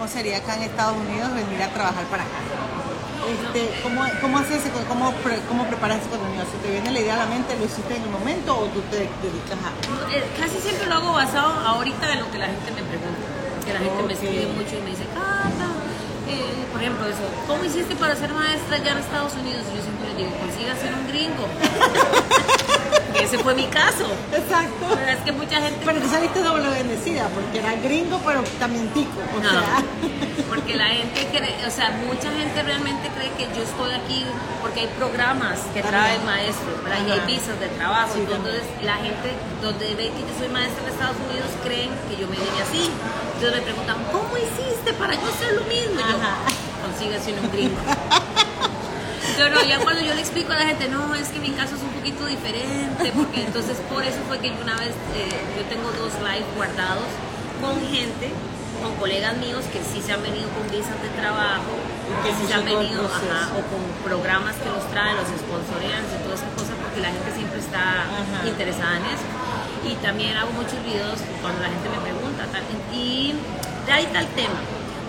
cómo 0.05 0.13
sería 0.13 0.37
acá 0.37 0.57
en 0.57 0.65
Estados 0.65 0.99
Unidos 1.01 1.33
venir 1.33 1.63
a 1.63 1.73
trabajar 1.73 2.05
para 2.13 2.25
acá. 2.25 2.37
Este, 3.25 3.73
¿cómo, 3.83 4.05
¿Cómo 4.21 4.37
haces 4.37 4.61
cómo, 4.87 5.15
cómo 5.49 5.65
preparas 5.65 6.01
ese 6.01 6.11
contenido? 6.11 6.45
¿Se 6.45 6.61
te 6.61 6.73
viene 6.73 6.93
la 6.93 7.01
idea 7.01 7.15
a 7.15 7.25
la 7.25 7.27
mente, 7.33 7.57
lo 7.57 7.65
hiciste 7.65 7.97
en 7.97 8.03
el 8.03 8.11
momento 8.11 8.53
o 8.53 8.67
tú 8.67 8.83
te 8.93 9.09
dedicas 9.25 9.57
a...? 9.65 9.73
Eh, 10.13 10.23
Casi 10.39 10.61
siempre 10.61 10.93
lo 10.93 10.97
hago 10.97 11.15
basado 11.15 11.57
ahorita 11.57 12.13
en 12.13 12.21
lo 12.21 12.31
que 12.31 12.37
la 12.37 12.53
gente 12.53 12.69
me 12.77 12.83
pregunta. 12.85 13.25
Que 13.65 13.73
la 13.73 13.81
gente 13.81 14.03
me 14.03 14.13
escribe 14.13 14.47
mucho 14.53 14.77
y 14.77 14.83
me 14.85 14.91
dice, 14.91 15.09
Cata, 15.17 15.73
eh, 16.29 16.53
por 16.71 16.83
ejemplo, 16.83 17.09
eso, 17.09 17.25
¿cómo 17.49 17.65
hiciste 17.65 17.97
para 17.97 18.15
ser 18.15 18.29
maestra 18.35 18.77
allá 18.77 18.93
en 18.93 18.99
Estados 18.99 19.33
Unidos? 19.41 19.65
Y 19.73 19.77
yo 19.79 19.83
siempre 19.89 20.05
les 20.13 20.17
digo, 20.21 20.31
consiga 20.37 20.77
ser 20.77 20.93
un 20.93 21.09
gringo. 21.09 21.49
Ese 23.15 23.39
fue 23.39 23.55
mi 23.55 23.67
caso. 23.67 24.07
Exacto. 24.33 24.87
Pero 24.95 25.11
es 25.12 25.19
que 25.25 25.33
mucha 25.33 25.61
gente... 25.61 25.79
Pero 25.85 26.01
tú 26.01 26.09
saliste 26.09 26.41
doble 26.43 26.69
bendecida, 26.69 27.29
porque 27.29 27.59
era 27.61 27.75
gringo, 27.77 28.21
pero 28.27 28.43
también 28.59 28.89
tico. 28.89 29.21
O 29.37 29.41
No, 29.43 29.51
sea, 29.51 29.83
porque 30.49 30.75
la 30.75 30.87
gente 30.87 31.29
cree, 31.33 31.55
o 31.67 31.71
sea, 31.71 31.91
mucha 32.07 32.31
gente 32.33 32.62
realmente 32.62 33.09
cree 33.17 33.31
que 33.39 33.55
yo 33.57 33.62
estoy 33.62 33.93
aquí 33.95 34.25
porque 34.61 34.81
hay 34.81 34.87
programas 34.99 35.61
que 35.73 35.83
traen 35.83 36.21
También. 36.23 36.25
maestros, 36.27 36.83
¿verdad? 36.83 36.99
Y 37.07 37.11
hay 37.12 37.21
visas 37.27 37.59
de 37.61 37.69
trabajo. 37.69 38.11
Sí, 38.15 38.21
entonces 38.21 38.62
la 38.83 38.97
gente 38.97 39.31
donde 39.62 39.95
ve 39.95 40.11
que 40.11 40.21
yo 40.27 40.35
soy 40.39 40.49
maestra 40.49 40.83
en 40.85 40.89
Estados 40.93 41.17
Unidos 41.31 41.49
creen 41.62 41.91
que 42.11 42.17
yo 42.17 42.27
me 42.27 42.37
vine 42.37 42.59
así. 42.67 42.91
Entonces 43.35 43.61
me 43.61 43.62
preguntan, 43.62 43.97
¿cómo 44.11 44.31
hiciste 44.37 44.93
para 44.95 45.15
yo 45.15 45.27
hacer 45.29 45.55
lo 45.55 45.62
mismo? 45.71 46.01
Y 46.01 46.03
yo, 46.03 46.19
consíguese 46.83 47.33
un 47.39 47.51
gringo. 47.53 47.79
Yo 49.39 49.51
no, 49.51 49.62
ya 49.64 49.78
cuando 49.80 50.01
yo 50.03 50.14
le 50.14 50.20
explico 50.20 50.53
a 50.53 50.57
la 50.57 50.66
gente, 50.66 50.89
no, 50.89 51.14
es 51.14 51.28
que 51.28 51.41
mi 51.41 51.51
caso 51.51 51.74
es 51.74 51.82
un 51.82 51.91
poquito 51.91 52.26
diferente, 52.26 53.12
porque 53.16 53.43
entonces 53.43 53.78
por 53.91 54.05
eso 54.05 54.18
fue 54.28 54.39
que 54.39 54.49
yo 54.49 54.61
una 54.62 54.76
vez, 54.76 54.95
eh, 55.16 55.28
yo 55.57 55.62
tengo 55.66 55.91
dos 55.93 56.12
live 56.22 56.47
guardados 56.57 57.09
con 57.61 57.74
gente, 57.91 58.30
con 58.82 58.95
colegas 58.97 59.37
míos 59.39 59.64
que 59.72 59.80
sí 59.82 60.01
se 60.03 60.12
han 60.12 60.22
venido 60.22 60.49
con 60.51 60.70
visas 60.70 60.95
de 61.03 61.09
trabajo, 61.18 61.72
que 62.22 62.30
sí 62.30 62.47
se 62.47 62.55
han 62.55 62.64
venido, 62.64 63.03
ajá, 63.07 63.51
o 63.59 63.61
con 63.66 63.82
programas 64.05 64.55
que 64.57 64.68
los 64.70 64.87
traen, 64.91 65.16
los 65.16 65.26
sponsorean 65.26 66.03
y 66.05 66.16
toda 66.22 66.35
esa 66.39 66.51
cosa, 66.55 66.72
porque 66.78 67.01
la 67.01 67.11
gente 67.11 67.30
siempre 67.35 67.59
está 67.59 68.07
Ajá. 68.07 68.47
interesada 68.47 68.97
en 69.03 69.07
eso. 69.11 69.26
Y 69.89 69.95
también 70.01 70.37
hago 70.37 70.53
muchos 70.53 70.78
videos 70.85 71.18
cuando 71.43 71.61
la 71.61 71.68
gente 71.68 71.89
me 71.91 72.01
pregunta, 72.07 72.47
tal, 72.53 72.62
y 72.93 73.35
de 73.87 73.93
ahí 73.93 74.07
tal 74.12 74.26
tema. 74.39 74.61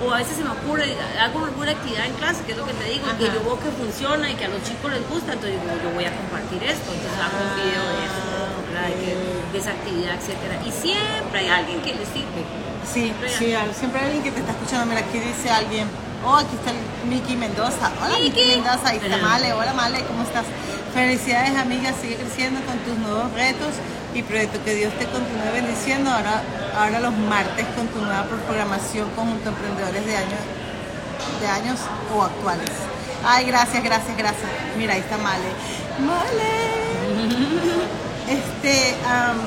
O 0.03 0.11
a 0.11 0.17
veces 0.17 0.35
se 0.35 0.43
me 0.43 0.49
ocurre, 0.51 0.91
hago 1.21 1.45
alguna 1.45 1.71
actividad 1.71 2.05
en 2.05 2.13
clase, 2.15 2.43
que 2.43 2.51
es 2.51 2.57
lo 2.57 2.65
que 2.65 2.73
te 2.73 2.83
digo, 2.89 3.05
y 3.07 3.15
que 3.17 3.25
Ajá. 3.29 3.35
yo 3.35 3.43
veo 3.45 3.59
que 3.59 3.71
funciona 3.71 4.29
y 4.29 4.35
que 4.35 4.45
a 4.45 4.49
los 4.49 4.61
chicos 4.63 4.91
les 4.91 5.07
gusta, 5.07 5.33
entonces 5.33 5.55
digo, 5.61 5.71
yo 5.81 5.89
voy 5.95 6.03
a 6.05 6.11
compartir 6.11 6.61
esto, 6.63 6.91
entonces 6.91 7.19
hago 7.23 7.37
un 7.39 7.53
video 7.55 7.83
de 7.95 7.99
eso, 8.03 8.21
¿verdad? 8.67 8.89
de, 8.91 9.57
esa 9.57 9.71
actividad, 9.71 10.15
etcétera. 10.19 10.59
Y 10.67 10.71
siempre 10.71 11.39
hay 11.39 11.47
alguien 11.47 11.79
que 11.81 11.95
les 11.95 12.09
sirve. 12.09 12.43
sí, 12.83 13.13
sí, 13.39 13.53
al- 13.53 13.73
siempre 13.73 14.01
hay 14.01 14.05
alguien 14.07 14.23
que 14.23 14.31
te 14.31 14.39
está 14.41 14.51
escuchando. 14.51 14.85
Mira, 14.85 14.99
aquí 14.99 15.17
dice 15.17 15.49
alguien, 15.49 15.87
oh, 16.25 16.35
aquí 16.35 16.55
está 16.59 16.71
el 16.71 17.07
Miki 17.09 17.37
Mendoza. 17.37 17.87
Hola, 18.03 18.19
Miki. 18.19 18.43
Mendoza. 18.43 18.81
Ahí 18.89 18.97
está 18.97 19.15
Ajá. 19.15 19.23
Male. 19.25 19.53
Hola, 19.53 19.71
Male, 19.73 20.03
¿cómo 20.03 20.23
estás? 20.23 20.43
Felicidades, 20.93 21.55
amiga. 21.55 21.93
Sigue 22.01 22.17
creciendo 22.17 22.59
con 22.67 22.77
tus 22.79 22.97
nuevos 22.97 23.31
retos 23.31 23.69
y 24.19 24.23
proyectos. 24.23 24.61
Que 24.63 24.75
Dios 24.75 24.93
te 24.97 25.05
continúe 25.05 25.51
bendiciendo. 25.53 26.09
Ahora, 26.09 26.41
ahora 26.77 26.99
los 26.99 27.13
martes 27.13 27.65
con 27.75 27.87
tu 27.87 27.99
nueva 27.99 28.23
programación 28.23 29.09
conjunto 29.11 29.43
de 29.43 29.49
emprendedores 29.49 30.05
de 30.05 30.15
años, 30.15 30.41
de 31.41 31.47
años 31.47 31.79
o 32.15 32.23
actuales. 32.23 32.71
Ay, 33.25 33.45
gracias, 33.45 33.83
gracias, 33.83 34.17
gracias. 34.17 34.49
Mira, 34.77 34.93
ahí 34.93 34.99
está 34.99 35.17
Male. 35.17 35.49
Male. 35.99 36.75
Este, 38.25 38.95
am, 39.05 39.37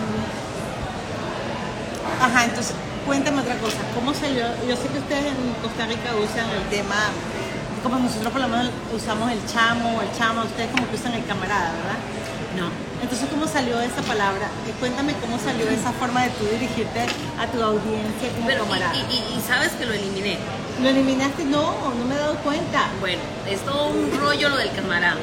Ajá, 2.21 2.45
entonces 2.45 2.75
cuéntame 3.07 3.41
otra 3.43 3.57
cosa. 3.59 3.79
¿Cómo 3.95 4.13
salió? 4.13 4.45
Yo 4.69 4.77
sé 4.77 4.89
que 4.89 4.99
ustedes 4.99 5.27
en 5.27 5.55
Costa 5.63 5.87
Rica 5.87 6.11
usan 6.17 6.51
el 6.51 6.69
tema, 6.69 6.97
como 7.83 7.99
nosotros 7.99 8.33
por 8.33 8.43
lo 8.43 8.49
menos 8.49 8.71
usamos 8.95 9.31
el 9.31 9.45
chamo 9.47 9.99
o 9.99 10.03
el 10.03 10.13
chama, 10.19 10.45
ustedes 10.45 10.71
como 10.71 10.89
que 10.89 10.97
usan 10.97 11.15
el 11.15 11.25
camarada, 11.27 11.73
¿verdad? 11.73 11.99
No. 12.57 12.88
Entonces, 13.03 13.29
¿cómo 13.31 13.47
salió 13.47 13.81
esa 13.81 14.03
palabra? 14.03 14.49
Y 14.69 14.73
cuéntame 14.81 15.15
cómo 15.21 15.39
salió 15.39 15.69
esa 15.71 15.93
forma 15.93 16.23
de 16.25 16.31
tú 16.31 16.45
dirigirte 16.47 17.07
a 17.39 17.47
tu 17.47 17.63
audiencia 17.63 18.29
como 18.35 18.47
Pero, 18.47 18.65
camarada. 18.65 18.95
y, 18.95 18.99
y- 19.15 19.39
y 19.39 19.41
sabes 19.47 19.71
que 19.73 19.87
lo 19.87 19.93
eliminé. 19.95 20.39
¿Lo 20.83 20.89
eliminaste? 20.89 21.45
No, 21.45 21.95
no 21.95 22.05
me 22.05 22.15
he 22.15 22.19
dado 22.19 22.35
cuenta. 22.39 22.89
Bueno, 23.01 23.23
es 23.49 23.61
todo 23.61 23.89
un 23.89 24.11
rollo 24.19 24.49
lo 24.49 24.57
del 24.57 24.71
camarada. 24.73 25.17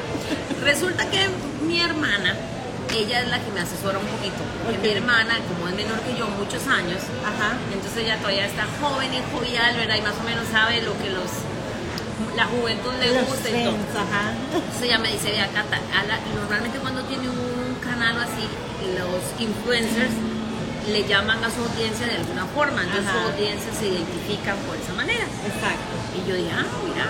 Resulta 0.62 1.06
que 1.10 1.28
mi 1.66 1.80
hermana, 1.80 2.34
ella 2.94 3.20
es 3.20 3.28
la 3.28 3.38
que 3.40 3.50
me 3.52 3.60
asesora 3.60 3.98
un 3.98 4.06
poquito. 4.06 4.40
Porque 4.64 4.78
Ok. 4.78 4.84
mi 4.84 4.90
hermana, 4.92 5.34
como 5.48 5.68
es 5.68 5.74
menor 5.74 6.00
que 6.00 6.16
yo, 6.18 6.26
muchos 6.28 6.66
años, 6.66 7.00
Ajá. 7.24 7.56
entonces 7.72 8.04
ella 8.04 8.16
todavía 8.18 8.46
está 8.46 8.64
joven 8.80 9.12
y 9.12 9.20
jovial, 9.32 9.76
¿verdad? 9.76 9.96
Y 9.96 10.02
más 10.02 10.14
o 10.20 10.24
menos 10.24 10.44
sabe 10.50 10.80
lo 10.82 10.96
que 10.98 11.10
los 11.10 11.28
la 12.36 12.44
juventud 12.44 12.92
le 13.00 13.12
Los 13.14 13.28
gusta 13.28 13.48
y 13.48 13.64
todo. 13.64 13.76
ajá. 13.96 14.32
Entonces 14.52 14.82
ella 14.82 14.98
me 14.98 15.08
dice, 15.10 15.32
vea, 15.32 15.48
Cata, 15.48 15.76
a 15.76 16.04
la- 16.04 16.20
normalmente 16.36 16.78
cuando 16.78 17.00
tiene 17.04 17.28
un 17.30 17.45
canal 17.96 18.20
así, 18.20 18.44
los 19.00 19.24
influencers 19.40 20.12
le 20.92 21.02
llaman 21.08 21.42
a 21.42 21.50
su 21.50 21.60
audiencia 21.64 22.06
de 22.06 22.16
alguna 22.16 22.44
forma, 22.46 22.82
entonces 22.82 23.08
Ajá. 23.08 23.24
su 23.24 23.32
audiencia 23.32 23.72
se 23.72 23.88
identifica 23.88 24.54
por 24.68 24.76
esa 24.76 24.92
manera. 24.92 25.24
Exacto. 25.24 25.92
Y 26.14 26.28
yo 26.28 26.36
dije, 26.36 26.52
ah, 26.52 26.66
mira. 26.84 27.08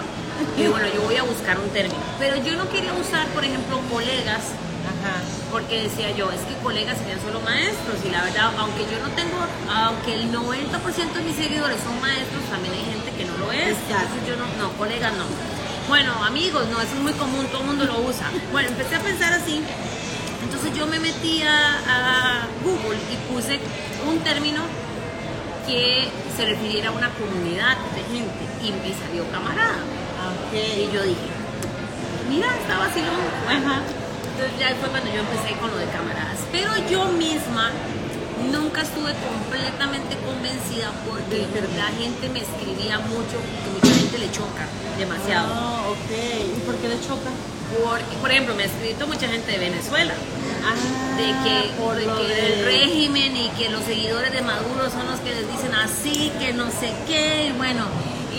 Y 0.56 0.70
bueno, 0.70 0.86
yo 0.94 1.02
voy 1.02 1.16
a 1.16 1.24
buscar 1.24 1.58
un 1.58 1.68
término. 1.70 1.98
Pero 2.18 2.36
yo 2.36 2.56
no 2.56 2.68
quería 2.70 2.92
usar, 2.94 3.26
por 3.34 3.44
ejemplo, 3.44 3.80
colegas, 3.90 4.54
Ajá. 4.86 5.20
porque 5.50 5.82
decía 5.82 6.12
yo, 6.12 6.30
es 6.30 6.40
que 6.40 6.54
colegas 6.62 6.96
serían 6.98 7.20
solo 7.20 7.40
maestros. 7.40 7.98
Y 8.06 8.10
la 8.10 8.22
verdad, 8.24 8.52
aunque 8.58 8.86
yo 8.88 8.96
no 9.02 9.10
tengo, 9.12 9.36
aunque 9.68 10.14
el 10.14 10.32
90% 10.32 11.12
de 11.12 11.22
mis 11.26 11.36
seguidores 11.36 11.78
son 11.82 12.00
maestros, 12.00 12.44
también 12.48 12.72
hay 12.74 12.84
gente 12.84 13.10
que 13.12 13.24
no 13.26 13.36
lo 13.36 13.52
es. 13.52 13.76
Exacto. 13.76 14.14
Entonces 14.14 14.22
yo 14.28 14.36
no, 14.40 14.46
no, 14.56 14.72
colegas 14.78 15.12
no. 15.18 15.24
Bueno, 15.88 16.12
amigos, 16.24 16.66
no, 16.72 16.80
eso 16.80 16.94
es 16.96 17.00
muy 17.00 17.12
común, 17.12 17.46
todo 17.52 17.60
el 17.60 17.66
mundo 17.66 17.84
lo 17.84 18.00
usa. 18.00 18.30
Bueno, 18.52 18.68
empecé 18.70 18.96
a 18.96 19.00
pensar 19.00 19.32
así. 19.34 19.62
Entonces 20.46 20.72
yo 20.78 20.86
me 20.86 21.00
metí 21.00 21.42
a, 21.42 21.58
a 21.90 22.46
Google 22.62 22.98
y 23.10 23.16
puse 23.34 23.58
un 24.08 24.20
término 24.20 24.62
que 25.66 26.08
se 26.36 26.46
refiriera 26.46 26.90
a 26.90 26.92
una 26.92 27.10
comunidad 27.10 27.76
de 27.98 28.02
gente 28.14 28.42
y 28.62 28.70
me 28.70 28.94
salió 28.94 29.26
camarada. 29.32 29.82
Ok. 30.30 30.54
Y 30.54 30.94
yo 30.94 31.02
dije, 31.02 31.26
mira, 32.30 32.46
está 32.62 32.78
vacilón. 32.78 33.26
Ajá. 33.50 33.82
entonces 34.30 34.54
ya 34.60 34.70
fue 34.78 34.88
cuando 34.88 35.10
yo 35.10 35.18
empecé 35.18 35.58
con 35.58 35.68
lo 35.68 35.78
de 35.78 35.86
camaradas. 35.86 36.38
Pero 36.52 36.70
yo 36.88 37.06
misma 37.18 37.72
nunca 38.52 38.82
estuve 38.82 39.10
completamente 39.18 40.14
convencida 40.22 40.94
porque 41.10 41.42
la 41.76 41.90
gente 41.98 42.28
me 42.28 42.38
escribía 42.46 43.00
mucho, 43.00 43.34
que 43.42 43.68
mucha 43.74 43.98
gente 43.98 44.18
le 44.18 44.30
choca 44.30 44.62
demasiado. 44.96 45.50
Ah, 45.50 45.82
ok. 45.90 46.10
¿Y 46.56 46.60
por 46.60 46.76
qué 46.76 46.88
le 46.88 47.00
choca? 47.00 47.34
Porque, 47.84 48.16
por 48.20 48.30
ejemplo, 48.30 48.54
me 48.54 48.62
ha 48.64 48.66
escrito 48.66 49.06
mucha 49.06 49.28
gente 49.28 49.52
de 49.52 49.58
Venezuela 49.58 50.14
Ah, 50.68 50.74
de 51.16 51.26
que, 51.48 51.70
por 51.80 51.94
lo 52.02 52.16
que 52.18 52.24
de- 52.34 52.52
el 52.60 52.64
régimen 52.64 53.36
y 53.36 53.48
que 53.50 53.68
los 53.68 53.84
seguidores 53.84 54.32
de 54.32 54.42
Maduro 54.42 54.90
son 54.90 55.06
los 55.08 55.20
que 55.20 55.30
les 55.34 55.50
dicen 55.52 55.72
así, 55.74 56.32
que 56.40 56.52
no 56.52 56.66
sé 56.70 56.92
qué, 57.06 57.46
y 57.48 57.52
bueno, 57.52 57.84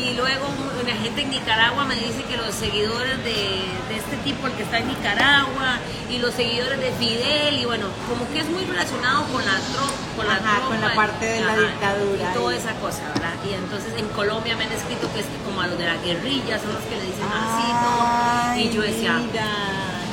y 0.10 0.16
luego 0.16 0.48
la 0.86 0.96
gente 0.96 1.22
en 1.22 1.30
Nicaragua 1.30 1.86
me 1.86 1.96
dice 1.96 2.24
que 2.24 2.38
los 2.38 2.54
seguidores 2.56 3.18
de, 3.24 3.60
de 3.90 3.96
este 3.98 4.16
tipo, 4.24 4.48
el 4.48 4.54
que 4.54 4.64
está 4.64 4.80
en 4.80 4.88
Nicaragua, 4.88 5.80
y 6.10 6.20
los 6.20 6.34
seguidores 6.34 6.80
de 6.80 6.92
Fidel, 6.94 7.60
y 7.60 7.66
bueno, 7.66 7.88
como 8.08 8.30
que 8.32 8.40
es 8.40 8.50
muy 8.50 8.64
relacionado 8.64 9.26
con 9.26 9.44
la 9.46 9.58
tropa, 9.74 9.94
con 10.16 10.28
la, 10.28 10.38
con 10.68 10.96
parte 10.96 11.26
de 11.26 11.42
la 11.42 11.56
dictadura 11.56 12.32
Y 12.32 12.34
toda 12.34 12.56
esa 12.56 12.74
cosa, 12.76 13.02
¿verdad? 13.14 13.34
Y 13.50 13.54
entonces 13.54 13.94
en 13.98 14.08
Colombia 14.10 14.56
me 14.56 14.64
han 14.64 14.72
escrito 14.72 15.12
que 15.14 15.20
es 15.20 15.26
como 15.46 15.62
a 15.62 15.68
los 15.68 15.78
de 15.78 15.86
la 15.86 15.98
guerrilla 15.98 16.60
son 16.60 16.74
los 16.74 16.84
que 16.84 16.96
le 16.96 17.04
dicen 17.04 17.28
así, 17.28 17.68
todo. 17.68 18.08
Ay, 18.52 18.68
Y 18.68 18.74
yo 18.74 18.82
decía, 18.82 19.14
mira, 19.14 19.46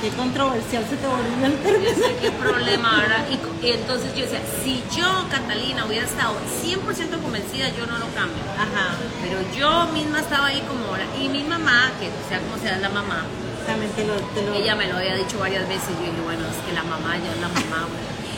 qué 0.04 0.10
controversial 0.16 0.84
se 0.84 0.96
te 0.96 1.06
volvió 1.06 1.46
el 1.48 1.52
yo 1.52 1.58
término. 1.64 1.96
sé 1.96 2.16
qué 2.20 2.30
problema, 2.30 3.00
¿verdad? 3.00 3.24
Y, 3.32 3.70
entonces 3.70 4.14
yo 4.14 4.24
decía, 4.24 4.42
si 4.62 4.84
yo, 4.94 5.08
Catalina, 5.30 5.86
hubiera 5.86 6.04
estado 6.04 6.36
100% 6.60 7.22
convencida, 7.22 7.70
yo 7.70 7.86
no 7.86 7.96
lo 7.96 8.08
cambio. 8.12 8.44
Ajá, 8.52 9.00
Pero 9.24 9.40
yo 9.56 9.86
misma 9.94 10.20
estaba 10.20 10.48
ahí 10.48 10.60
como 10.68 10.84
ahora. 10.88 11.04
Y 11.18 11.28
mi 11.30 11.42
mamá, 11.42 11.90
que 11.98 12.10
sea 12.28 12.38
como 12.40 12.60
sea 12.60 12.76
la 12.76 12.90
mamá, 12.90 13.24
también 13.66 13.90
te 13.92 14.04
lo, 14.04 14.14
te 14.36 14.44
lo... 14.44 14.52
ella 14.52 14.76
me 14.76 14.88
lo 14.88 14.98
había 14.98 15.14
dicho 15.14 15.38
varias 15.38 15.66
veces. 15.68 15.88
Yo 15.96 16.12
dije, 16.12 16.22
bueno, 16.22 16.44
es 16.52 16.60
que 16.68 16.72
la 16.74 16.84
mamá 16.84 17.16
ya 17.16 17.32
es 17.32 17.40
la 17.40 17.48
mamá. 17.48 17.88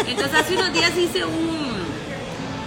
Entonces 0.06 0.34
hace 0.38 0.54
unos 0.54 0.72
días 0.72 0.96
hice 0.96 1.24
un... 1.24 1.82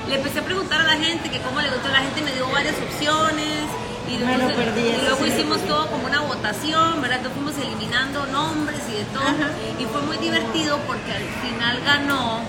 Le 0.10 0.16
empecé 0.16 0.40
a 0.40 0.44
preguntar 0.44 0.82
a 0.82 0.84
la 0.84 0.98
gente 0.98 1.30
que 1.30 1.40
cómo 1.40 1.62
le 1.62 1.70
gustó. 1.70 1.88
La 1.88 2.00
gente 2.00 2.22
me 2.22 2.34
dio 2.34 2.50
varias 2.50 2.76
opciones. 2.76 3.64
Y, 4.10 4.18
Me 4.18 4.26
lo 4.38 4.44
entonces- 4.50 4.58
perdí, 4.58 4.82
y 4.82 4.90
eso 4.92 5.02
luego 5.04 5.24
sí 5.24 5.30
hicimos 5.30 5.60
todo 5.68 5.88
como 5.88 6.06
una 6.08 6.22
votación, 6.22 7.02
¿verdad? 7.02 7.18
Entonces 7.18 7.34
fuimos 7.42 7.58
eliminando 7.58 8.26
nombres 8.28 8.80
y 8.90 8.94
de 8.98 9.04
todo. 9.06 9.24
Ajá. 9.24 9.50
Y 9.80 9.86
fue 9.86 10.02
muy 10.02 10.18
divertido 10.18 10.78
porque 10.88 11.12
al 11.12 11.24
final 11.42 11.80
ganó 11.86 12.42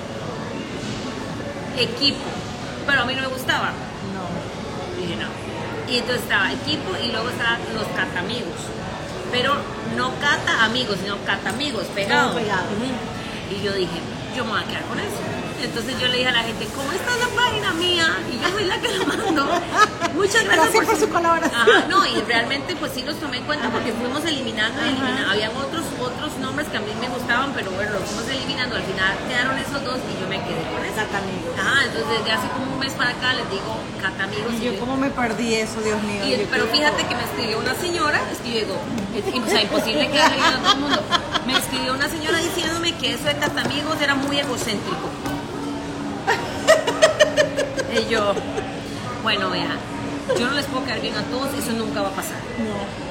equipo. 1.76 2.24
Pero 2.86 3.02
a 3.02 3.04
mí 3.04 3.14
no 3.14 3.22
me 3.22 3.28
gustaba. 3.28 3.70
No. 4.14 5.00
Dije 5.00 5.16
no. 5.16 5.28
Y 5.92 5.98
entonces 5.98 6.22
estaba 6.22 6.52
equipo 6.52 6.96
y 7.02 7.10
luego 7.12 7.28
estaban 7.30 7.58
los 7.74 7.86
catamigos. 7.96 8.56
Pero 9.30 9.54
no 9.96 10.10
cata 10.20 10.64
amigos, 10.64 10.96
sino 11.02 11.16
cata 11.24 11.50
amigos, 11.50 11.84
pegados. 11.94 12.34
Pegado. 12.34 12.62
Y 13.50 13.62
yo 13.62 13.72
dije, 13.72 14.00
yo 14.36 14.44
me 14.44 14.52
voy 14.52 14.60
a 14.60 14.64
quedar 14.64 14.82
con 14.84 14.98
eso. 14.98 15.18
Entonces 15.62 15.98
yo 16.00 16.08
le 16.08 16.16
dije 16.18 16.28
a 16.28 16.32
la 16.32 16.42
gente, 16.42 16.66
¿cómo 16.74 16.90
está 16.92 17.16
la 17.16 17.28
página 17.36 17.72
mía? 17.74 18.06
Y 18.32 18.38
yo 18.42 18.48
soy 18.50 18.64
la 18.64 18.80
que 18.80 18.88
la 18.88 19.04
mando. 19.04 19.46
Muchas 20.14 20.44
gracias, 20.44 20.72
Gracias 20.72 20.86
por 20.86 20.96
su 20.98 21.08
colaboración. 21.08 21.60
Ajá, 21.60 21.84
no, 21.88 22.06
y 22.06 22.20
realmente 22.22 22.76
pues 22.76 22.92
sí 22.94 23.02
los 23.02 23.16
tomé 23.20 23.38
en 23.38 23.44
cuenta 23.44 23.68
porque 23.70 23.92
fuimos 23.92 24.24
eliminando 24.24 24.80
eliminando. 24.82 25.30
Habían 25.30 25.56
otros, 25.56 25.84
otros 26.00 26.36
nombres 26.38 26.68
que 26.68 26.76
a 26.76 26.80
mí 26.80 26.90
me 27.00 27.08
gustaban, 27.08 27.52
pero 27.54 27.70
bueno, 27.72 27.92
los 27.92 28.02
fuimos 28.08 28.28
eliminando. 28.28 28.76
Al 28.76 28.82
final 28.82 29.16
quedaron 29.28 29.58
esos 29.58 29.84
dos 29.84 29.98
y 30.10 30.20
yo 30.20 30.28
me 30.28 30.36
quedé 30.42 30.62
con 30.72 30.84
eso. 30.84 30.96
Catamigos. 31.00 31.54
Ajá, 31.58 31.84
entonces 31.84 32.18
desde 32.18 32.32
hace 32.32 32.48
como 32.48 32.72
un 32.72 32.78
mes 32.78 32.92
para 32.94 33.10
acá 33.10 33.32
les 33.34 33.48
digo 33.50 33.76
Catamigos. 34.02 34.52
Y 34.60 34.64
yo, 34.64 34.78
¿cómo 34.80 34.96
me 34.96 35.10
perdí 35.10 35.54
eso, 35.54 35.80
Dios 35.80 36.02
mío? 36.02 36.24
Y- 36.26 36.30
Yo 36.32 36.36
pero 36.50 36.64
creo- 36.64 36.74
fíjate 36.74 37.06
que 37.06 37.14
me 37.14 37.24
escribió 37.24 37.58
una 37.58 37.74
señora, 37.74 38.20
es 38.32 38.38
que 38.38 38.48
yo 38.52 38.58
digo, 38.66 38.76
o 39.46 39.48
sea, 39.50 39.62
imposible 39.62 40.10
que 40.10 40.18
haya 40.20 40.28
leído 40.30 40.46
a 40.46 40.58
todo 40.58 40.72
el 40.72 40.78
mundo. 40.80 41.02
Me 41.46 41.52
escribió 41.56 41.94
una 41.94 42.08
señora 42.08 42.38
diciéndome 42.38 42.94
que 42.98 43.14
eso 43.14 43.24
de 43.24 43.36
Catamigos 43.36 44.00
era 44.00 44.14
muy 44.14 44.38
egocéntrico. 44.38 45.08
Y 48.00 48.08
yo, 48.12 48.32
bueno, 49.22 49.50
vea, 49.50 49.76
yo 50.38 50.46
no 50.46 50.52
les 50.54 50.64
puedo 50.66 50.84
caer 50.86 51.00
bien 51.00 51.14
a 51.16 51.22
todos, 51.24 51.52
eso 51.54 51.72
nunca 51.72 52.02
va 52.02 52.08
a 52.08 52.12
pasar. 52.12 52.36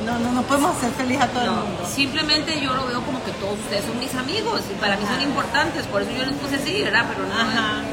No, 0.05 0.11
no, 0.13 0.19
no, 0.19 0.31
no 0.31 0.41
podemos 0.43 0.75
hacer 0.77 0.91
feliz 0.91 1.19
a 1.21 1.27
todo 1.27 1.43
el 1.43 1.51
mundo. 1.51 1.85
simplemente 1.87 2.59
yo 2.61 2.73
lo 2.73 2.87
veo 2.87 3.01
como 3.01 3.23
que 3.23 3.31
todos 3.33 3.53
ustedes 3.59 3.85
son 3.85 3.99
mis 3.99 4.13
amigos 4.15 4.61
y 4.71 4.73
para 4.79 4.95
mí 4.97 5.03
son 5.05 5.21
importantes, 5.21 5.85
por 5.87 6.01
eso 6.01 6.11
yo 6.11 6.25
les 6.25 6.35
puse 6.35 6.55
así, 6.55 6.81
¿verdad? 6.83 7.05
Pero 7.09 7.27
no. 7.27 7.33
Ajá. 7.35 7.83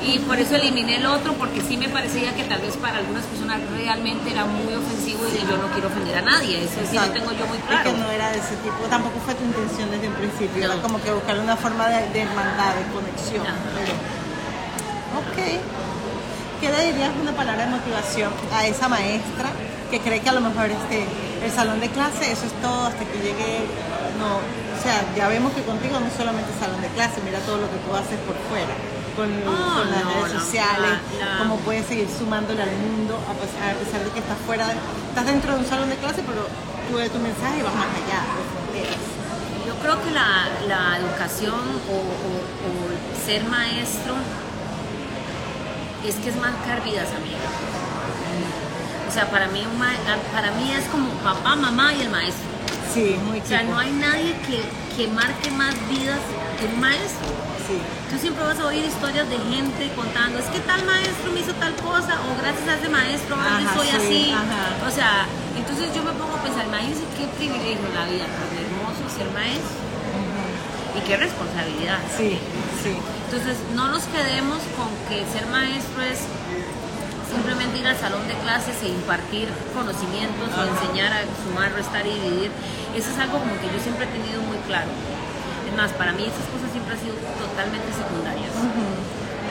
Y 0.00 0.20
por 0.20 0.38
eso 0.38 0.54
eliminé 0.54 0.96
el 0.96 1.06
otro, 1.06 1.32
porque 1.34 1.60
sí 1.60 1.76
me 1.76 1.88
parecía 1.88 2.32
que 2.34 2.44
tal 2.44 2.60
vez 2.60 2.76
para 2.76 2.98
algunas 2.98 3.24
personas 3.24 3.58
realmente 3.76 4.30
era 4.30 4.44
muy 4.44 4.72
ofensivo 4.72 5.20
y 5.26 5.40
yo 5.50 5.56
no 5.58 5.66
quiero 5.72 5.88
ofender 5.88 6.16
a 6.18 6.22
nadie. 6.22 6.62
Eso 6.64 6.78
sí 6.88 6.94
lo 6.96 7.10
tengo 7.10 7.32
yo 7.32 7.44
muy 7.46 7.58
Y 7.58 7.60
claro. 7.62 7.82
que 7.90 7.98
no 7.98 8.08
era 8.10 8.30
de 8.30 8.38
ese 8.38 8.54
tipo, 8.62 8.78
tampoco 8.88 9.18
fue 9.24 9.34
tu 9.34 9.44
intención 9.44 9.90
desde 9.90 10.06
un 10.08 10.14
principio, 10.14 10.66
No. 10.68 10.72
era 10.74 10.82
como 10.82 11.02
que 11.02 11.10
buscar 11.10 11.38
una 11.40 11.56
forma 11.56 11.88
de, 11.88 12.08
de 12.10 12.20
hermandad, 12.22 12.74
de 12.76 12.84
conexión. 12.94 13.44
Pero, 13.74 13.92
ok. 15.18 15.60
¿Qué 16.60 16.68
le 16.70 16.92
dirías 16.92 17.10
una 17.20 17.32
palabra 17.32 17.64
de 17.66 17.70
motivación 17.70 18.32
a 18.52 18.66
esa 18.66 18.88
maestra 18.88 19.48
que 19.90 20.00
cree 20.00 20.20
que 20.20 20.28
a 20.28 20.32
lo 20.32 20.40
mejor 20.40 20.66
este, 20.70 21.06
el 21.44 21.52
salón 21.52 21.80
de 21.80 21.88
clase, 21.88 22.32
eso 22.32 22.46
es 22.46 22.52
todo 22.60 22.86
hasta 22.86 23.04
que 23.04 23.18
llegue? 23.18 23.62
No, 24.18 24.36
o 24.42 24.82
sea, 24.82 24.98
ya 25.16 25.28
vemos 25.28 25.52
que 25.52 25.62
contigo 25.62 26.00
no 26.00 26.06
es 26.06 26.12
solamente 26.14 26.50
salón 26.58 26.80
de 26.82 26.88
clase, 26.88 27.20
mira 27.24 27.38
todo 27.46 27.58
lo 27.58 27.70
que 27.70 27.78
tú 27.86 27.94
haces 27.94 28.18
por 28.26 28.34
fuera, 28.50 28.74
con, 29.14 29.30
Oh, 29.46 29.78
con 29.78 29.90
las 29.90 30.02
no, 30.04 30.10
redes 30.26 30.32
sociales, 30.42 30.98
la- 31.22 31.38
cómo 31.38 31.56
puedes 31.62 31.86
seguir 31.86 32.08
sumándole 32.10 32.62
al 32.62 32.74
mundo 32.74 33.14
a 33.30 33.34
pesar, 33.38 33.74
a 33.74 33.78
pesar 33.78 34.02
de 34.02 34.10
que 34.10 34.18
estás 34.18 34.38
fuera, 34.44 34.66
de- 34.66 34.74
estás 35.10 35.26
dentro 35.26 35.54
de 35.54 35.58
un 35.62 35.66
salón 35.66 35.88
de 35.90 35.96
clase, 36.02 36.22
pero 36.26 36.42
tu, 36.90 36.98
tu 36.98 37.18
mensaje 37.22 37.62
va 37.62 37.70
más 37.70 37.86
allá 37.94 38.20
de. 38.74 38.82
Yo 39.66 39.74
creo 39.78 40.02
que 40.02 40.10
la, 40.10 40.48
la 40.66 40.98
educación 40.98 41.54
o, 41.54 41.94
o- 41.94 42.58
o 42.66 42.70
ser 43.24 43.44
maestro 43.44 44.14
es 46.04 46.14
que 46.16 46.30
es 46.30 46.36
marcar 46.36 46.82
vidas, 46.84 47.08
amiga. 47.16 47.48
O 49.08 49.12
sea, 49.12 49.30
para 49.30 49.48
mí, 49.48 49.64
un 49.70 49.78
ma- 49.78 49.96
para 50.32 50.50
mí 50.52 50.70
es 50.72 50.84
como 50.88 51.08
papá, 51.24 51.56
mamá 51.56 51.92
y 51.94 52.02
el 52.02 52.10
maestro. 52.10 52.44
Sí, 52.92 53.16
muy 53.26 53.40
O 53.40 53.46
sea, 53.46 53.62
no 53.62 53.78
hay 53.78 53.90
nadie 53.92 54.34
que, 54.46 54.62
que 54.96 55.08
marque 55.08 55.50
más 55.50 55.74
vidas 55.88 56.20
que 56.58 56.66
un 56.66 56.80
maestro. 56.80 57.28
Sí. 57.66 57.76
Tú 58.10 58.18
siempre 58.18 58.44
vas 58.44 58.58
a 58.58 58.66
oír 58.66 58.84
historias 58.84 59.28
de 59.28 59.36
gente 59.38 59.90
contando, 59.96 60.38
es 60.38 60.46
que 60.46 60.60
tal 60.60 60.84
maestro 60.84 61.32
me 61.32 61.40
hizo 61.40 61.52
tal 61.54 61.74
cosa, 61.76 62.16
o 62.24 62.28
gracias 62.40 62.68
a 62.68 62.74
ese 62.80 62.88
maestro 62.88 63.36
ahora 63.36 63.58
Ajá, 63.64 63.74
soy 63.76 63.88
sí, 63.88 63.96
así. 63.96 64.32
ajá. 64.32 64.86
O 64.86 64.90
sea, 64.90 65.26
entonces 65.56 65.92
yo 65.94 66.02
me 66.02 66.12
pongo 66.12 66.36
a 66.36 66.42
pensar, 66.42 66.64
imagínense 66.64 67.04
qué 67.16 67.26
privilegio 67.36 67.84
la 67.92 68.04
vida, 68.08 68.24
tan 68.24 68.48
hermoso 68.56 69.04
ser 69.12 69.28
maestro. 69.36 69.76
Y 70.96 71.00
qué 71.06 71.16
responsabilidad. 71.16 71.98
Sí, 72.16 72.38
sí. 72.82 72.96
Entonces, 73.28 73.58
no 73.76 73.88
nos 73.88 74.04
quedemos 74.04 74.56
con 74.72 74.88
que 75.04 75.20
ser 75.28 75.44
maestro 75.52 76.00
es 76.00 76.24
simplemente 77.28 77.76
ir 77.76 77.86
al 77.86 78.00
salón 78.00 78.26
de 78.26 78.32
clases 78.40 78.80
e 78.80 78.88
impartir 78.88 79.52
conocimientos 79.76 80.48
o 80.48 80.64
enseñar 80.64 81.12
a 81.12 81.20
sumar, 81.44 81.68
restar 81.76 82.06
y 82.06 82.16
dividir. 82.16 82.50
Eso 82.96 83.12
es 83.12 83.18
algo 83.20 83.36
como 83.36 83.52
que 83.60 83.68
yo 83.68 83.76
siempre 83.84 84.08
he 84.08 84.12
tenido 84.16 84.40
muy 84.48 84.56
claro. 84.64 84.88
Es 85.68 85.76
más, 85.76 85.92
para 85.92 86.16
mí 86.16 86.24
esas 86.24 86.48
cosas 86.48 86.72
siempre 86.72 86.96
han 86.96 87.00
sido 87.04 87.20
totalmente 87.36 87.92
secundarias. 87.92 88.48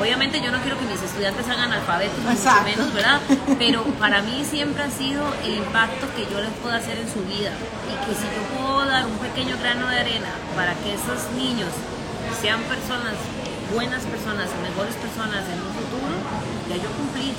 Obviamente 0.01 0.41
yo 0.41 0.49
no 0.49 0.57
quiero 0.65 0.82
que 0.82 0.86
mis 0.89 1.01
estudiantes 1.01 1.45
hagan 1.45 1.69
alfabetos, 1.69 2.17
ni 2.17 2.34
mucho 2.34 2.61
menos, 2.65 2.93
¿verdad? 2.97 3.21
Pero 3.61 3.84
para 4.01 4.25
mí 4.25 4.41
siempre 4.41 4.82
ha 4.82 4.89
sido 4.89 5.21
el 5.45 5.53
impacto 5.53 6.09
que 6.17 6.25
yo 6.25 6.41
les 6.41 6.53
puedo 6.65 6.73
hacer 6.73 6.97
en 6.97 7.05
su 7.05 7.21
vida. 7.30 7.53
Y 7.86 7.93
que 8.01 8.17
si 8.17 8.25
yo 8.25 8.41
puedo 8.57 8.89
dar 8.89 9.05
un 9.05 9.21
pequeño 9.21 9.53
grano 9.61 9.86
de 9.86 10.01
arena 10.01 10.34
para 10.57 10.73
que 10.82 10.97
esos 10.97 11.30
niños 11.38 11.69
sean 12.41 12.61
personas, 12.65 13.13
buenas 13.74 14.03
personas, 14.03 14.47
mejores 14.63 14.95
personas 14.95 15.43
en 15.51 15.59
un 15.61 15.72
futuro, 15.76 16.13
ya 16.70 16.76
yo 16.78 16.89
cumplí. 16.97 17.34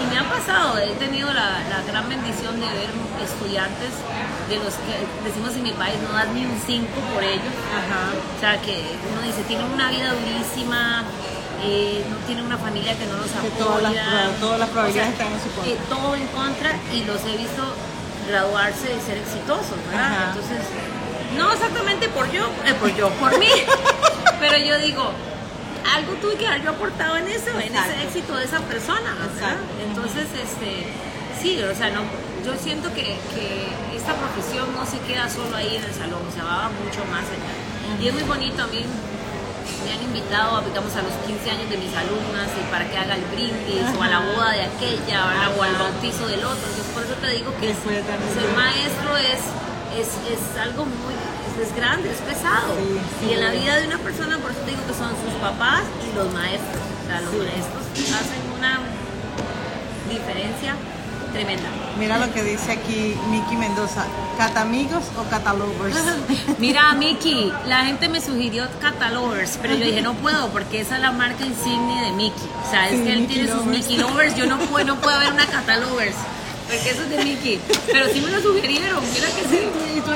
Y 0.00 0.04
me 0.12 0.18
ha 0.18 0.24
pasado, 0.28 0.78
he 0.78 0.94
tenido 0.96 1.28
la, 1.32 1.60
la 1.68 1.82
gran 1.86 2.08
bendición 2.08 2.58
de 2.60 2.66
ver 2.66 2.88
estudiantes 3.22 3.92
de 4.48 4.56
los 4.56 4.72
que 4.84 4.94
decimos 5.28 5.54
en 5.56 5.62
mi 5.64 5.72
país, 5.72 5.96
no 6.00 6.16
das 6.16 6.28
ni 6.32 6.44
un 6.46 6.58
5 6.64 6.86
por 7.14 7.22
ellos. 7.22 7.52
Ajá. 7.76 8.08
O 8.36 8.40
sea, 8.40 8.60
que 8.62 8.80
uno 9.12 9.20
dice, 9.22 9.42
tienen 9.46 9.66
una 9.70 9.90
vida 9.90 10.12
durísima, 10.14 11.04
eh, 11.62 12.04
no 12.08 12.16
tienen 12.26 12.46
una 12.46 12.56
familia 12.58 12.96
que 12.96 13.04
no 13.06 13.16
los 13.18 13.30
apoya. 13.36 13.58
todas 13.58 13.82
las 13.82 13.92
proba- 13.92 14.40
todas 14.40 14.58
las 14.60 14.68
probabilidades 14.70 15.12
O 15.12 15.16
sea, 15.16 15.26
están 15.26 15.38
en 15.38 15.44
su 15.44 15.50
contra. 15.52 15.72
eh, 15.72 15.78
todo 15.88 16.14
en 16.16 16.26
contra 16.28 16.70
y 16.92 17.04
los 17.04 17.20
he 17.24 17.36
visto 17.36 17.62
graduarse 18.28 18.88
y 18.96 19.00
ser 19.06 19.18
exitosos, 19.18 19.76
¿verdad? 19.90 20.06
Ajá. 20.12 20.24
Entonces, 20.32 20.60
no 21.36 21.52
exactamente 21.52 22.08
por 22.08 22.30
yo, 22.32 22.44
eh, 22.64 22.74
por 22.80 22.94
yo, 22.96 23.10
por 23.20 23.38
mí, 23.38 23.48
pero 24.40 24.58
yo 24.58 24.78
digo, 24.78 25.10
algo 25.94 26.12
tuve 26.14 26.36
que 26.36 26.46
haber 26.46 26.62
yo 26.62 26.70
aportado 26.70 27.16
en 27.16 27.28
eso, 27.28 27.50
en 27.50 27.74
ese 27.74 28.02
éxito 28.02 28.36
de 28.36 28.44
esa 28.44 28.60
persona, 28.60 29.14
¿verdad? 29.14 29.56
Entonces, 29.88 30.26
este, 30.34 30.86
sí, 31.40 31.62
o 31.62 31.74
sea, 31.74 31.90
no, 31.90 32.02
yo 32.44 32.54
siento 32.56 32.92
que, 32.92 33.16
que 33.34 33.68
esta 33.96 34.14
profesión 34.14 34.72
no 34.74 34.84
se 34.86 34.98
queda 35.00 35.28
solo 35.28 35.56
ahí 35.56 35.76
en 35.76 35.84
el 35.84 35.94
salón, 35.94 36.22
o 36.26 36.32
sea, 36.32 36.44
va 36.44 36.70
mucho 36.70 37.04
más 37.10 37.24
allá. 37.24 37.54
Y 38.02 38.08
es 38.08 38.14
muy 38.14 38.24
bonito, 38.24 38.62
a 38.62 38.66
mí 38.66 38.84
me 39.84 39.92
han 39.92 40.02
invitado, 40.02 40.60
digamos, 40.62 40.94
a 40.96 41.02
los 41.02 41.12
15 41.26 41.50
años 41.50 41.70
de 41.70 41.78
mis 41.78 41.94
alumnas 41.94 42.50
y 42.58 42.62
para 42.70 42.88
que 42.90 42.96
haga 42.98 43.14
el 43.14 43.24
brindis 43.30 43.86
o 43.98 44.02
a 44.02 44.08
la 44.08 44.20
boda 44.20 44.50
de 44.52 44.62
aquella 44.62 45.50
o 45.56 45.62
al 45.62 45.74
bautizo 45.76 46.26
del 46.26 46.44
otro. 46.44 46.66
Entonces, 46.66 46.92
por 46.92 47.02
eso 47.04 47.14
te 47.14 47.30
digo 47.30 47.54
que 47.60 47.74
ser 47.74 48.48
maestro 48.54 49.16
es, 49.16 49.42
es, 49.94 50.08
es 50.26 50.42
algo 50.58 50.84
muy 50.84 51.14
es, 51.62 51.74
grande, 51.74 52.10
es 52.10 52.18
pesado. 52.18 52.74
Sí, 52.78 52.98
sí. 53.20 53.26
y 53.30 53.32
en 53.34 53.40
la 53.44 53.50
vida 53.50 53.76
de 53.76 53.86
una 53.86 53.98
persona, 53.98 54.38
por 54.38 54.50
eso 54.50 54.60
digo 54.66 54.80
que 54.86 54.94
son 54.94 55.10
sus 55.24 55.34
papás 55.40 55.82
y 56.10 56.14
los 56.16 56.32
maestros. 56.32 56.82
O 57.04 57.06
sea, 57.08 57.20
los 57.20 57.30
Sí. 57.32 57.38
maestros 57.38 57.82
hacen 58.20 58.42
una 58.58 58.80
diferencia 60.10 60.74
tremenda. 61.32 61.68
Mira 61.98 62.18
lo 62.18 62.32
que 62.32 62.42
dice 62.42 62.72
aquí 62.72 63.16
Miki 63.30 63.56
Mendoza, 63.56 64.04
¿catamigos 64.38 65.04
o 65.18 65.24
catalovers? 65.30 65.96
Mira, 66.58 66.92
Mickey, 66.94 67.52
la 67.66 67.84
gente 67.84 68.08
me 68.08 68.20
sugirió 68.20 68.66
Catalovers, 68.80 69.58
pero 69.60 69.74
yo 69.74 69.84
dije 69.86 70.02
no 70.02 70.14
puedo 70.14 70.48
porque 70.48 70.80
esa 70.80 70.96
es 70.96 71.02
la 71.02 71.12
marca 71.12 71.44
insignia 71.44 72.02
de 72.02 72.12
Mickey. 72.12 72.48
O 72.66 72.70
sea, 72.70 72.88
es 72.88 73.00
que 73.00 73.12
él 73.12 73.20
Mickey 73.22 73.34
tiene 73.36 73.52
sus. 73.52 73.64
Mickey 73.64 73.96
Lovers, 73.98 74.34
yo 74.36 74.46
no 74.46 74.58
puedo, 74.58 74.86
no 74.86 74.96
puedo 75.00 75.16
haber 75.16 75.32
una 75.32 75.46
Catalovers, 75.46 76.16
porque 76.68 76.90
eso 76.90 77.02
es 77.02 77.10
de 77.10 77.24
Mickey. 77.24 77.60
Pero 77.86 78.06
sí 78.12 78.20
me 78.20 78.30
lo 78.30 78.40
sugirieron, 78.40 79.02
mira 79.12 79.26
que 79.28 79.42
sí. 79.48 79.68
¿Y 79.96 80.00
tú 80.00 80.10
eres 80.12 80.15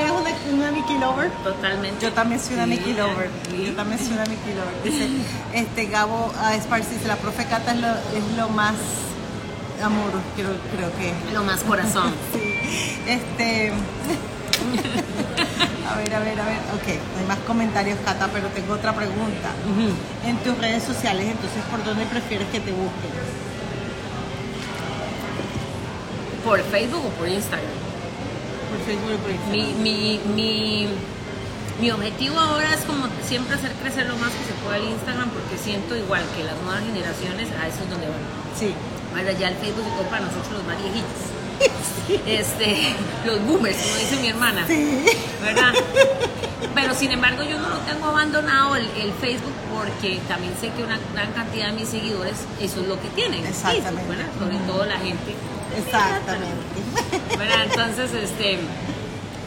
Mickey 0.81 0.97
lover? 0.97 1.29
Totalmente. 1.43 2.03
Yo 2.05 2.11
también 2.13 2.39
soy 2.41 2.55
una 2.55 2.63
Sí, 2.65 2.69
Mickey 2.71 2.93
lover. 2.93 3.29
sí. 3.49 3.65
Yo 3.67 3.73
también 3.73 3.99
soy 3.99 4.13
una 4.13 4.25
Mickey 4.25 4.53
lover. 4.55 4.83
Dice, 4.83 5.07
este 5.53 5.85
Gabo 5.85 6.31
ah, 6.39 6.55
Esparci 6.55 6.95
dice, 6.95 7.07
la 7.07 7.17
profe 7.17 7.45
Cata 7.45 7.73
es 7.73 7.79
lo, 7.81 7.87
es 7.87 8.37
lo 8.37 8.49
más 8.49 8.73
amor, 9.83 10.11
creo, 10.35 10.49
creo 10.75 10.91
que. 10.97 11.13
Lo 11.33 11.43
más 11.43 11.61
corazón. 11.61 12.13
Sí. 12.33 12.55
Este. 13.07 13.71
A 15.91 15.95
ver, 15.95 16.15
a 16.15 16.19
ver, 16.19 16.39
a 16.39 16.45
ver. 16.45 16.55
Ok, 16.75 16.87
hay 16.87 17.25
más 17.27 17.37
comentarios, 17.39 17.99
Cata, 18.05 18.29
pero 18.31 18.47
tengo 18.47 18.73
otra 18.75 18.93
pregunta. 18.93 19.49
En 20.25 20.37
tus 20.37 20.57
redes 20.57 20.83
sociales, 20.83 21.25
entonces, 21.29 21.61
¿por 21.69 21.83
dónde 21.83 22.05
prefieres 22.05 22.47
que 22.47 22.61
te 22.61 22.71
busquen? 22.71 23.11
¿Por 26.45 26.61
Facebook 26.63 27.05
o 27.05 27.09
por 27.09 27.27
Instagram? 27.27 27.90
Mi, 29.51 29.73
mi, 29.73 30.19
mi, 30.35 30.87
mi 31.79 31.91
objetivo 31.91 32.39
ahora 32.39 32.73
es 32.73 32.81
como 32.81 33.07
siempre 33.23 33.55
hacer 33.55 33.71
crecer 33.73 34.07
lo 34.07 34.15
más 34.17 34.31
que 34.31 34.45
se 34.45 34.53
pueda 34.63 34.77
el 34.77 34.89
Instagram 34.89 35.29
porque 35.29 35.57
siento 35.57 35.95
igual 35.95 36.23
que 36.35 36.43
las 36.43 36.55
nuevas 36.61 36.83
generaciones 36.83 37.49
a 37.59 37.67
eso 37.67 37.83
es 37.83 37.89
donde 37.89 38.07
van. 38.07 38.19
Sí. 38.57 38.73
Ya 39.39 39.49
el 39.49 39.55
Facebook 39.55 39.83
se 39.83 39.97
compra 39.97 40.17
a 40.17 40.21
nosotros 40.21 40.51
los 40.53 40.63
más 40.65 40.77
viejitos. 40.81 41.31
Este, 42.25 42.95
los 43.25 43.43
boomers, 43.45 43.77
como 43.77 43.95
dice 43.97 44.17
mi 44.21 44.27
hermana. 44.27 44.65
Sí. 44.67 45.05
¿Verdad? 45.41 45.73
Pero 46.73 46.93
sin 46.93 47.11
embargo 47.11 47.43
yo 47.43 47.57
no 47.59 47.69
lo 47.69 47.77
tengo 47.79 48.07
abandonado 48.07 48.75
el, 48.75 48.85
el 49.01 49.11
Facebook 49.13 49.53
porque 49.73 50.19
también 50.27 50.53
sé 50.61 50.69
que 50.71 50.83
una 50.83 50.99
gran 51.13 51.31
cantidad 51.33 51.67
de 51.67 51.73
mis 51.73 51.89
seguidores 51.89 52.35
eso 52.59 52.81
es 52.81 52.87
lo 52.87 53.01
que 53.01 53.09
tienen. 53.09 53.45
Exactamente. 53.45 54.13
Facebook. 54.15 54.39
Sobre 54.39 54.57
todo 54.67 54.85
la 54.85 54.97
gente. 54.99 55.35
Exactamente. 55.77 57.37
¿verdad? 57.37 57.65
Entonces, 57.65 58.13
este, 58.13 58.59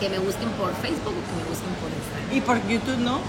que 0.01 0.09
me 0.09 0.19
busquen 0.19 0.49
por 0.51 0.75
Facebook 0.77 1.15
o 1.15 1.23
que 1.25 1.35
me 1.37 1.45
busquen 1.49 1.73
por 1.81 1.91
Instagram. 1.91 2.37
¿Y 2.37 2.41
por 2.41 2.57
YouTube 2.69 2.99
no? 2.99 3.21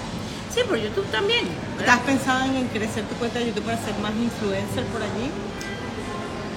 Sí, 0.54 0.62
por 0.68 0.78
YouTube 0.78 1.06
también. 1.12 1.46
¿Has 1.88 2.00
pensado 2.02 2.46
en 2.46 2.68
crecer 2.70 3.04
tu 3.06 3.16
cuenta 3.16 3.40
de 3.40 3.48
YouTube 3.48 3.66
para 3.66 3.78
ser 3.78 3.94
más 4.00 4.14
influencer 4.16 4.84
por 4.86 5.02
allí? 5.02 5.30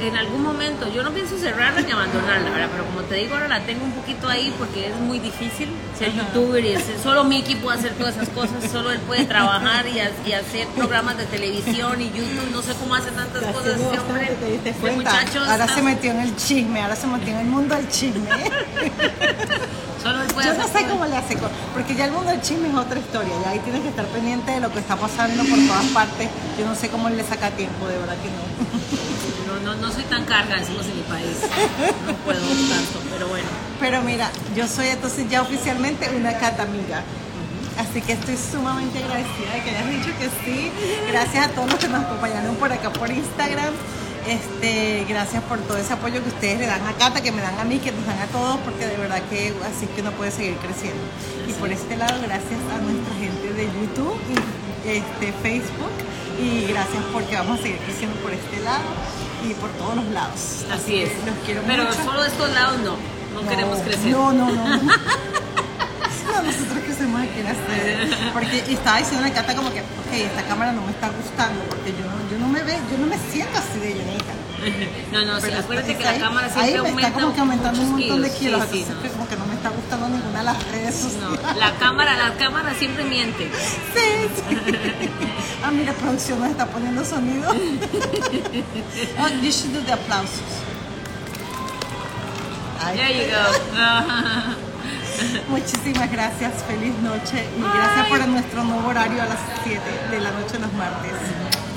En 0.01 0.16
algún 0.16 0.42
momento, 0.42 0.88
yo 0.92 1.03
no 1.03 1.11
pienso 1.11 1.36
cerrarla 1.38 1.80
ni 1.80 1.90
abandonarla, 1.90 2.51
¿verdad? 2.51 2.68
Pero 2.70 2.84
como 2.86 3.01
te 3.03 3.16
digo, 3.16 3.34
ahora 3.34 3.49
la 3.49 3.61
tengo 3.61 3.84
un 3.84 3.92
poquito 3.92 4.28
ahí 4.28 4.55
porque 4.57 4.88
es 4.88 4.96
muy 4.96 5.18
difícil 5.18 5.68
ser 5.99 6.12
youtuber 6.12 6.64
y 6.64 6.76
solo 7.03 7.24
Mickey 7.24 7.57
puede 7.57 7.78
hacer 7.78 7.92
todas 7.94 8.16
esas 8.16 8.28
cosas, 8.28 8.70
solo 8.70 8.92
él 8.92 9.01
puede 9.01 9.24
trabajar 9.24 9.86
y, 9.88 9.99
hacer 9.99 10.68
programas 10.68 11.16
de 11.16 11.24
televisión 11.24 12.01
y 12.01 12.07
YouTube, 12.07 12.51
no 12.53 12.62
sé 12.62 12.72
cómo 12.74 12.94
hace 12.94 13.11
tantas 13.11 13.42
cosas 13.53 13.74
ese 13.74 13.99
hombre. 13.99 14.36
Te 14.62 14.92
muchachos, 14.92 15.49
ahora 15.49 15.66
se 15.66 15.82
metió 15.82 16.12
en 16.12 16.20
el 16.20 16.36
chisme, 16.36 16.82
ahora 16.82 16.94
se 16.94 17.07
metió 17.07 17.28
en 17.28 17.38
el 17.38 17.46
mundo 17.46 17.74
del 17.74 17.88
chisme. 17.88 18.28
Solo 20.03 20.22
él 20.22 20.28
puede 20.32 20.46
Yo 20.46 20.55
no 20.55 20.68
sé 20.68 20.86
cómo 20.86 21.07
le 21.07 21.16
hace, 21.16 21.36
porque 21.74 21.96
ya 21.96 22.05
el 22.05 22.12
mundo 22.12 22.30
del 22.30 22.40
chisme 22.40 22.68
es 22.68 22.74
otra 22.74 23.01
historia, 23.01 23.32
ya 23.42 23.51
ahí 23.51 23.59
tienes 23.61 23.82
que 23.82 23.88
estar 23.88 24.07
pendiente 24.07 24.53
de 24.53 24.61
lo 24.61 24.72
que 24.72 24.78
está 24.78 24.96
pasando 24.96 25.42
por 25.44 25.59
todas 25.66 25.86
partes. 25.86 26.28
Yo 26.57 26.66
no 26.66 26.74
sé 26.76 26.88
cómo 26.88 27.09
él 27.09 27.16
le 27.16 27.24
saca 27.24 27.51
tiempo, 27.51 27.88
de 27.88 27.99
verdad 27.99 28.16
que 28.22 28.28
no 28.28 29.38
no, 29.57 29.74
no 29.74 29.92
soy 29.92 30.05
tan 30.05 30.24
carga, 30.24 30.57
decimos 30.57 30.86
en 30.86 30.96
mi 30.96 31.03
país. 31.03 31.36
No 32.07 32.14
puedo 32.24 32.40
tanto, 32.40 33.01
pero 33.11 33.28
bueno. 33.28 33.49
Pero 33.80 34.03
mira, 34.03 34.30
yo 34.55 34.66
soy 34.66 34.88
entonces 34.88 35.28
ya 35.28 35.42
oficialmente 35.42 36.11
una 36.14 36.36
cata 36.38 36.62
amiga. 36.64 37.03
Así 37.78 38.03
que 38.03 38.12
estoy 38.12 38.36
sumamente 38.36 38.99
agradecida 38.99 39.55
de 39.55 39.62
que 39.62 39.70
hayas 39.70 39.88
dicho 39.90 40.18
que 40.18 40.28
sí. 40.44 40.72
Gracias 41.11 41.46
a 41.46 41.51
todos 41.51 41.70
los 41.70 41.78
que 41.78 41.88
nos 41.88 42.05
acompañaron 42.05 42.57
por 42.57 42.72
acá 42.72 42.92
por 42.92 43.11
Instagram. 43.11 43.72
Este, 44.26 45.07
gracias 45.09 45.42
por 45.44 45.59
todo 45.61 45.78
ese 45.78 45.92
apoyo 45.92 46.22
que 46.22 46.28
ustedes 46.28 46.59
le 46.59 46.66
dan 46.66 46.84
a 46.86 46.92
Cata, 46.94 47.22
que 47.22 47.32
me 47.32 47.40
dan 47.40 47.59
a 47.59 47.64
mí, 47.64 47.78
que 47.78 47.92
nos 47.92 48.05
dan 48.05 48.18
a 48.18 48.26
todos, 48.26 48.59
porque 48.59 48.86
de 48.86 48.96
verdad 48.96 49.22
que 49.30 49.55
así 49.64 49.86
que 49.94 50.03
no 50.03 50.11
puede 50.12 50.32
seguir 50.32 50.57
creciendo. 50.57 51.01
Y 51.49 51.53
por 51.53 51.70
este 51.70 51.96
lado, 51.96 52.20
gracias 52.20 52.61
a 52.74 52.78
nuestra 52.82 53.14
gente 53.14 53.53
de 53.55 53.64
YouTube 53.66 54.18
y 54.28 54.88
este, 54.88 55.32
Facebook. 55.40 55.94
Y 56.42 56.66
gracias 56.66 57.03
porque 57.12 57.36
vamos 57.36 57.61
a 57.61 57.62
seguir 57.62 57.78
creciendo 57.78 58.16
por 58.20 58.32
este 58.32 58.61
lado 58.61 58.84
y 59.45 59.55
por 59.55 59.70
todos 59.70 59.97
los 59.97 60.07
lados. 60.07 60.64
Así, 60.72 61.03
es. 61.03 61.11
Los 61.24 61.34
quiero 61.45 61.62
Pero 61.66 61.93
solo 61.93 62.22
de 62.22 62.28
estos 62.28 62.51
lados 62.53 62.78
no, 62.80 62.97
no, 63.34 63.49
queremos 63.49 63.78
crecer. 63.80 64.12
No, 64.12 64.32
no, 64.32 64.51
no. 64.51 64.64
no, 64.66 66.43
nosotros 66.43 66.78
crecemos 66.84 67.20
aquí 67.20 67.41
en 67.41 67.47
hacer. 67.47 68.09
Porque 68.32 68.59
estaba 68.59 68.99
diciendo 68.99 69.26
la 69.26 69.32
Cata 69.32 69.55
como 69.55 69.70
que, 69.70 69.80
ok, 69.80 70.12
esta 70.12 70.43
cámara 70.43 70.72
no 70.72 70.82
me 70.82 70.91
está 70.91 71.09
gustando 71.11 71.62
porque 71.68 71.91
yo, 71.93 72.07
yo 72.30 72.39
no 72.39 72.49
me 72.49 72.62
ve, 72.62 72.78
yo 72.91 72.99
no 72.99 73.07
me 73.07 73.18
siento 73.30 73.59
así 73.59 73.78
de 73.78 73.95
llenita. 73.95 74.32
No, 75.12 75.24
no, 75.24 75.40
sí, 75.40 75.50
acuérdate 75.52 75.96
que 75.96 76.04
la 76.04 76.18
cámara 76.18 76.48
siempre 76.48 76.64
ahí 76.64 76.72
me 76.72 76.78
aumenta 76.88 77.09
está 77.09 77.20
como 77.20 77.34
que 77.34 77.40
aumentando 77.40 77.80
un 77.80 77.90
montón 77.92 78.22
de 78.22 78.30
kilos, 78.32 78.64
sí, 78.70 78.84
sí, 78.86 78.92
no. 78.92 79.11
como 79.12 79.28
que 79.28 79.36
no 79.36 79.46
me 79.46 79.54
está 79.54 79.70
gustando 79.70 80.09
ninguna 80.09 80.38
de 80.38 80.44
las 80.44 80.70
redes 80.70 80.94
sociales. 80.94 81.40
No, 81.42 81.54
la 81.54 81.72
cámara, 81.74 82.16
la 82.16 82.34
cámara 82.34 82.74
siempre 82.74 83.04
miente. 83.04 83.50
Sí, 83.94 84.28
sí. 84.36 84.42
Ah, 85.61 85.72
mira, 85.72 85.92
producción 85.92 86.38
nos 86.38 86.50
está 86.50 86.66
poniendo 86.66 87.04
sonido. 87.04 87.50
oh, 87.50 89.28
you 89.42 89.50
should 89.50 89.72
do 89.74 89.80
the 89.84 89.92
aplausos. 89.92 90.68
There 92.94 93.12
you 93.12 93.26
go. 93.28 93.42
Muchísimas 95.50 96.11
gracias, 96.11 96.62
feliz 96.62 96.94
noche 97.02 97.44
y 97.56 97.61
gracias 97.61 98.06
por 98.09 98.28
nuestro 98.28 98.64
nuevo 98.64 98.88
horario 98.88 99.22
a 99.22 99.26
las 99.26 99.38
7 99.64 99.80
de 100.11 100.20
la 100.20 100.30
noche 100.30 100.59
los 100.59 100.72
martes. 100.74 101.12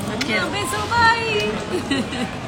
Un 0.07 0.51
beso, 0.51 0.77
bye. 0.89 2.41